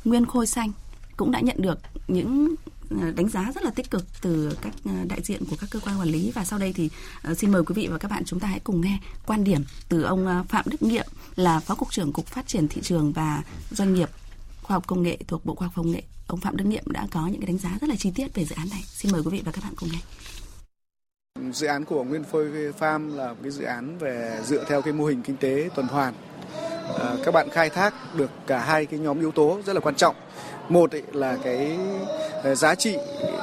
Nguyên 0.04 0.26
Khôi 0.26 0.46
xanh 0.46 0.72
cũng 1.16 1.30
đã 1.30 1.40
nhận 1.40 1.56
được 1.62 1.78
những 2.08 2.54
Ờ, 2.90 3.10
đánh 3.10 3.28
giá 3.28 3.52
rất 3.54 3.64
là 3.64 3.70
tích 3.70 3.90
cực 3.90 4.04
từ 4.22 4.56
các 4.62 4.72
ờ, 4.84 4.92
đại 5.08 5.20
diện 5.22 5.42
của 5.50 5.56
các 5.60 5.70
cơ 5.70 5.80
quan 5.80 6.00
quản 6.00 6.08
lý 6.08 6.32
và 6.34 6.44
sau 6.44 6.58
đây 6.58 6.72
thì 6.72 6.90
ờ, 7.22 7.34
xin 7.34 7.52
mời 7.52 7.62
quý 7.64 7.74
vị 7.74 7.88
và 7.90 7.98
các 7.98 8.10
bạn 8.10 8.24
chúng 8.24 8.40
ta 8.40 8.48
hãy 8.48 8.60
cùng 8.64 8.80
nghe 8.80 8.98
quan 9.26 9.44
điểm 9.44 9.64
từ 9.88 10.02
ông 10.02 10.44
Phạm 10.48 10.64
Đức 10.68 10.82
Nghiệm 10.82 11.06
là 11.36 11.60
Phó 11.60 11.74
cục 11.74 11.90
trưởng 11.90 12.12
Cục 12.12 12.26
Phát 12.26 12.46
triển 12.46 12.68
thị 12.68 12.80
trường 12.84 13.12
và 13.12 13.42
doanh 13.70 13.94
nghiệp 13.94 14.08
khoa 14.62 14.74
học 14.74 14.86
công 14.86 15.02
nghệ 15.02 15.18
thuộc 15.26 15.46
Bộ 15.46 15.54
Khoa 15.54 15.66
học 15.66 15.74
Công 15.76 15.90
nghệ. 15.90 16.02
Ông 16.26 16.40
Phạm 16.40 16.56
Đức 16.56 16.64
Nghiệm 16.64 16.84
đã 16.86 17.06
có 17.10 17.26
những 17.26 17.40
cái 17.40 17.46
đánh 17.46 17.58
giá 17.58 17.78
rất 17.80 17.90
là 17.90 17.96
chi 17.98 18.12
tiết 18.14 18.34
về 18.34 18.44
dự 18.44 18.54
án 18.54 18.68
này. 18.70 18.82
Xin 18.86 19.12
mời 19.12 19.22
quý 19.22 19.30
vị 19.30 19.42
và 19.44 19.52
các 19.52 19.64
bạn 19.64 19.72
cùng 19.76 19.88
nghe. 19.92 19.98
Dự 21.52 21.66
án 21.66 21.84
của 21.84 22.04
Nguyên 22.04 22.24
Phôi 22.24 22.50
Farm 22.78 23.16
là 23.16 23.28
một 23.28 23.38
cái 23.42 23.50
dự 23.50 23.64
án 23.64 23.98
về 23.98 24.40
dựa 24.44 24.64
theo 24.68 24.82
cái 24.82 24.92
mô 24.92 25.04
hình 25.04 25.22
kinh 25.22 25.36
tế 25.36 25.68
tuần 25.74 25.86
hoàn. 25.86 26.14
À, 26.98 27.16
các 27.24 27.34
bạn 27.34 27.48
khai 27.52 27.70
thác 27.70 28.14
được 28.14 28.30
cả 28.46 28.64
hai 28.64 28.86
cái 28.86 29.00
nhóm 29.00 29.20
yếu 29.20 29.32
tố 29.32 29.60
rất 29.66 29.72
là 29.72 29.80
quan 29.80 29.94
trọng. 29.94 30.16
Một 30.68 30.90
ấy 30.92 31.02
là 31.12 31.38
cái 31.44 31.78
Ờ, 32.42 32.54
giá 32.54 32.74
trị 32.74 32.96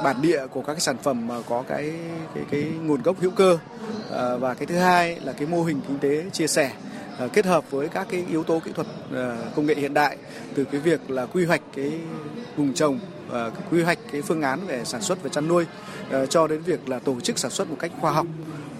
bản 0.04 0.22
địa 0.22 0.46
của 0.46 0.62
các 0.62 0.72
cái 0.72 0.80
sản 0.80 0.96
phẩm 1.02 1.26
mà 1.26 1.34
có 1.48 1.64
cái 1.68 1.92
cái 2.34 2.44
cái 2.50 2.62
nguồn 2.62 3.02
gốc 3.02 3.16
hữu 3.20 3.30
cơ. 3.30 3.58
Ờ, 4.10 4.38
và 4.38 4.54
cái 4.54 4.66
thứ 4.66 4.76
hai 4.76 5.20
là 5.20 5.32
cái 5.32 5.46
mô 5.46 5.62
hình 5.62 5.80
kinh 5.88 5.98
tế 5.98 6.24
chia 6.32 6.46
sẻ 6.46 6.72
ờ, 7.18 7.28
kết 7.28 7.46
hợp 7.46 7.70
với 7.70 7.88
các 7.88 8.06
cái 8.10 8.24
yếu 8.30 8.44
tố 8.44 8.60
kỹ 8.64 8.70
thuật 8.74 8.86
công 9.56 9.66
nghệ 9.66 9.74
hiện 9.74 9.94
đại 9.94 10.16
từ 10.54 10.64
cái 10.64 10.80
việc 10.80 11.10
là 11.10 11.26
quy 11.26 11.44
hoạch 11.44 11.60
cái 11.76 11.92
vùng 12.56 12.74
trồng 12.74 12.98
và 13.28 13.50
quy 13.70 13.82
hoạch 13.82 13.98
cái 14.12 14.22
phương 14.22 14.42
án 14.42 14.66
về 14.66 14.84
sản 14.84 15.02
xuất 15.02 15.22
và 15.22 15.28
chăn 15.28 15.48
nuôi 15.48 15.64
cho 16.30 16.46
đến 16.46 16.62
việc 16.62 16.88
là 16.88 16.98
tổ 16.98 17.20
chức 17.20 17.38
sản 17.38 17.50
xuất 17.50 17.70
một 17.70 17.76
cách 17.80 17.90
khoa 18.00 18.12
học. 18.12 18.26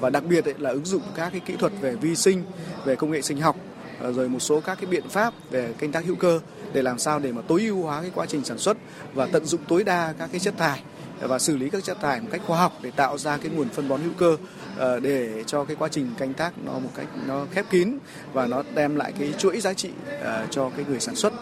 Và 0.00 0.10
đặc 0.10 0.24
biệt 0.28 0.60
là 0.60 0.70
ứng 0.70 0.84
dụng 0.84 1.02
các 1.14 1.30
cái 1.30 1.40
kỹ 1.40 1.54
thuật 1.58 1.72
về 1.80 1.94
vi 1.94 2.16
sinh, 2.16 2.42
về 2.84 2.96
công 2.96 3.10
nghệ 3.10 3.22
sinh 3.22 3.40
học 3.40 3.56
Ờ, 4.00 4.12
rồi 4.12 4.28
một 4.28 4.38
số 4.38 4.60
các 4.60 4.78
cái 4.80 4.86
biện 4.86 5.08
pháp 5.08 5.34
về 5.50 5.72
canh 5.78 5.92
tác 5.92 6.04
hữu 6.04 6.16
cơ 6.16 6.40
để 6.72 6.82
làm 6.82 6.98
sao 6.98 7.18
để 7.18 7.32
mà 7.32 7.42
tối 7.48 7.62
ưu 7.62 7.82
hóa 7.82 8.02
cái 8.02 8.10
quá 8.14 8.26
trình 8.26 8.44
sản 8.44 8.58
xuất 8.58 8.76
và 9.14 9.26
tận 9.32 9.44
dụng 9.44 9.60
tối 9.68 9.84
đa 9.84 10.14
các 10.18 10.28
cái 10.32 10.40
chất 10.40 10.54
thải 10.58 10.82
và 11.20 11.38
xử 11.38 11.56
lý 11.56 11.70
các 11.70 11.84
chất 11.84 11.96
thải 12.00 12.20
một 12.20 12.28
cách 12.32 12.40
khoa 12.46 12.58
học 12.58 12.72
để 12.82 12.90
tạo 12.90 13.18
ra 13.18 13.36
cái 13.36 13.52
nguồn 13.54 13.68
phân 13.68 13.88
bón 13.88 14.00
hữu 14.00 14.12
cơ 14.18 14.36
ờ, 14.76 15.00
để 15.00 15.44
cho 15.46 15.64
cái 15.64 15.76
quá 15.76 15.88
trình 15.88 16.10
canh 16.18 16.34
tác 16.34 16.52
nó 16.64 16.72
một 16.72 16.90
cách 16.94 17.06
nó 17.26 17.46
khép 17.52 17.64
kín 17.70 17.98
và 18.32 18.46
nó 18.46 18.62
đem 18.74 18.96
lại 18.96 19.12
cái 19.18 19.32
chuỗi 19.38 19.60
giá 19.60 19.72
trị 19.74 19.90
ờ, 20.22 20.46
cho 20.50 20.70
cái 20.76 20.84
người 20.88 21.00
sản 21.00 21.14
xuất 21.14 21.32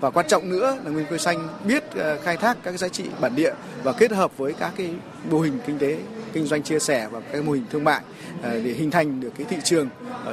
và 0.00 0.10
quan 0.10 0.28
trọng 0.28 0.50
nữa 0.50 0.78
là 0.84 0.90
Nguyên 0.90 1.06
cây 1.10 1.18
Xanh 1.18 1.48
biết 1.64 1.84
khai 2.24 2.36
thác 2.36 2.56
các 2.62 2.78
giá 2.78 2.88
trị 2.88 3.04
bản 3.20 3.36
địa 3.36 3.52
và 3.82 3.92
kết 3.92 4.12
hợp 4.12 4.36
với 4.36 4.52
các 4.52 4.72
cái 4.76 4.94
mô 5.30 5.40
hình 5.40 5.58
kinh 5.66 5.78
tế, 5.78 5.98
kinh 6.32 6.46
doanh 6.46 6.62
chia 6.62 6.78
sẻ 6.78 7.08
và 7.10 7.20
các 7.20 7.44
mô 7.44 7.52
hình 7.52 7.64
thương 7.70 7.84
mại 7.84 8.00
để 8.42 8.74
hình 8.76 8.90
thành 8.90 9.20
được 9.20 9.30
cái 9.38 9.46
thị 9.50 9.56
trường 9.64 9.88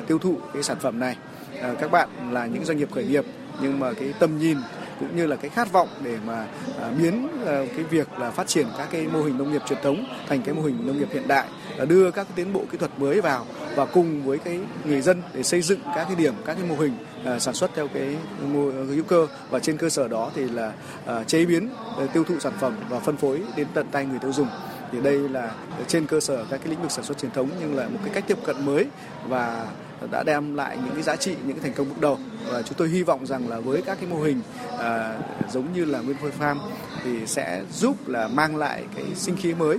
tiêu 0.07 0.19
thụ 0.19 0.37
cái 0.53 0.63
sản 0.63 0.77
phẩm 0.79 0.99
này. 0.99 1.17
Ờ, 1.61 1.75
các 1.79 1.91
bạn 1.91 2.09
là 2.31 2.45
những 2.45 2.65
doanh 2.65 2.77
nghiệp 2.77 2.91
khởi 2.91 3.05
nghiệp 3.05 3.25
nhưng 3.61 3.79
mà 3.79 3.93
cái 3.93 4.13
tầm 4.19 4.37
nhìn 4.37 4.57
cũng 4.99 5.15
như 5.15 5.27
là 5.27 5.35
cái 5.35 5.49
khát 5.49 5.71
vọng 5.71 5.87
để 6.03 6.17
mà 6.25 6.47
à, 6.81 6.91
biến 6.99 7.27
ờ, 7.45 7.65
cái 7.75 7.85
việc 7.89 8.19
là 8.19 8.31
phát 8.31 8.47
triển 8.47 8.67
các 8.77 8.87
cái 8.91 9.07
mô 9.07 9.21
hình 9.21 9.37
nông 9.37 9.51
nghiệp 9.51 9.61
truyền 9.69 9.79
thống 9.83 10.05
thành 10.27 10.41
cái 10.41 10.55
mô 10.55 10.61
hình 10.61 10.87
nông 10.87 10.99
nghiệp 10.99 11.07
hiện 11.13 11.27
đại 11.27 11.47
ờ, 11.77 11.85
đưa 11.85 12.11
các 12.11 12.23
cái 12.23 12.33
tiến 12.35 12.53
bộ 12.53 12.61
kỹ 12.71 12.77
thuật 12.77 12.91
mới 12.99 13.21
vào 13.21 13.45
và 13.75 13.85
cùng 13.85 14.23
với 14.23 14.37
cái 14.37 14.59
người 14.85 15.01
dân 15.01 15.21
để 15.33 15.43
xây 15.43 15.61
dựng 15.61 15.79
các 15.95 16.03
cái 16.07 16.15
điểm 16.15 16.33
các 16.45 16.53
cái 16.53 16.69
mô 16.69 16.75
hình 16.75 16.97
à, 17.25 17.39
sản 17.39 17.53
xuất 17.53 17.71
theo 17.75 17.87
cái 17.87 18.15
mô 18.53 18.71
hữu 18.71 19.03
cơ. 19.03 19.27
Và 19.49 19.59
trên 19.59 19.77
cơ 19.77 19.89
sở 19.89 20.07
đó 20.07 20.31
thì 20.35 20.49
là 20.49 20.73
à, 21.05 21.23
chế 21.23 21.45
biến 21.45 21.69
tiêu 22.13 22.23
thụ 22.23 22.39
sản 22.39 22.53
phẩm 22.59 22.75
và 22.89 22.99
phân 22.99 23.17
phối 23.17 23.41
đến 23.55 23.67
tận 23.73 23.87
tay 23.91 24.05
người 24.05 24.19
tiêu 24.19 24.33
dùng. 24.33 24.47
Thì 24.91 25.01
đây 25.01 25.29
là 25.29 25.51
trên 25.87 26.07
cơ 26.07 26.19
sở 26.19 26.45
các 26.49 26.59
cái 26.63 26.69
lĩnh 26.69 26.81
vực 26.81 26.91
sản 26.91 27.05
xuất 27.05 27.17
truyền 27.17 27.31
thống 27.31 27.49
nhưng 27.59 27.75
là 27.75 27.87
một 27.87 27.99
cái 28.03 28.13
cách 28.13 28.23
tiếp 28.27 28.37
cận 28.45 28.65
mới 28.65 28.85
và 29.27 29.65
đã 30.11 30.23
đem 30.23 30.55
lại 30.55 30.77
những 30.85 30.93
cái 30.93 31.03
giá 31.03 31.15
trị 31.15 31.35
những 31.45 31.55
cái 31.57 31.63
thành 31.63 31.73
công 31.73 31.89
bước 31.89 32.01
đầu 32.01 32.19
và 32.51 32.61
chúng 32.61 32.77
tôi 32.77 32.89
hy 32.89 33.03
vọng 33.03 33.25
rằng 33.25 33.49
là 33.49 33.59
với 33.59 33.81
các 33.81 33.97
cái 34.01 34.09
mô 34.09 34.21
hình 34.21 34.41
à, 34.79 35.17
giống 35.51 35.73
như 35.73 35.85
là 35.85 35.99
Nguyên 35.99 36.17
Phôi 36.17 36.31
Farm 36.39 36.57
thì 37.03 37.27
sẽ 37.27 37.61
giúp 37.73 38.07
là 38.07 38.27
mang 38.27 38.55
lại 38.57 38.83
cái 38.95 39.05
sinh 39.15 39.35
khí 39.37 39.53
mới 39.53 39.77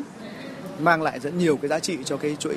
mang 0.81 1.03
lại 1.03 1.21
rất 1.21 1.35
nhiều 1.35 1.57
cái 1.57 1.69
giá 1.69 1.79
trị 1.79 1.99
cho 2.05 2.17
cái 2.17 2.37
chuỗi 2.39 2.55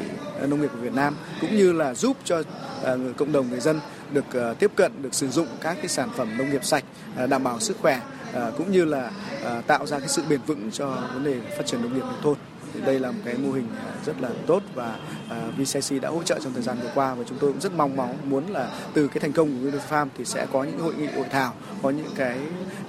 nông 0.47 0.61
nghiệp 0.61 0.69
của 0.73 0.77
Việt 0.81 0.93
Nam 0.93 1.15
cũng 1.41 1.55
như 1.57 1.71
là 1.73 1.93
giúp 1.93 2.17
cho 2.25 2.43
ờ, 2.83 2.97
người- 2.97 3.13
cộng 3.13 3.31
đồng 3.31 3.49
người 3.49 3.59
dân 3.59 3.79
được 4.13 4.25
ờ, 4.33 4.53
tiếp 4.53 4.71
cận 4.75 4.91
được 5.01 5.13
sử 5.13 5.29
dụng 5.29 5.47
các 5.61 5.73
cái 5.77 5.87
sản 5.87 6.09
phẩm 6.15 6.37
nông 6.37 6.49
nghiệp 6.49 6.65
sạch 6.65 6.83
ờ, 7.15 7.27
đảm 7.27 7.43
bảo 7.43 7.59
sức 7.59 7.77
khỏe 7.81 8.01
ờ, 8.33 8.51
cũng 8.57 8.71
như 8.71 8.85
là 8.85 9.11
ờ, 9.43 9.61
tạo 9.67 9.85
ra 9.85 9.99
cái 9.99 10.07
sự 10.07 10.21
bền 10.29 10.39
vững 10.45 10.71
cho 10.71 10.87
vấn 11.13 11.23
đề 11.23 11.35
phát 11.57 11.65
triển 11.65 11.81
nông 11.81 11.93
nghiệp 11.93 11.99
nông 12.01 12.21
thôn. 12.23 12.35
Thì 12.73 12.81
đây 12.81 12.99
là 12.99 13.11
một 13.11 13.19
cái 13.25 13.35
mô 13.37 13.51
hình 13.51 13.67
rất 14.05 14.21
là 14.21 14.29
tốt 14.47 14.63
và 14.75 14.99
à, 15.29 15.37
VCC 15.57 16.01
đã 16.01 16.09
hỗ 16.09 16.23
trợ 16.23 16.39
trong 16.43 16.53
thời 16.53 16.63
gian 16.63 16.77
vừa 16.83 16.89
qua 16.95 17.13
và 17.13 17.23
chúng 17.29 17.37
tôi 17.37 17.51
cũng 17.51 17.61
rất 17.61 17.73
mong 17.73 17.95
mong 17.95 18.17
muốn 18.23 18.51
là 18.51 18.71
từ 18.93 19.07
cái 19.07 19.19
thành 19.19 19.33
công 19.33 19.49
của 19.49 19.69
Windows 19.69 19.89
Farm 19.89 20.07
thì 20.17 20.25
sẽ 20.25 20.47
có 20.51 20.63
những 20.63 20.79
hội 20.79 20.93
nghị 20.95 21.07
hội 21.07 21.25
thảo, 21.31 21.53
có 21.81 21.89
những 21.89 22.09
cái 22.15 22.37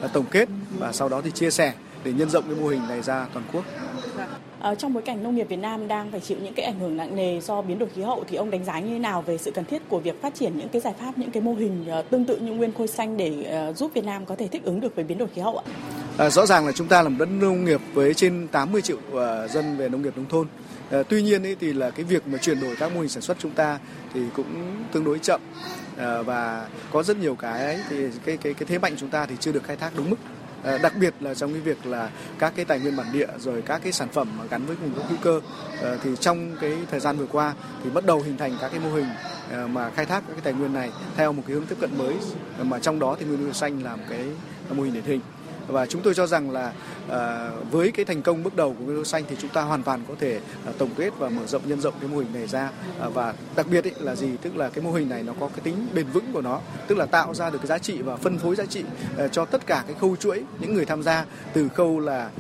à, 0.03 0.09
tổng 0.09 0.27
kết 0.31 0.49
và 0.79 0.93
sau 0.93 1.09
đó 1.09 1.21
thì 1.25 1.31
chia 1.31 1.51
sẻ 1.51 1.73
để 2.05 2.13
nhân 2.13 2.31
rộng 2.31 2.45
cái 2.47 2.55
mô 2.61 2.69
hình 2.69 2.89
này 2.89 3.03
ra 3.03 3.27
toàn 3.33 3.47
quốc. 3.53 3.65
À, 4.61 4.75
trong 4.75 4.93
bối 4.93 5.03
cảnh 5.03 5.23
nông 5.23 5.35
nghiệp 5.35 5.49
Việt 5.49 5.57
Nam 5.57 5.89
đang 5.89 6.11
phải 6.11 6.21
chịu 6.21 6.39
những 6.43 6.55
cái 6.55 6.67
ảnh 6.67 6.81
hưởng 6.81 6.97
nặng 6.97 7.17
nề 7.17 7.41
do 7.41 7.63
biến 7.63 7.79
đổi 7.79 7.89
khí 7.95 8.03
hậu 8.03 8.25
thì 8.29 8.37
ông 8.37 8.51
đánh 8.51 8.65
giá 8.65 8.81
như 8.81 8.89
thế 8.89 8.99
nào 8.99 9.23
về 9.23 9.39
sự 9.39 9.51
cần 9.51 9.65
thiết 9.65 9.83
của 9.89 9.99
việc 9.99 10.23
phát 10.23 10.35
triển 10.35 10.59
những 10.59 10.69
cái 10.69 10.81
giải 10.81 10.95
pháp, 11.01 11.19
những 11.19 11.31
cái 11.31 11.43
mô 11.43 11.55
hình 11.55 11.87
uh, 11.99 12.11
tương 12.11 12.25
tự 12.25 12.37
như 12.37 12.53
nguyên 12.53 12.73
khôi 12.73 12.89
xanh 12.89 13.17
để 13.17 13.61
uh, 13.71 13.77
giúp 13.77 13.91
Việt 13.95 14.05
Nam 14.05 14.27
có 14.27 14.37
thể 14.37 14.49
thích 14.49 14.65
ứng 14.65 14.81
được 14.81 14.97
với 14.97 15.05
biến 15.05 15.19
đổi 15.19 15.29
khí 15.35 15.41
hậu 15.41 15.57
ạ? 15.59 15.65
À, 16.19 16.31
rõ 16.31 16.47
ràng 16.47 16.67
là 16.67 16.73
chúng 16.73 16.89
ta 16.89 17.03
là 17.03 17.09
một 17.09 17.17
đất 17.19 17.29
nông 17.41 17.65
nghiệp 17.65 17.81
với 17.95 18.15
trên 18.15 18.49
80 18.53 18.83
triệu 18.83 18.97
uh, 18.97 19.51
dân 19.51 19.77
về 19.77 19.89
nông 19.89 20.03
nghiệp 20.03 20.17
nông 20.17 20.29
thôn. 20.29 20.47
À, 20.91 21.03
tuy 21.09 21.23
nhiên 21.23 21.43
ấy 21.43 21.57
thì 21.61 21.73
là 21.73 21.91
cái 21.91 22.05
việc 22.05 22.29
mà 22.29 22.39
chuyển 22.39 22.61
đổi 22.61 22.77
các 22.77 22.95
mô 22.95 23.01
hình 23.01 23.09
sản 23.09 23.23
xuất 23.23 23.37
chúng 23.39 23.53
ta 23.53 23.79
thì 24.15 24.21
cũng 24.37 24.47
tương 24.93 25.05
đối 25.05 25.19
chậm 25.19 25.41
à, 25.97 26.23
và 26.23 26.67
có 26.93 27.03
rất 27.03 27.17
nhiều 27.17 27.35
cái 27.35 27.65
ấy, 27.65 27.79
thì 27.91 27.97
cái 28.25 28.37
cái 28.37 28.55
cái 28.55 28.67
thế 28.69 28.79
mạnh 28.79 28.95
chúng 28.97 29.09
ta 29.09 29.27
thì 29.27 29.35
chưa 29.41 29.53
được 29.53 29.65
khai 29.65 29.77
thác 29.77 29.93
đúng 29.97 30.11
mức 30.11 30.17
Ờ, 30.63 30.79
đặc 30.79 30.93
biệt 31.01 31.15
là 31.21 31.35
trong 31.35 31.53
cái 31.53 31.61
việc 31.61 31.87
là 31.87 32.11
các 32.39 32.53
cái 32.57 32.65
tài 32.65 32.81
nguyên 32.81 32.97
bản 32.97 33.07
địa 33.13 33.29
rồi 33.39 33.63
các 33.63 33.81
cái 33.83 33.93
sản 33.93 34.09
phẩm 34.09 34.29
gắn 34.51 34.67
với 34.67 34.77
nguồn 34.83 34.95
gốc 34.95 35.09
hữu 35.09 35.19
cơ. 35.23 35.41
Ờ, 35.81 35.99
thì 36.03 36.11
trong 36.21 36.57
cái 36.61 36.77
thời 36.91 37.01
gian 37.01 37.17
vừa 37.17 37.27
qua 37.27 37.55
thì 37.85 37.91
bắt 37.91 38.07
đầu 38.07 38.21
hình 38.21 38.37
thành 38.37 38.57
các 38.61 38.69
cái 38.69 38.81
mô 38.81 38.91
hình 38.91 39.07
ờ, 39.51 39.67
mà 39.67 39.91
khai 39.91 40.07
thác 40.07 40.23
các 40.27 40.33
cái 40.33 40.41
tài 40.45 40.53
nguyên 40.53 40.73
này 40.73 40.91
theo 41.17 41.33
một 41.33 41.43
cái 41.47 41.55
hướng 41.55 41.67
tiếp 41.67 41.77
cận 41.81 41.99
mới. 41.99 42.15
Mà 42.63 42.79
trong 42.79 42.99
đó 42.99 43.17
thì 43.21 43.27
nguyên 43.27 43.45
liệu 43.45 43.53
xanh 43.53 43.83
là 43.83 43.97
một 43.97 44.05
cái 44.11 44.25
mô 44.71 44.83
hình 44.83 44.95
điển 44.95 45.05
hình 45.05 45.21
và 45.71 45.87
chúng 45.87 46.03
tôi 46.03 46.15
cho 46.15 46.27
rằng 46.27 46.51
là 46.51 46.73
ờ, 47.09 47.53
với 47.71 47.93
cái 47.93 48.05
thành 48.05 48.23
công 48.23 48.43
bước 48.43 48.57
đầu 48.57 48.77
của 48.79 48.85
Nguyên 48.85 49.05
xanh 49.05 49.25
thì 49.29 49.37
chúng 49.41 49.51
ta 49.51 49.63
hoàn 49.63 49.83
toàn 49.83 50.01
có 50.09 50.15
thể 50.21 50.41
ờ, 50.67 50.73
tổng 50.79 50.91
kết 50.97 51.11
và 51.19 51.29
mở 51.29 51.47
rộng 51.47 51.63
nhân 51.65 51.81
rộng 51.81 51.95
cái 52.01 52.09
mô 52.09 52.19
hình 52.19 52.33
này 52.35 52.47
ra. 52.47 52.71
Ờ, 52.99 53.11
và 53.11 53.35
đặc 53.57 53.67
biệt 53.71 53.85
ý, 53.85 53.91
là 53.99 54.15
gì? 54.15 54.29
Tức 54.43 54.57
là 54.57 54.69
cái 54.69 54.85
mô 54.85 54.93
hình 54.93 55.09
này 55.09 55.23
nó 55.23 55.33
có 55.41 55.49
cái 55.49 55.61
tính 55.63 55.87
bền 55.95 56.07
vững 56.07 56.33
của 56.33 56.41
nó 56.41 56.61
tức 56.87 56.99
là 56.99 57.07
tạo 57.07 57.35
ra 57.35 57.51
được 57.51 57.59
cái 57.59 57.67
giá 57.67 57.79
trị 57.79 58.03
và 58.03 58.17
phân 58.17 58.39
phối 58.39 58.57
giá 58.57 58.65
trị 58.65 58.85
cho 59.33 59.45
tất 59.45 59.67
cả 59.67 59.85
cái 59.87 59.97
khâu 60.01 60.17
chuỗi 60.17 60.43
những 60.61 60.75
người 60.75 60.85
tham 60.85 61.03
gia 61.03 61.25
từ 61.53 61.69
khâu 61.69 62.01
là 62.01 62.31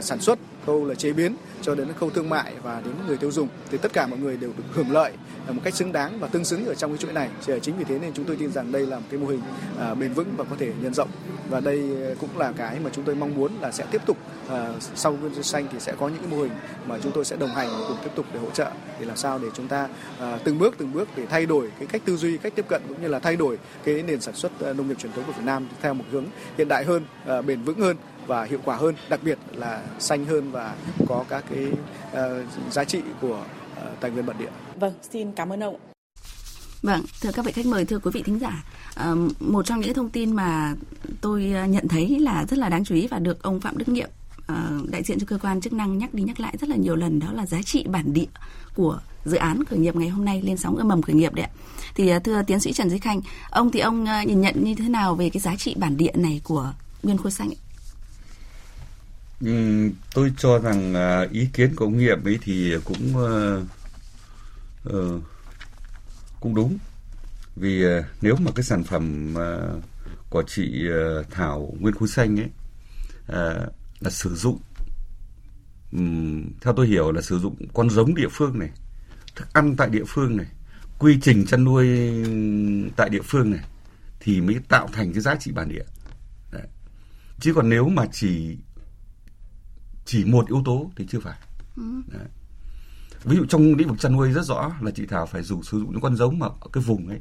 sản 0.00 0.20
xuất 0.20 0.38
khâu 0.66 0.84
là 0.84 0.94
chế 0.94 1.12
biến 1.12 1.36
cho 1.66 1.74
đến 1.74 1.88
khâu 2.00 2.10
thương 2.10 2.28
mại 2.28 2.52
và 2.62 2.82
đến 2.84 2.94
người 3.06 3.16
tiêu 3.16 3.30
dùng, 3.30 3.48
thì 3.70 3.78
tất 3.78 3.92
cả 3.92 4.06
mọi 4.06 4.18
người 4.18 4.36
đều 4.36 4.50
được 4.56 4.64
hưởng 4.72 4.92
lợi 4.92 5.12
à, 5.48 5.52
một 5.52 5.60
cách 5.64 5.74
xứng 5.74 5.92
đáng 5.92 6.18
và 6.20 6.28
tương 6.28 6.44
xứng 6.44 6.66
ở 6.66 6.74
trong 6.74 6.90
cái 6.90 6.98
chuỗi 6.98 7.12
này. 7.12 7.28
À, 7.48 7.58
chính 7.62 7.78
vì 7.78 7.84
thế 7.84 7.98
nên 7.98 8.12
chúng 8.14 8.24
tôi 8.24 8.36
tin 8.36 8.52
rằng 8.52 8.72
đây 8.72 8.86
là 8.86 8.96
một 8.96 9.04
cái 9.10 9.20
mô 9.20 9.26
hình 9.26 9.40
à, 9.78 9.94
bền 9.94 10.12
vững 10.12 10.34
và 10.36 10.44
có 10.50 10.56
thể 10.58 10.72
nhân 10.80 10.94
rộng. 10.94 11.08
Và 11.50 11.60
đây 11.60 11.90
cũng 12.20 12.38
là 12.38 12.52
cái 12.52 12.78
mà 12.84 12.90
chúng 12.92 13.04
tôi 13.04 13.14
mong 13.14 13.34
muốn 13.34 13.52
là 13.60 13.72
sẽ 13.72 13.84
tiếp 13.90 14.02
tục 14.06 14.16
sau 14.94 15.12
nguyên 15.12 15.42
xanh 15.42 15.66
thì 15.72 15.80
sẽ 15.80 15.92
có 15.98 16.08
những 16.08 16.18
cái 16.18 16.30
mô 16.30 16.36
hình 16.36 16.52
mà 16.86 16.98
chúng 17.02 17.12
tôi 17.12 17.24
sẽ 17.24 17.36
đồng 17.36 17.50
hành 17.50 17.68
cùng 17.88 17.96
tiếp 18.04 18.10
tục 18.14 18.26
để 18.32 18.40
hỗ 18.40 18.50
trợ, 18.50 18.70
để 19.00 19.06
làm 19.06 19.16
sao 19.16 19.38
để 19.38 19.48
chúng 19.54 19.68
ta 19.68 19.88
từng 20.44 20.58
bước 20.58 20.74
từng 20.78 20.92
bước 20.92 21.08
để 21.16 21.26
thay 21.26 21.46
đổi 21.46 21.70
cái 21.78 21.86
cách 21.86 22.02
tư 22.04 22.16
duy, 22.16 22.38
cách 22.38 22.52
tiếp 22.56 22.64
cận 22.68 22.82
cũng 22.88 23.02
như 23.02 23.08
là 23.08 23.18
thay 23.18 23.36
đổi 23.36 23.58
cái 23.84 24.02
nền 24.02 24.20
sản 24.20 24.34
xuất 24.34 24.62
nông 24.62 24.88
nghiệp 24.88 24.98
truyền 24.98 25.12
thống 25.12 25.24
của 25.26 25.32
Việt 25.32 25.44
Nam 25.44 25.68
theo 25.82 25.94
một 25.94 26.04
hướng 26.10 26.24
hiện 26.58 26.68
đại 26.68 26.84
hơn 26.84 27.04
bền 27.46 27.62
vững 27.62 27.80
hơn 27.80 27.96
và 28.26 28.44
hiệu 28.44 28.60
quả 28.64 28.76
hơn, 28.76 28.94
đặc 29.08 29.20
biệt 29.22 29.38
là 29.52 29.82
xanh 29.98 30.24
hơn 30.24 30.50
và 30.50 30.74
có 31.08 31.24
các 31.28 31.44
cái 31.50 31.66
uh, 32.12 32.72
giá 32.72 32.84
trị 32.84 33.00
của 33.20 33.44
uh, 33.72 34.00
tài 34.00 34.10
nguyên 34.10 34.26
bản 34.26 34.38
địa. 34.38 34.50
Vâng, 34.80 34.94
xin 35.12 35.32
cảm 35.32 35.52
ơn 35.52 35.60
ông. 35.60 35.76
Vâng, 36.82 37.02
thưa 37.20 37.32
các 37.32 37.44
vị 37.44 37.52
khách 37.52 37.66
mời, 37.66 37.84
thưa 37.84 37.98
quý 37.98 38.10
vị 38.14 38.22
thính 38.22 38.38
giả, 38.38 38.64
à, 38.94 39.14
một 39.40 39.66
trong 39.66 39.80
những 39.80 39.94
thông 39.94 40.10
tin 40.10 40.36
mà 40.36 40.74
tôi 41.20 41.44
nhận 41.68 41.88
thấy 41.88 42.18
là 42.20 42.44
rất 42.48 42.58
là 42.58 42.68
đáng 42.68 42.84
chú 42.84 42.94
ý 42.94 43.06
và 43.06 43.18
được 43.18 43.42
ông 43.42 43.60
Phạm 43.60 43.78
Đức 43.78 43.88
Nhiệm, 43.88 44.10
à, 44.46 44.70
đại 44.90 45.02
diện 45.02 45.18
cho 45.20 45.26
cơ 45.28 45.38
quan 45.42 45.60
chức 45.60 45.72
năng 45.72 45.98
nhắc 45.98 46.14
đi 46.14 46.22
nhắc 46.22 46.40
lại 46.40 46.56
rất 46.60 46.68
là 46.70 46.76
nhiều 46.76 46.96
lần 46.96 47.18
đó 47.18 47.32
là 47.32 47.46
giá 47.46 47.62
trị 47.62 47.84
bản 47.88 48.12
địa 48.12 48.26
của 48.74 49.00
dự 49.24 49.36
án 49.36 49.64
khởi 49.64 49.78
nghiệp 49.78 49.96
ngày 49.96 50.08
hôm 50.08 50.24
nay 50.24 50.42
lên 50.42 50.56
sóng 50.56 50.76
ươm 50.76 50.88
mầm 50.88 51.02
khởi 51.02 51.14
nghiệp 51.14 51.34
đấy 51.34 51.44
ạ. 51.44 51.50
Thì 51.94 52.12
thưa 52.24 52.42
tiến 52.42 52.60
sĩ 52.60 52.72
Trần 52.72 52.90
Duy 52.90 52.98
Khanh, 52.98 53.20
ông 53.50 53.70
thì 53.70 53.80
ông 53.80 54.06
nhìn 54.26 54.40
nhận 54.40 54.64
như 54.64 54.74
thế 54.74 54.88
nào 54.88 55.14
về 55.14 55.30
cái 55.30 55.40
giá 55.40 55.56
trị 55.56 55.74
bản 55.78 55.96
địa 55.96 56.12
này 56.14 56.40
của 56.44 56.72
Nguyên 57.02 57.18
Khối 57.18 57.32
Xanh? 57.32 57.50
Ừ, 59.40 59.90
tôi 60.14 60.32
cho 60.38 60.58
rằng 60.58 60.94
à, 60.94 61.26
ý 61.30 61.48
kiến 61.52 61.74
của 61.76 61.84
ông 61.84 61.98
Nghiệm 61.98 62.24
ấy 62.24 62.38
thì 62.42 62.74
cũng 62.84 63.14
uh, 63.16 63.62
uh, 64.96 65.22
cũng 66.40 66.54
đúng 66.54 66.78
vì 67.56 67.86
uh, 67.86 68.04
nếu 68.20 68.36
mà 68.36 68.50
cái 68.54 68.64
sản 68.64 68.84
phẩm 68.84 69.34
uh, 69.34 69.82
của 70.30 70.42
chị 70.46 70.88
uh, 70.88 71.30
Thảo 71.30 71.74
Nguyên 71.80 71.94
Khối 71.94 72.08
Xanh 72.08 72.40
ấy 72.40 72.50
uh, 73.22 73.72
là 74.00 74.10
sử 74.10 74.34
dụng 74.34 74.58
um, 75.92 76.44
theo 76.60 76.74
tôi 76.76 76.86
hiểu 76.86 77.12
là 77.12 77.22
sử 77.22 77.38
dụng 77.38 77.56
con 77.74 77.90
giống 77.90 78.14
địa 78.14 78.28
phương 78.30 78.58
này 78.58 78.70
thức 79.36 79.48
ăn 79.52 79.76
tại 79.76 79.88
địa 79.90 80.04
phương 80.06 80.36
này 80.36 80.46
quy 80.98 81.18
trình 81.22 81.46
chăn 81.46 81.64
nuôi 81.64 81.86
tại 82.96 83.08
địa 83.08 83.22
phương 83.24 83.50
này 83.50 83.64
thì 84.20 84.40
mới 84.40 84.56
tạo 84.68 84.88
thành 84.92 85.12
cái 85.12 85.20
giá 85.20 85.36
trị 85.36 85.52
bản 85.52 85.68
địa 85.68 85.84
Đấy. 86.52 86.66
chứ 87.40 87.52
còn 87.54 87.68
nếu 87.68 87.88
mà 87.88 88.06
chỉ 88.12 88.56
chỉ 90.06 90.24
một 90.24 90.48
yếu 90.48 90.62
tố 90.64 90.90
thì 90.96 91.06
chưa 91.08 91.20
phải 91.20 91.38
ừ. 91.76 91.82
Đấy. 92.06 92.26
ví 93.24 93.36
dụ 93.36 93.44
trong 93.44 93.74
lĩnh 93.74 93.88
vực 93.88 94.00
chăn 94.00 94.12
nuôi 94.12 94.32
rất 94.32 94.44
rõ 94.44 94.72
là 94.80 94.90
chị 94.90 95.06
Thảo 95.06 95.26
phải 95.26 95.42
dùng 95.42 95.62
sử 95.62 95.78
dụng 95.78 95.92
những 95.92 96.00
con 96.00 96.16
giống 96.16 96.38
mà 96.38 96.46
ở 96.46 96.68
cái 96.72 96.82
vùng 96.82 97.08
ấy 97.08 97.20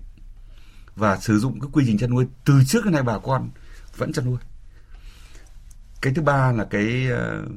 và 0.95 1.17
sử 1.17 1.39
dụng 1.39 1.59
cái 1.59 1.69
quy 1.73 1.83
trình 1.87 1.97
chăn 1.97 2.09
nuôi 2.09 2.27
từ 2.45 2.53
trước 2.67 2.85
đến 2.85 2.93
nay 2.93 3.03
bà 3.03 3.19
con 3.19 3.49
vẫn 3.97 4.13
chăn 4.13 4.25
nuôi 4.25 4.37
cái 6.01 6.13
thứ 6.13 6.21
ba 6.21 6.51
là 6.51 6.63
cái 6.69 7.07
uh, 7.11 7.51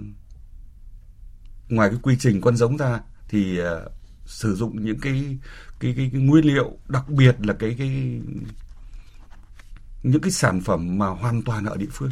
ngoài 1.69 1.89
cái 1.89 1.99
quy 2.03 2.17
trình 2.19 2.41
con 2.41 2.57
giống 2.57 2.77
ra 2.77 3.01
thì 3.29 3.61
uh, 3.61 3.67
sử 4.27 4.55
dụng 4.55 4.85
những 4.85 5.01
cái 5.01 5.39
cái, 5.81 5.95
cái 5.97 6.11
cái 6.13 6.21
nguyên 6.21 6.45
liệu 6.45 6.79
đặc 6.89 7.09
biệt 7.09 7.37
là 7.41 7.55
cái 7.55 7.75
cái 7.79 8.21
những 10.03 10.21
cái 10.23 10.31
sản 10.31 10.61
phẩm 10.61 10.99
mà 10.99 11.07
hoàn 11.07 11.43
toàn 11.43 11.65
ở 11.65 11.77
địa 11.77 11.89
phương 11.93 12.11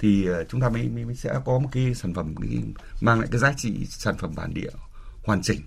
thì 0.00 0.26
ờ, 0.26 0.44
chúng 0.44 0.60
ta 0.60 0.68
mới, 0.68 0.88
mới 0.88 1.14
sẽ 1.14 1.34
có 1.44 1.58
một 1.58 1.68
cái 1.72 1.94
sản 1.94 2.14
phẩm 2.14 2.34
mang 3.00 3.20
lại 3.20 3.28
cái 3.30 3.40
giá 3.40 3.52
trị 3.56 3.86
sản 3.88 4.14
phẩm 4.18 4.32
bản 4.36 4.54
địa 4.54 4.70
hoàn 5.24 5.42
chỉnh. 5.42 5.60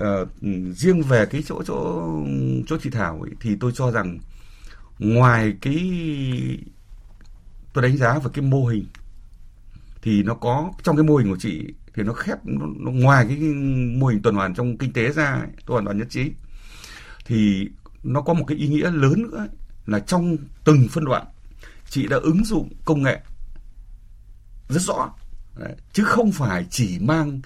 À, 0.00 0.10
riêng 0.74 1.02
về 1.02 1.26
cái 1.26 1.42
chỗ 1.46 1.62
chỗ 1.66 2.08
chỗ 2.66 2.76
chị 2.82 2.90
Thảo 2.90 3.20
ấy, 3.22 3.30
thì 3.40 3.56
tôi 3.60 3.72
cho 3.74 3.90
rằng 3.90 4.18
ngoài 4.98 5.54
cái 5.60 5.78
tôi 7.72 7.82
đánh 7.82 7.96
giá 7.96 8.18
về 8.18 8.30
cái 8.34 8.44
mô 8.44 8.66
hình 8.66 8.86
thì 10.02 10.22
nó 10.22 10.34
có 10.34 10.72
trong 10.82 10.96
cái 10.96 11.04
mô 11.04 11.16
hình 11.16 11.30
của 11.30 11.38
chị 11.40 11.74
thì 11.94 12.02
nó 12.02 12.12
khép 12.12 12.38
nó, 12.44 12.66
nó 12.78 12.90
ngoài 12.90 13.24
cái 13.28 13.38
mô 13.98 14.06
hình 14.06 14.22
tuần 14.22 14.34
hoàn 14.34 14.54
trong 14.54 14.78
kinh 14.78 14.92
tế 14.92 15.12
ra 15.12 15.46
tôi 15.66 15.74
hoàn 15.74 15.84
toàn 15.84 15.98
nhất 15.98 16.06
trí. 16.10 16.30
Thì 17.24 17.68
nó 18.02 18.20
có 18.20 18.34
một 18.34 18.44
cái 18.48 18.58
ý 18.58 18.68
nghĩa 18.68 18.90
lớn 18.90 19.22
nữa 19.22 19.38
ấy, 19.38 19.48
là 19.86 20.00
trong 20.00 20.36
từng 20.64 20.88
phân 20.90 21.04
đoạn 21.04 21.26
chị 21.90 22.06
đã 22.06 22.16
ứng 22.16 22.44
dụng 22.44 22.68
công 22.84 23.02
nghệ 23.02 23.20
rất 24.68 24.82
rõ. 24.82 25.10
Đấy. 25.56 25.76
chứ 25.92 26.04
không 26.04 26.32
phải 26.32 26.66
chỉ 26.70 26.98
mang 26.98 27.40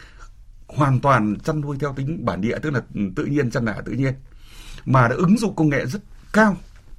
hoàn 0.67 1.01
toàn 1.01 1.37
chăn 1.45 1.61
nuôi 1.61 1.77
theo 1.81 1.95
tính 1.97 2.25
bản 2.25 2.41
địa 2.41 2.59
tức 2.63 2.71
là 2.71 2.83
tự 3.17 3.25
nhiên 3.25 3.51
chăn 3.51 3.67
thả 3.67 3.81
tự 3.85 3.93
nhiên 3.93 4.15
mà 4.85 5.09
đã 5.09 5.15
ứng 5.17 5.39
dụng 5.39 5.57
công 5.57 5.69
nghệ 5.69 5.87
rất 5.87 6.03
cao 6.33 6.57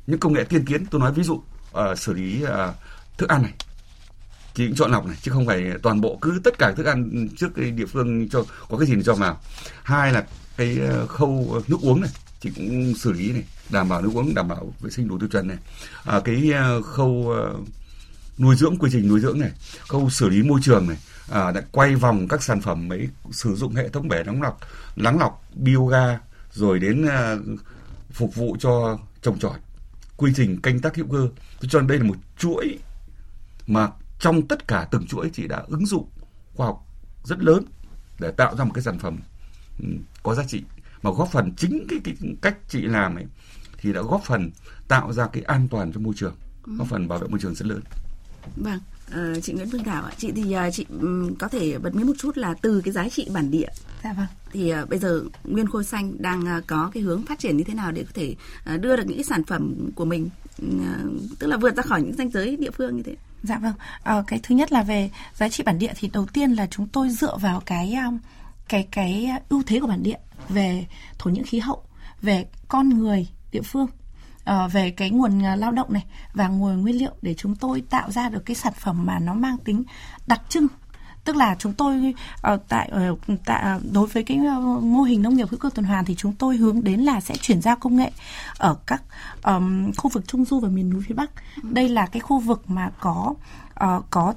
những 0.08 0.20
công 0.20 0.34
nghệ 0.34 0.44
tiên 0.44 0.66
tiến. 0.66 0.86
Tôi 0.86 1.02
nói 1.02 1.14
ví 1.14 1.24
dụ 1.24 1.34
uh, 1.34 1.98
xử 1.98 2.14
lý 2.14 2.44
uh, 2.44 2.50
thức 3.18 3.30
ăn 3.30 3.42
này. 3.42 3.54
Chị 4.54 4.68
cũng 4.68 4.76
chọn 4.76 4.92
lọc 4.92 5.06
này 5.06 5.18
chứ 5.22 5.32
không 5.32 5.46
phải 5.46 5.64
toàn 5.84 6.02
bộ 6.02 6.18
cứ 6.22 6.42
tất 6.44 6.58
cả 6.58 6.72
thức 6.72 6.86
ăn 6.86 7.28
trước 7.38 7.48
cái 7.56 7.72
địa 7.72 7.86
phương 7.86 8.30
cho 8.30 8.44
có 8.70 8.78
cái 8.78 8.88
gì 8.88 8.96
để 8.96 9.04
cho 9.04 9.16
vào. 9.16 9.40
Hai 9.84 10.12
là 10.12 10.26
cái 10.58 10.78
ờ, 10.80 11.08
khâu 11.08 11.62
nước 11.68 11.78
uống 11.82 12.02
này 12.02 12.10
chị 12.40 12.52
cũng 12.56 12.94
xử 12.98 13.12
lý 13.12 13.32
này 13.32 13.44
đảm 13.70 13.90
bảo 13.90 14.02
nước 14.02 14.12
uống 14.14 14.34
đảm 14.36 14.48
bảo 14.48 14.74
vệ 14.80 14.90
sinh 14.90 15.08
đủ 15.08 15.20
tiêu 15.20 15.30
chuẩn 15.32 15.48
này. 15.48 15.58
À, 16.04 16.20
cái 16.26 16.52
uh, 16.78 16.86
khâu 16.86 17.08
uh, 17.08 17.68
nuôi 18.40 18.56
dưỡng 18.56 18.78
quy 18.78 18.90
trình 18.94 19.08
nuôi 19.08 19.20
dưỡng 19.20 19.40
này 19.40 19.52
khâu 19.88 20.10
xử 20.10 20.30
lý 20.30 20.44
môi 20.44 20.60
trường 20.64 20.88
này 20.88 20.98
à, 21.32 21.52
đã 21.52 21.62
quay 21.72 21.96
vòng 21.96 22.28
các 22.28 22.44
sản 22.44 22.62
phẩm 22.62 22.90
ấy 22.90 23.10
sử 23.32 23.56
dụng 23.56 23.76
hệ 23.76 23.90
thống 23.90 24.08
bể 24.08 24.24
nóng 24.24 24.42
lọc 24.42 24.60
lắng 24.96 25.20
lọc 25.20 25.44
bioga 25.56 26.20
rồi 26.52 26.80
đến 26.80 27.06
uh, 27.06 27.60
phục 28.12 28.36
vụ 28.36 28.58
cho 28.60 29.00
trồng 29.22 29.40
trọt 29.40 29.56
quy 30.18 30.32
trình 30.36 30.62
canh 30.62 30.80
tác 30.80 30.96
hữu 30.96 31.08
cơ. 31.12 31.30
Tôi 31.62 31.70
cho 31.72 31.82
đây 31.82 31.98
là 31.98 32.04
một 32.04 32.18
chuỗi 32.38 32.78
mà 33.68 33.90
trong 34.20 34.48
tất 34.48 34.68
cả 34.68 34.88
từng 34.92 35.08
chuỗi 35.08 35.30
chị 35.34 35.48
đã 35.48 35.64
ứng 35.68 35.86
dụng 35.86 36.10
khoa 36.56 36.68
học 36.68 36.86
rất 37.24 37.40
lớn 37.40 37.64
để 38.20 38.32
tạo 38.32 38.56
ra 38.56 38.64
một 38.64 38.72
cái 38.74 38.84
sản 38.84 39.00
phẩm 39.00 39.20
ừ, 39.80 39.86
có 40.24 40.36
giá 40.36 40.44
trị 40.48 40.64
mà 41.02 41.12
góp 41.12 41.32
phần 41.32 41.54
chính 41.58 41.88
cái, 41.90 42.00
cái 42.04 42.16
cách 42.42 42.58
chị 42.68 42.82
làm 42.82 43.16
ấy 43.16 43.26
thì 43.82 43.94
đã 43.94 44.02
góp 44.02 44.24
phần 44.24 44.52
tạo 44.88 45.14
ra 45.14 45.28
cái 45.28 45.44
an 45.44 45.68
toàn 45.72 45.94
cho 45.94 46.00
môi 46.00 46.14
trường 46.18 46.36
góp 46.78 46.88
phần 46.88 47.08
bảo 47.08 47.20
vệ 47.20 47.28
môi 47.28 47.40
trường 47.40 47.56
rất 47.56 47.66
lớn. 47.68 47.82
Vâng 48.56 48.80
uh, 49.10 49.44
chị 49.44 49.54
Nguyễn 49.54 49.70
Phương 49.72 49.84
Thảo 49.84 50.04
ạ. 50.04 50.12
Chị 50.18 50.32
thì 50.32 50.56
uh, 50.56 50.74
chị 50.74 50.86
um, 50.90 51.36
có 51.36 51.48
thể 51.48 51.78
bật 51.78 51.96
mí 51.96 52.04
một 52.04 52.14
chút 52.18 52.38
là 52.38 52.54
từ 52.62 52.82
cái 52.82 52.94
giá 52.94 53.10
trị 53.10 53.28
bản 53.34 53.52
địa. 53.52 53.70
Dạ 54.04 54.14
vâng. 54.14 54.26
Thì 54.52 54.74
uh, 54.74 54.90
bây 54.90 55.00
giờ 55.00 55.24
nguyên 55.44 55.68
khôi 55.68 55.84
xanh 55.84 56.22
đang 56.22 56.58
uh, 56.58 56.68
có 56.68 56.92
cái 56.94 57.04
hướng 57.04 57.26
phát 57.26 57.40
triển 57.40 57.58
như 57.58 57.64
thế 57.64 57.74
nào 57.74 57.92
để 57.92 58.04
có 58.04 58.12
thể 58.14 58.36
uh, 58.76 58.82
đưa 58.82 58.96
được 58.96 59.04
những 59.08 59.18
cái 59.18 59.24
sản 59.24 59.44
phẩm 59.44 59.90
của 59.96 60.06
mình 60.06 60.30
uh, 60.66 61.40
tức 61.40 61.48
là 61.48 61.58
vượt 61.58 61.76
ra 61.76 61.84
khỏi 61.84 62.02
những 62.02 62.14
ranh 62.14 62.30
giới 62.30 62.58
địa 62.58 62.72
phương 62.72 62.98
như 62.98 63.04
thế? 63.04 63.16
Dạ 63.44 63.58
vâng. 63.58 63.74
Uh, 64.20 64.28
cái 64.28 64.40
thứ 64.44 64.56
nhất 64.56 64.72
là 64.72 64.84
về 64.84 65.12
giá 65.36 65.50
trị 65.50 65.64
bản 65.64 65.80
địa 65.80 65.94
thì 65.96 66.10
đầu 66.14 66.26
tiên 66.34 66.52
là 66.52 66.68
chúng 66.72 66.88
tôi 66.88 67.10
dựa 67.10 67.38
vào 67.38 67.62
cái 67.66 67.96
um, 68.06 68.18
cái 68.70 68.88
cái 68.92 69.30
ưu 69.50 69.64
thế 69.66 69.80
của 69.80 69.88
bản 69.88 70.04
địa 70.04 70.18
về 70.50 70.86
thổ 71.18 71.30
những 71.30 71.44
khí 71.44 71.60
hậu 71.60 71.84
về 72.22 72.46
con 72.68 72.90
người 72.90 73.28
địa 73.52 73.62
phương. 73.62 73.88
Ờ, 74.43 74.68
về 74.68 74.91
cái 74.91 75.10
nguồn 75.10 75.45
à, 75.45 75.56
lao 75.56 75.72
động 75.72 75.93
này 75.93 76.06
và 76.34 76.47
nguồn 76.47 76.82
nguyên 76.82 76.97
liệu 76.97 77.12
để 77.22 77.34
chúng 77.34 77.56
tôi 77.56 77.84
tạo 77.89 78.12
ra 78.12 78.30
được 78.30 78.45
cái 78.45 78.56
sản 78.56 78.74
phẩm 78.80 79.06
mà 79.06 79.20
nó 79.20 79.34
mang 79.34 79.58
tính 79.58 79.84
đặc 80.28 80.41
trưng. 80.50 80.68
Tức 81.24 81.36
là 81.36 81.56
chúng 81.60 81.74
tôi 81.74 82.14
uh, 82.54 82.62
tại 82.68 82.89
ờ, 82.91 83.10
uh, 83.12 83.20
tại 83.45 83.80
đối 83.91 84.08
với 84.08 84.24
cái 84.24 84.38
uh, 84.38 84.84
mô 84.84 85.02
hình 85.02 85.22
nông 85.22 85.36
nghiệp 85.36 85.47
hữu 85.50 85.60
cơ 85.60 85.70
tuần 85.76 85.86
hoàn 85.86 86.06
thì 86.06 86.16
chúng 86.16 86.34
tôi 86.34 86.58
hướng 86.58 86.84
đến 86.84 87.00
là 87.00 87.22
sẽ 87.22 87.36
chuyển 87.41 87.62
giao 87.62 87.76
công 87.76 87.95
nghệ 87.95 88.12
ở 88.58 88.78
các 88.86 89.04
um, 89.43 89.91
khu 89.97 90.10
vực 90.14 90.28
trung 90.28 90.45
du 90.45 90.60
và 90.60 90.70
miền 90.70 90.89
núi 90.89 91.04
phía 91.08 91.16
bắc. 91.16 91.32
Đây 91.64 91.89
là 91.89 92.06
cái 92.06 92.20
khu 92.20 92.39
vực 92.39 92.70
mà 92.70 92.91
có 93.00 93.34
uh, 93.84 94.06
có 94.10 94.34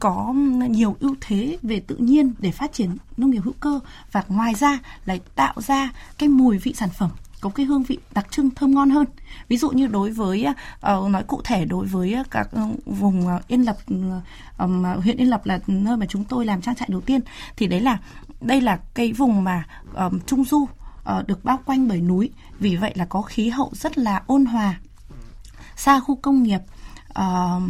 có 0.00 0.34
nhiều 0.68 0.96
ưu 1.00 1.14
thế 1.20 1.58
về 1.62 1.80
tự 1.80 1.96
nhiên 1.96 2.34
để 2.38 2.50
phát 2.50 2.72
triển 2.72 2.96
nông 3.16 3.30
nghiệp 3.30 3.42
hữu 3.44 3.54
cơ. 3.60 3.80
Và 4.12 4.24
ngoài 4.28 4.54
ra 4.54 4.78
lại 5.04 5.20
tạo 5.34 5.54
ra 5.60 5.90
cái 6.18 6.28
mùi 6.28 6.58
vị 6.58 6.74
sản 6.76 6.88
phẩm 6.90 7.10
có 7.40 7.50
cái 7.50 7.66
hương 7.66 7.82
vị 7.82 7.98
đặc 8.14 8.26
trưng 8.30 8.50
thơm 8.50 8.74
ngon 8.74 8.90
hơn. 8.90 9.06
Ví 9.48 9.56
dụ 9.56 9.70
như 9.70 9.86
đối 9.86 10.10
với 10.10 10.46
uh, 10.96 11.10
nói 11.10 11.22
cụ 11.22 11.40
thể 11.44 11.64
đối 11.64 11.86
với 11.86 12.14
à, 12.14 12.24
các 12.30 12.48
ờ, 12.52 12.68
vùng 12.86 13.28
à, 13.28 13.40
yên 13.48 13.62
lập 13.62 13.76
um, 14.58 14.84
huyện 14.84 15.16
yên 15.16 15.30
lập 15.30 15.46
là 15.46 15.58
nơi 15.66 15.96
mà 15.96 16.06
chúng 16.06 16.24
tôi 16.24 16.46
làm 16.46 16.62
trang 16.62 16.74
trại 16.74 16.88
đầu 16.92 17.00
tiên 17.00 17.20
thì 17.56 17.66
đấy 17.66 17.80
là 17.80 17.98
đây 18.40 18.60
là 18.60 18.80
cái 18.94 19.12
vùng 19.12 19.44
mà 19.44 19.64
um, 19.94 20.20
trung 20.26 20.44
du 20.44 20.58
uh, 20.58 21.26
được 21.26 21.44
bao 21.44 21.58
quanh 21.64 21.88
bởi 21.88 22.00
núi. 22.00 22.30
Vì 22.58 22.76
vậy 22.76 22.92
là 22.94 23.04
có 23.04 23.22
khí 23.22 23.48
hậu 23.48 23.70
rất 23.74 23.98
là 23.98 24.22
ôn 24.26 24.44
hòa. 24.44 24.80
Xa 25.76 26.00
khu 26.00 26.16
công 26.16 26.42
nghiệp 26.42 26.60
uh, 27.18 27.62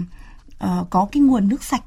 uh, 0.64 0.90
có 0.90 1.08
cái 1.12 1.20
nguồn 1.20 1.48
nước 1.48 1.64
sạch 1.64 1.82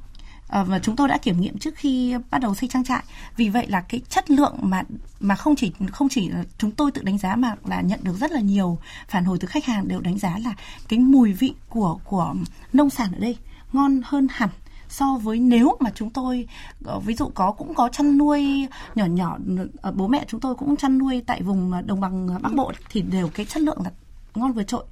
Ờ, 0.54 0.64
và 0.64 0.78
chúng 0.78 0.96
tôi 0.96 1.08
đã 1.08 1.18
kiểm 1.18 1.40
nghiệm 1.40 1.58
trước 1.58 1.74
khi 1.76 2.14
bắt 2.30 2.38
đầu 2.38 2.54
xây 2.54 2.68
trang 2.68 2.84
trại. 2.84 3.04
Vì 3.36 3.48
vậy 3.48 3.66
là 3.68 3.80
cái 3.80 4.00
chất 4.08 4.30
lượng 4.30 4.56
mà 4.60 4.82
mà 5.20 5.34
không 5.34 5.56
chỉ 5.56 5.72
không 5.92 6.08
chỉ 6.08 6.30
chúng 6.58 6.70
tôi 6.70 6.90
tự 6.90 7.02
đánh 7.02 7.18
giá 7.18 7.36
mà 7.36 7.54
là 7.64 7.80
nhận 7.80 8.00
được 8.02 8.16
rất 8.20 8.30
là 8.30 8.40
nhiều 8.40 8.78
phản 9.08 9.24
hồi 9.24 9.38
từ 9.40 9.48
khách 9.48 9.64
hàng 9.64 9.88
đều 9.88 10.00
đánh 10.00 10.18
giá 10.18 10.38
là 10.44 10.54
cái 10.88 10.98
mùi 10.98 11.32
vị 11.32 11.54
của 11.68 11.98
của 12.04 12.34
nông 12.72 12.90
sản 12.90 13.12
ở 13.12 13.18
đây 13.18 13.36
ngon 13.72 14.00
hơn 14.04 14.26
hẳn 14.30 14.48
so 14.88 15.18
với 15.22 15.38
nếu 15.38 15.76
mà 15.80 15.90
chúng 15.94 16.10
tôi 16.10 16.46
ờ, 16.84 17.00
ví 17.00 17.14
dụ 17.14 17.30
có 17.34 17.52
cũng 17.52 17.74
có 17.74 17.88
chăn 17.88 18.18
nuôi 18.18 18.68
nhỏ 18.94 19.06
nhỏ 19.06 19.38
ờ, 19.82 19.92
bố 19.92 20.08
mẹ 20.08 20.24
chúng 20.28 20.40
tôi 20.40 20.54
cũng 20.54 20.76
chăn 20.76 20.98
nuôi 20.98 21.22
tại 21.26 21.42
vùng 21.42 21.86
đồng 21.86 22.00
bằng 22.00 22.42
bắc 22.42 22.54
bộ 22.54 22.72
thì 22.90 23.02
đều 23.02 23.28
cái 23.28 23.46
chất 23.46 23.62
lượng 23.62 23.78
là 23.84 23.90
ngon 24.34 24.52
vượt 24.52 24.66
trội. 24.66 24.84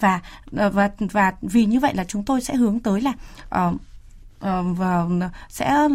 Và 0.00 0.20
và 0.50 0.90
và 0.98 1.32
vì 1.42 1.64
như 1.64 1.80
vậy 1.80 1.94
là 1.94 2.04
chúng 2.04 2.24
tôi 2.24 2.40
sẽ 2.40 2.54
hướng 2.54 2.80
tới 2.80 3.00
là 3.00 3.12
uh, 3.68 3.80
Ờ, 4.40 4.62
và 4.62 5.06
sẽ 5.48 5.88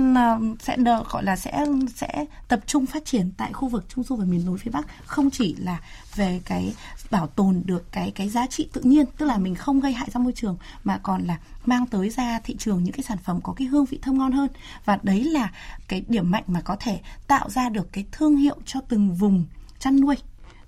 sẽ 0.59 0.75
đợi, 0.77 1.03
gọi 1.09 1.23
là 1.23 1.35
sẽ 1.35 1.65
sẽ 1.95 2.25
tập 2.47 2.59
trung 2.65 2.85
phát 2.85 3.05
triển 3.05 3.31
tại 3.37 3.53
khu 3.53 3.67
vực 3.67 3.85
trung 3.89 4.03
du 4.03 4.15
và 4.15 4.25
miền 4.25 4.45
núi 4.45 4.57
phía 4.57 4.71
bắc. 4.71 4.87
Không 5.05 5.29
chỉ 5.31 5.55
là 5.59 5.79
về 6.15 6.41
cái 6.45 6.73
bảo 7.11 7.27
tồn 7.27 7.61
được 7.65 7.91
cái 7.91 8.11
cái 8.11 8.29
giá 8.29 8.47
trị 8.47 8.69
tự 8.73 8.81
nhiên 8.81 9.05
tức 9.17 9.25
là 9.25 9.37
mình 9.37 9.55
không 9.55 9.79
gây 9.79 9.93
hại 9.93 10.09
ra 10.13 10.19
môi 10.19 10.33
trường 10.35 10.57
mà 10.83 10.97
còn 11.03 11.23
là 11.23 11.37
mang 11.65 11.85
tới 11.85 12.09
ra 12.09 12.39
thị 12.43 12.55
trường 12.59 12.83
những 12.83 12.93
cái 12.93 13.03
sản 13.03 13.17
phẩm 13.17 13.39
có 13.43 13.53
cái 13.53 13.67
hương 13.67 13.85
vị 13.85 13.99
thơm 14.01 14.17
ngon 14.17 14.31
hơn. 14.31 14.49
Và 14.85 14.99
đấy 15.03 15.23
là 15.23 15.51
cái 15.87 16.03
điểm 16.07 16.31
mạnh 16.31 16.43
mà 16.47 16.61
có 16.61 16.75
thể 16.79 16.99
tạo 17.27 17.49
ra 17.49 17.69
được 17.69 17.93
cái 17.93 18.05
thương 18.11 18.35
hiệu 18.35 18.55
cho 18.65 18.79
từng 18.87 19.15
vùng 19.15 19.45
chăn 19.79 19.99
nuôi. 19.99 20.15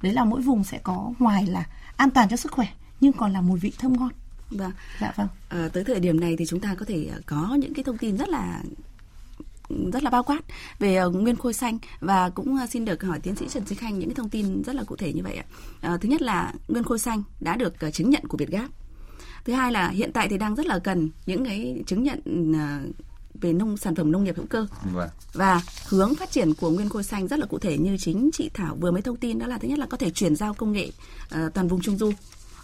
Đấy 0.02 0.14
là 0.14 0.26
mỗi 0.26 0.42
vùng 0.42 0.64
sẽ 0.64 0.78
có 0.78 1.12
ngoài 1.20 1.46
là 1.46 1.66
an 1.98 2.12
toàn 2.12 2.30
cho 2.30 2.38
sức 2.38 2.52
khỏe 2.52 2.68
nhưng 3.02 3.14
còn 3.14 3.34
là 3.34 3.42
mùi 3.42 3.60
vị 3.60 3.72
thơm 3.80 3.94
ngon. 3.94 4.10
Vâng. 4.58 4.72
Dạ 5.02 5.14
vâng. 5.16 5.28
À, 5.50 5.70
tới 5.74 5.84
thời 5.84 6.00
điểm 6.00 6.20
này 6.20 6.36
thì 6.38 6.46
chúng 6.46 6.60
ta 6.60 6.76
có 6.76 6.86
thể 6.86 7.08
ờ, 7.14 7.22
có 7.26 7.58
những 7.60 7.74
cái 7.74 7.84
thông 7.84 7.98
tin 7.98 8.18
rất 8.18 8.30
là 8.30 8.62
rất 9.94 10.04
là 10.04 10.10
bao 10.10 10.24
quát 10.24 10.42
về 10.80 11.04
uh, 11.04 11.16
nguyên 11.16 11.36
khôi 11.36 11.54
xanh 11.54 11.78
và 12.00 12.30
cũng 12.30 12.58
xin 12.70 12.86
được 12.86 13.04
hỏi 13.04 13.20
tiến 13.20 13.36
sĩ 13.36 13.46
Trần 13.50 13.66
Duy 13.66 13.76
Khanh 13.76 14.00
những 14.00 14.10
cái 14.10 14.16
thông 14.16 14.30
tin 14.30 14.64
rất 14.64 14.76
là 14.76 14.84
cụ 14.84 14.96
thể 14.96 15.14
như 15.14 15.24
vậy 15.24 15.36
ạ. 15.36 15.46
Uh, 15.94 16.02
thứ 16.02 16.10
nhất 16.10 16.22
là 16.22 16.54
nguyên 16.68 16.84
khôi 16.84 17.00
xanh 17.00 17.24
đã 17.40 17.56
được 17.56 17.74
chứng 17.94 18.10
nhận 18.10 18.28
của 18.28 18.38
Việt 18.38 18.50
Gáp. 18.50 18.68
Thứ 19.46 19.54
hai 19.54 19.72
là 19.72 19.90
hiện 19.90 20.12
tại 20.14 20.30
thì 20.30 20.38
đang 20.38 20.56
rất 20.56 20.66
là 20.66 20.80
cần 20.80 21.10
những 21.26 21.46
cái 21.46 21.84
chứng 21.88 22.04
nhận 22.04 22.52
uh, 22.52 22.96
về 23.42 23.54
nông 23.54 23.78
sản 23.78 23.96
phẩm 23.96 24.12
nông 24.12 24.24
nghiệp 24.24 24.38
hữu 24.38 24.46
cơ 24.46 24.68
vâng. 24.94 25.10
và 25.34 25.62
hướng 25.88 26.16
phát 26.16 26.32
triển 26.32 26.54
của 26.54 26.70
nguyên 26.70 26.90
khôi 26.90 27.04
xanh 27.04 27.28
rất 27.28 27.40
là 27.40 27.46
cụ 27.46 27.60
thể 27.60 27.78
như 27.78 27.98
chính 27.98 28.30
chị 28.34 28.50
Thảo 28.54 28.76
vừa 28.76 28.92
mới 28.92 29.02
thông 29.02 29.18
tin 29.18 29.40
đó 29.40 29.48
là 29.48 29.58
thứ 29.58 29.68
nhất 29.68 29.80
là 29.80 29.86
có 29.86 29.98
thể 29.98 30.10
chuyển 30.10 30.36
giao 30.36 30.54
công 30.54 30.72
nghệ 30.72 30.92
uh, 31.46 31.54
toàn 31.54 31.68
vùng 31.68 31.82
trung 31.82 31.98
du 31.98 32.12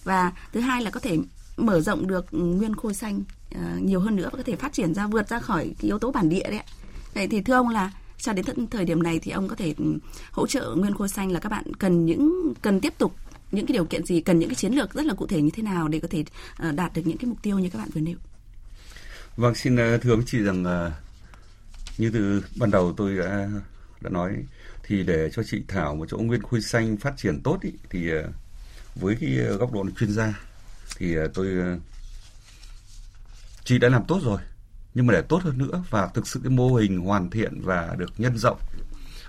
và 0.04 0.32
thứ 0.54 0.60
hai 0.60 0.82
là 0.82 0.90
có 0.90 1.00
thể 1.00 1.18
mở 1.58 1.82
rộng 1.82 2.08
được 2.08 2.26
nguyên 2.32 2.76
khôi 2.76 2.94
xanh 2.94 3.24
à, 3.56 3.78
nhiều 3.82 4.00
hơn 4.00 4.16
nữa 4.16 4.30
và 4.32 4.38
có 4.38 4.44
thể 4.44 4.56
phát 4.56 4.74
triển 4.74 4.94
ra 4.94 5.08
vượt 5.08 5.30
ra 5.30 5.40
khỏi 5.40 5.64
cái 5.64 5.88
yếu 5.88 6.00
tố 6.00 6.12
bản 6.12 6.30
địa 6.30 6.50
đấy. 6.50 6.64
Vậy 7.14 7.28
thì 7.28 7.42
thưa 7.42 7.54
ông 7.54 7.70
là 7.70 7.92
cho 8.18 8.34
đến 8.34 8.46
thời 8.72 8.86
điểm 8.86 9.04
này 9.04 9.20
thì 9.20 9.32
ông 9.32 9.48
có 9.48 9.56
thể 9.56 9.74
ừ, 9.78 9.98
hỗ 10.32 10.48
trợ 10.48 10.76
nguyên 10.78 10.94
khôi 10.94 11.10
xanh 11.10 11.32
là 11.32 11.40
các 11.40 11.50
bạn 11.50 11.64
cần 11.80 12.06
những 12.06 12.54
cần 12.62 12.80
tiếp 12.80 12.94
tục 12.98 13.16
những 13.52 13.66
cái 13.66 13.74
điều 13.74 13.86
kiện 13.86 14.06
gì 14.06 14.22
cần 14.22 14.40
những 14.40 14.50
cái 14.50 14.56
chiến 14.56 14.74
lược 14.74 14.94
rất 14.94 15.06
là 15.06 15.14
cụ 15.14 15.28
thể 15.28 15.42
như 15.42 15.50
thế 15.50 15.64
nào 15.64 15.88
để 15.88 16.00
có 16.00 16.08
thể 16.12 16.24
ờ, 16.58 16.72
đạt 16.72 16.94
được 16.94 17.02
những 17.06 17.18
cái 17.18 17.30
mục 17.30 17.38
tiêu 17.42 17.60
như 17.60 17.70
các 17.70 17.80
bạn 17.80 17.90
vừa 17.94 18.02
nêu. 18.02 18.16
Vâng 19.38 19.56
xin 19.56 19.76
ờ, 19.76 19.98
thưa 19.98 20.12
ông 20.12 20.24
chị 20.26 20.38
rằng 20.38 20.64
ờ, 20.64 20.92
như 21.98 22.10
từ 22.14 22.44
ban 22.56 22.72
đầu 22.72 22.94
tôi 22.98 23.18
đã 23.18 23.50
đã 24.02 24.10
nói 24.10 24.36
thì 24.84 25.04
để 25.04 25.30
cho 25.34 25.44
chị 25.44 25.62
Thảo 25.68 25.96
một 25.96 26.06
chỗ 26.10 26.18
nguyên 26.18 26.42
khôi 26.42 26.62
xanh 26.62 26.98
phát 26.98 27.14
triển 27.18 27.42
tốt 27.44 27.58
ý, 27.62 27.72
thì 27.90 28.10
với 28.96 29.18
cái 29.22 29.30
góc 29.30 29.74
độ 29.74 29.86
chuyên 30.00 30.12
gia 30.12 30.40
thì 30.98 31.16
ờ, 31.16 31.28
tôi 31.34 31.48
ờ, 31.48 31.78
chị 33.64 33.78
đã 33.78 33.90
làm 33.90 34.04
tốt 34.08 34.20
rồi 34.24 34.42
nhưng 34.94 35.08
mà 35.08 35.14
để 35.14 35.22
tốt 35.22 35.42
hơn 35.44 35.58
nữa 35.58 35.84
và 35.90 36.08
thực 36.14 36.28
sự 36.28 36.40
cái 36.44 36.50
mô 36.50 36.76
hình 36.76 37.00
hoàn 37.00 37.30
thiện 37.30 37.62
và 37.62 37.96
được 37.98 38.14
nhân 38.18 38.38
rộng 38.38 38.60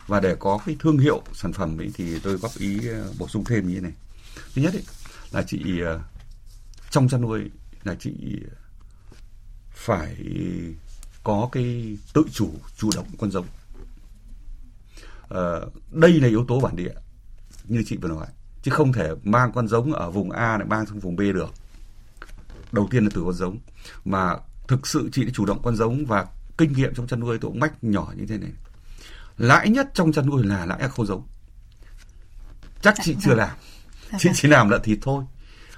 và 0.07 0.21
để 0.21 0.37
có 0.39 0.59
cái 0.67 0.77
thương 0.79 0.99
hiệu 0.99 1.23
sản 1.35 1.53
phẩm 1.53 1.81
ấy 1.81 1.91
thì 1.95 2.19
tôi 2.19 2.37
góp 2.37 2.51
ý 2.59 2.89
ờ, 2.89 3.13
bổ 3.19 3.29
sung 3.29 3.45
thêm 3.45 3.69
như 3.69 3.75
thế 3.75 3.81
này. 3.81 3.93
Thứ 4.55 4.63
nhất 4.63 4.75
ấy, 4.75 4.85
là 5.33 5.43
chị 5.43 5.81
trong 6.91 7.09
chăn 7.09 7.21
nuôi 7.21 7.51
là 7.85 7.95
chị 8.01 8.13
phải 9.71 10.17
có 11.25 11.49
cái 11.53 11.97
tự 12.13 12.25
chủ 12.33 12.51
chủ 12.77 12.91
động 12.95 13.07
con 13.19 13.31
giống. 13.31 13.47
À, 15.29 15.61
đây 15.91 16.13
là 16.13 16.29
yếu 16.29 16.45
tố 16.49 16.61
bản 16.61 16.77
địa 16.77 16.95
như 17.65 17.83
chị 17.87 17.97
vừa 17.97 18.09
nói 18.09 18.27
chứ 18.63 18.71
không 18.71 18.93
thể 18.93 19.11
mang 19.23 19.53
con 19.53 19.69
giống 19.69 19.93
ở 19.93 20.11
vùng 20.11 20.31
A 20.31 20.59
lại 20.59 20.67
mang 20.67 20.87
sang 20.87 21.01
vùng 21.01 21.17
B 21.17 21.21
được. 21.21 21.51
Đầu 22.73 22.89
tiên 22.91 23.05
là 23.05 23.11
từ 23.15 23.23
con 23.25 23.33
giống. 23.33 23.59
Mà 24.05 24.37
thực 24.69 24.87
sự 24.87 25.09
chị 25.13 25.25
đã 25.25 25.31
chủ 25.35 25.47
động 25.47 25.63
con 25.63 25.77
giống 25.77 26.07
và 26.07 26.27
kinh 26.59 26.73
nghiệm 26.73 26.95
trong 26.95 27.07
chăn 27.07 27.21
nuôi 27.21 27.39
tôi 27.39 27.51
cũng 27.51 27.61
mách 27.61 27.85
nhỏ 27.85 28.13
như 28.17 28.27
thế 28.27 28.39
này. 28.39 28.51
Lãi 29.39 29.69
nhất 29.69 29.91
trong 29.95 30.13
chăn 30.13 30.27
nuôi 30.27 30.45
là 30.45 30.67
lãi 30.67 30.89
khâu 30.89 31.07
giống. 31.07 31.27
Chắc 32.83 32.95
chị 33.03 33.17
chưa 33.21 33.35
làm. 33.35 33.57
Dạ 34.13 34.19
chị 34.19 34.29
vâng. 34.29 34.37
chỉ 34.37 34.49
làm 34.49 34.69
lợn 34.69 34.83
thịt 34.83 34.99
thôi. 35.03 35.25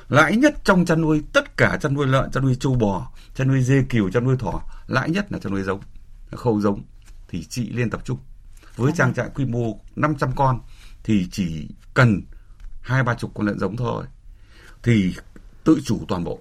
Lãi 0.08 0.36
nhất 0.36 0.54
trong 0.64 0.84
chăn 0.84 1.00
nuôi 1.00 1.22
tất 1.32 1.56
cả 1.56 1.78
chăn 1.80 1.94
nuôi 1.94 2.06
lợn 2.06 2.30
chăn 2.30 2.44
nuôi 2.44 2.56
trâu 2.60 2.74
bò 2.74 3.10
chăn 3.34 3.48
nuôi 3.48 3.62
dê 3.62 3.82
cừu 3.88 4.10
chăn 4.10 4.24
nuôi 4.24 4.36
thỏ 4.38 4.62
lãi 4.86 5.10
nhất 5.10 5.32
là 5.32 5.38
chăn 5.38 5.52
nuôi 5.52 5.62
giống 5.62 5.80
khâu 6.30 6.60
giống. 6.60 6.82
Thì 7.28 7.44
chị 7.44 7.70
liên 7.70 7.90
tập 7.90 8.00
trung. 8.04 8.18
Với 8.76 8.92
dạ 8.92 8.96
trang 8.96 9.08
vâng. 9.08 9.14
trại 9.14 9.28
quy 9.34 9.44
mô 9.44 9.80
500 9.96 10.30
con 10.36 10.60
thì 11.04 11.28
chỉ 11.32 11.68
cần 11.94 12.22
hai 12.84 13.02
ba 13.02 13.14
chục 13.14 13.30
con 13.34 13.46
lợn 13.46 13.58
giống 13.58 13.76
thôi 13.76 14.04
thì 14.82 15.14
tự 15.64 15.80
chủ 15.84 16.00
toàn 16.08 16.24
bộ 16.24 16.40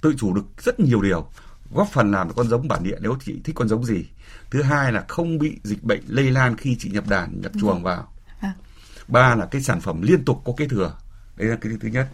tự 0.00 0.14
chủ 0.18 0.34
được 0.34 0.44
rất 0.58 0.80
nhiều 0.80 1.02
điều 1.02 1.30
góp 1.70 1.88
phần 1.92 2.10
làm 2.10 2.34
con 2.34 2.48
giống 2.48 2.68
bản 2.68 2.82
địa 2.82 2.96
nếu 3.00 3.16
chị 3.24 3.40
thích 3.44 3.54
con 3.54 3.68
giống 3.68 3.84
gì. 3.84 4.04
Thứ 4.50 4.62
hai 4.62 4.92
là 4.92 5.04
không 5.08 5.38
bị 5.38 5.58
dịch 5.62 5.84
bệnh 5.84 6.00
lây 6.06 6.30
lan 6.30 6.56
khi 6.56 6.76
chị 6.78 6.90
nhập 6.90 7.08
đàn 7.08 7.40
nhập 7.40 7.52
chuồng 7.60 7.82
vào. 7.82 8.12
À. 8.40 8.54
ba 9.08 9.34
là 9.34 9.46
cái 9.46 9.62
sản 9.62 9.80
phẩm 9.80 10.02
liên 10.02 10.24
tục 10.24 10.42
có 10.44 10.52
kế 10.56 10.68
thừa 10.68 10.94
đấy 11.36 11.48
là 11.48 11.56
cái 11.56 11.72
thứ 11.80 11.88
nhất. 11.88 12.08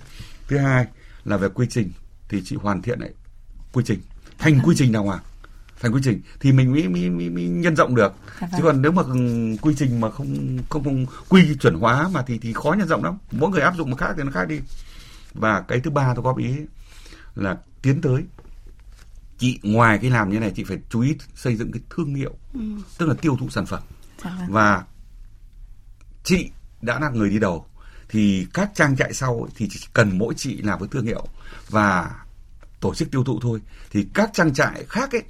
Thứ 0.49 0.59
hai 0.59 0.87
là 1.25 1.37
về 1.37 1.49
quy 1.49 1.67
trình 1.71 1.93
thì 2.29 2.43
chị 2.45 2.57
hoàn 2.57 2.83
thiện 2.83 3.01
lại 3.01 3.11
quy 3.73 3.85
trình 3.87 4.01
thành 4.39 4.61
quy 4.65 4.75
trình 4.79 4.93
đàng 4.93 5.05
hoàng 5.05 5.23
thành 5.81 5.95
quy 5.95 6.01
trình 6.05 6.21
thì 6.41 6.53
mình 6.53 6.73
mới, 6.73 6.89
mới, 6.89 7.11
mới, 7.11 7.31
mới 7.31 7.45
nhân 7.45 7.77
rộng 7.77 7.95
được 7.95 8.15
dạ 8.41 8.49
chứ 8.57 8.63
vâng. 8.63 8.63
còn 8.63 8.83
nếu 8.83 8.93
mà 8.93 9.03
quy 9.63 9.75
trình 9.79 10.01
mà 10.01 10.11
không 10.11 10.59
không, 10.69 10.85
không 10.85 11.07
quy 11.29 11.57
chuẩn 11.61 11.75
hóa 11.75 12.09
mà 12.13 12.23
thì 12.27 12.39
thì 12.39 12.53
khó 12.53 12.73
nhân 12.73 12.89
rộng 12.89 13.05
lắm 13.05 13.19
mỗi 13.33 13.51
người 13.51 13.61
áp 13.61 13.75
dụng 13.77 13.91
một 13.91 13.97
khác 13.97 14.15
thì 14.17 14.23
nó 14.23 14.31
khác 14.31 14.49
đi 14.49 14.61
và 15.35 15.61
cái 15.61 15.81
thứ 15.81 15.91
ba 15.91 16.15
tôi 16.15 16.23
góp 16.23 16.39
ý 16.39 16.55
là 17.35 17.57
tiến 17.83 18.01
tới 18.01 18.25
chị 19.39 19.59
ngoài 19.63 19.99
cái 20.03 20.11
làm 20.11 20.31
như 20.31 20.39
này 20.39 20.53
chị 20.57 20.65
phải 20.65 20.79
chú 20.89 21.01
ý 21.01 21.17
xây 21.35 21.57
dựng 21.57 21.73
cái 21.73 21.83
thương 21.91 22.15
hiệu 22.15 22.35
ừ. 22.55 22.61
tức 22.99 23.07
là 23.07 23.15
tiêu 23.21 23.37
thụ 23.41 23.49
sản 23.49 23.67
phẩm 23.67 23.83
dạ 24.25 24.37
vâng. 24.39 24.53
và 24.53 24.85
chị 26.25 26.51
đã 26.83 27.01
là 27.01 27.11
người 27.11 27.31
đi 27.31 27.39
đầu 27.39 27.67
thì 28.09 28.47
các 28.55 28.71
trang 28.75 28.97
trại 28.97 29.13
sau 29.13 29.49
thì 29.57 29.69
chỉ 29.71 29.81
cần 29.93 30.19
mỗi 30.19 30.35
chị 30.37 30.57
làm 30.63 30.79
với 30.79 30.89
thương 30.89 31.07
hiệu 31.07 31.27
và 31.71 32.11
tổ 32.81 32.95
chức 32.95 33.11
tiêu 33.11 33.25
thụ 33.25 33.41
thôi 33.43 33.61
thì 33.91 34.07
các 34.15 34.31
trang 34.33 34.55
trại 34.55 34.85
khác 34.89 35.13
ấy 35.13 35.23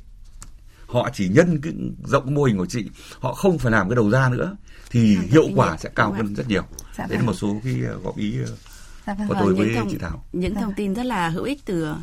họ 0.86 1.10
chỉ 1.12 1.28
nhân 1.28 1.60
cái 1.62 1.72
rộng 2.04 2.34
mô 2.34 2.44
hình 2.44 2.58
của 2.58 2.66
chị 2.66 2.90
họ 3.20 3.34
không 3.34 3.58
phải 3.58 3.72
làm 3.72 3.88
cái 3.88 3.96
đầu 3.96 4.10
ra 4.10 4.28
nữa 4.28 4.56
thì 4.90 5.18
hiệu 5.30 5.48
quả 5.54 5.76
sẽ 5.76 5.90
cao 5.94 6.12
hơn 6.12 6.34
rất 6.34 6.48
nhiều 6.48 6.62
dạ 6.96 7.06
đấy 7.06 7.08
là 7.10 7.16
vâng. 7.16 7.26
một 7.26 7.34
số 7.34 7.60
cái 7.64 7.74
ờ, 7.88 7.98
góp 8.04 8.16
ý 8.16 8.38
ờ, 8.38 8.56
dạ 9.06 9.14
vâng, 9.14 9.28
của 9.28 9.36
tôi 9.40 9.54
với 9.54 9.74
thông, 9.76 9.90
chị 9.90 9.98
Thảo 10.00 10.24
những 10.32 10.54
thông 10.54 10.74
tin 10.76 10.94
rất 10.94 11.06
là 11.06 11.28
hữu 11.28 11.44
ích 11.44 11.64
từ 11.64 11.94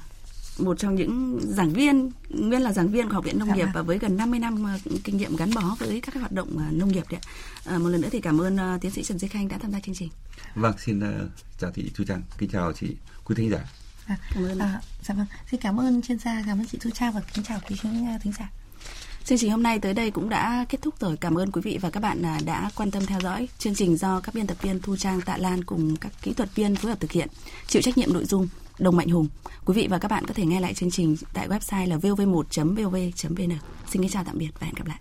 một 0.59 0.79
trong 0.79 0.95
những 0.95 1.39
giảng 1.43 1.73
viên 1.73 2.11
nguyên 2.29 2.61
là 2.61 2.73
giảng 2.73 2.87
viên 2.87 3.07
của 3.07 3.13
học 3.13 3.25
viện 3.25 3.39
nông 3.39 3.47
dạ 3.47 3.55
nghiệp 3.55 3.63
vâng. 3.63 3.73
và 3.73 3.81
với 3.81 3.99
gần 3.99 4.17
50 4.17 4.39
năm 4.39 4.63
ờ, 4.63 4.91
kinh 5.03 5.17
nghiệm 5.17 5.35
gắn 5.35 5.53
bó 5.55 5.75
với 5.79 6.01
các 6.01 6.15
hoạt 6.15 6.31
động 6.31 6.57
nông 6.71 6.91
nghiệp 6.91 7.03
đấy 7.09 7.19
à, 7.65 7.77
một 7.77 7.89
lần 7.89 8.01
nữa 8.01 8.09
thì 8.11 8.21
cảm 8.21 8.41
ơn 8.41 8.57
tiến 8.81 8.91
sĩ 8.91 9.03
Trần 9.03 9.19
Duy 9.19 9.27
Khanh 9.27 9.47
đã 9.47 9.57
tham 9.57 9.71
gia 9.71 9.79
chương 9.79 9.95
trình. 9.95 10.09
Vâng, 10.55 10.73
xin 10.77 11.01
chào 11.59 11.71
thị 11.71 11.91
Thu 11.95 12.03
Trang, 12.07 12.21
kính 12.37 12.49
chào 12.49 12.73
chị 12.73 12.95
quý 13.25 13.35
thính 13.35 13.49
giả. 13.49 13.65
À, 14.05 14.17
cảm 14.33 14.43
ơn. 14.43 14.59
À, 14.59 14.81
dạ 15.03 15.15
vâng, 15.15 15.25
xin 15.51 15.61
cảm 15.61 15.79
ơn 15.79 16.01
chuyên 16.01 16.19
gia, 16.19 16.43
cảm 16.45 16.59
ơn 16.59 16.65
chị 16.65 16.77
Thu 16.81 16.89
Trang 16.93 17.13
và 17.13 17.21
kính 17.33 17.45
chào 17.45 17.59
quý 17.69 17.75
thính 17.81 18.33
giả. 18.39 18.49
Chương 19.25 19.37
trình 19.37 19.51
hôm 19.51 19.63
nay 19.63 19.79
tới 19.79 19.93
đây 19.93 20.11
cũng 20.11 20.29
đã 20.29 20.65
kết 20.69 20.81
thúc 20.81 20.99
rồi. 20.99 21.17
Cảm 21.17 21.35
ơn 21.35 21.51
quý 21.51 21.61
vị 21.61 21.77
và 21.81 21.89
các 21.89 21.99
bạn 21.99 22.25
à, 22.25 22.39
đã 22.45 22.69
quan 22.75 22.91
tâm 22.91 23.05
theo 23.05 23.19
dõi. 23.19 23.47
Chương 23.57 23.75
trình 23.75 23.97
do 23.97 24.19
các 24.19 24.35
biên 24.35 24.47
tập 24.47 24.57
viên 24.61 24.79
Thu 24.79 24.97
Trang, 24.97 25.21
Tạ 25.21 25.37
Lan 25.37 25.63
cùng 25.63 25.95
các 25.95 26.11
kỹ 26.21 26.33
thuật 26.33 26.55
viên 26.55 26.75
phối 26.75 26.91
hợp 26.91 26.99
thực 26.99 27.11
hiện. 27.11 27.27
Chịu 27.67 27.81
trách 27.81 27.97
nhiệm 27.97 28.13
nội 28.13 28.25
dung 28.25 28.47
Đồng 28.79 28.97
Mạnh 28.97 29.09
Hùng. 29.09 29.27
Quý 29.65 29.73
vị 29.73 29.87
và 29.89 29.97
các 29.97 30.11
bạn 30.11 30.25
có 30.25 30.33
thể 30.33 30.45
nghe 30.45 30.59
lại 30.59 30.73
chương 30.73 30.91
trình 30.91 31.15
tại 31.33 31.47
website 31.47 31.89
là 31.89 31.97
vov1.vov.vn. 31.97 33.57
Xin 33.91 34.01
kính 34.01 34.09
chào 34.09 34.23
tạm 34.23 34.37
biệt 34.37 34.49
và 34.59 34.67
hẹn 34.67 34.75
gặp 34.75 34.87
lại. 34.87 34.99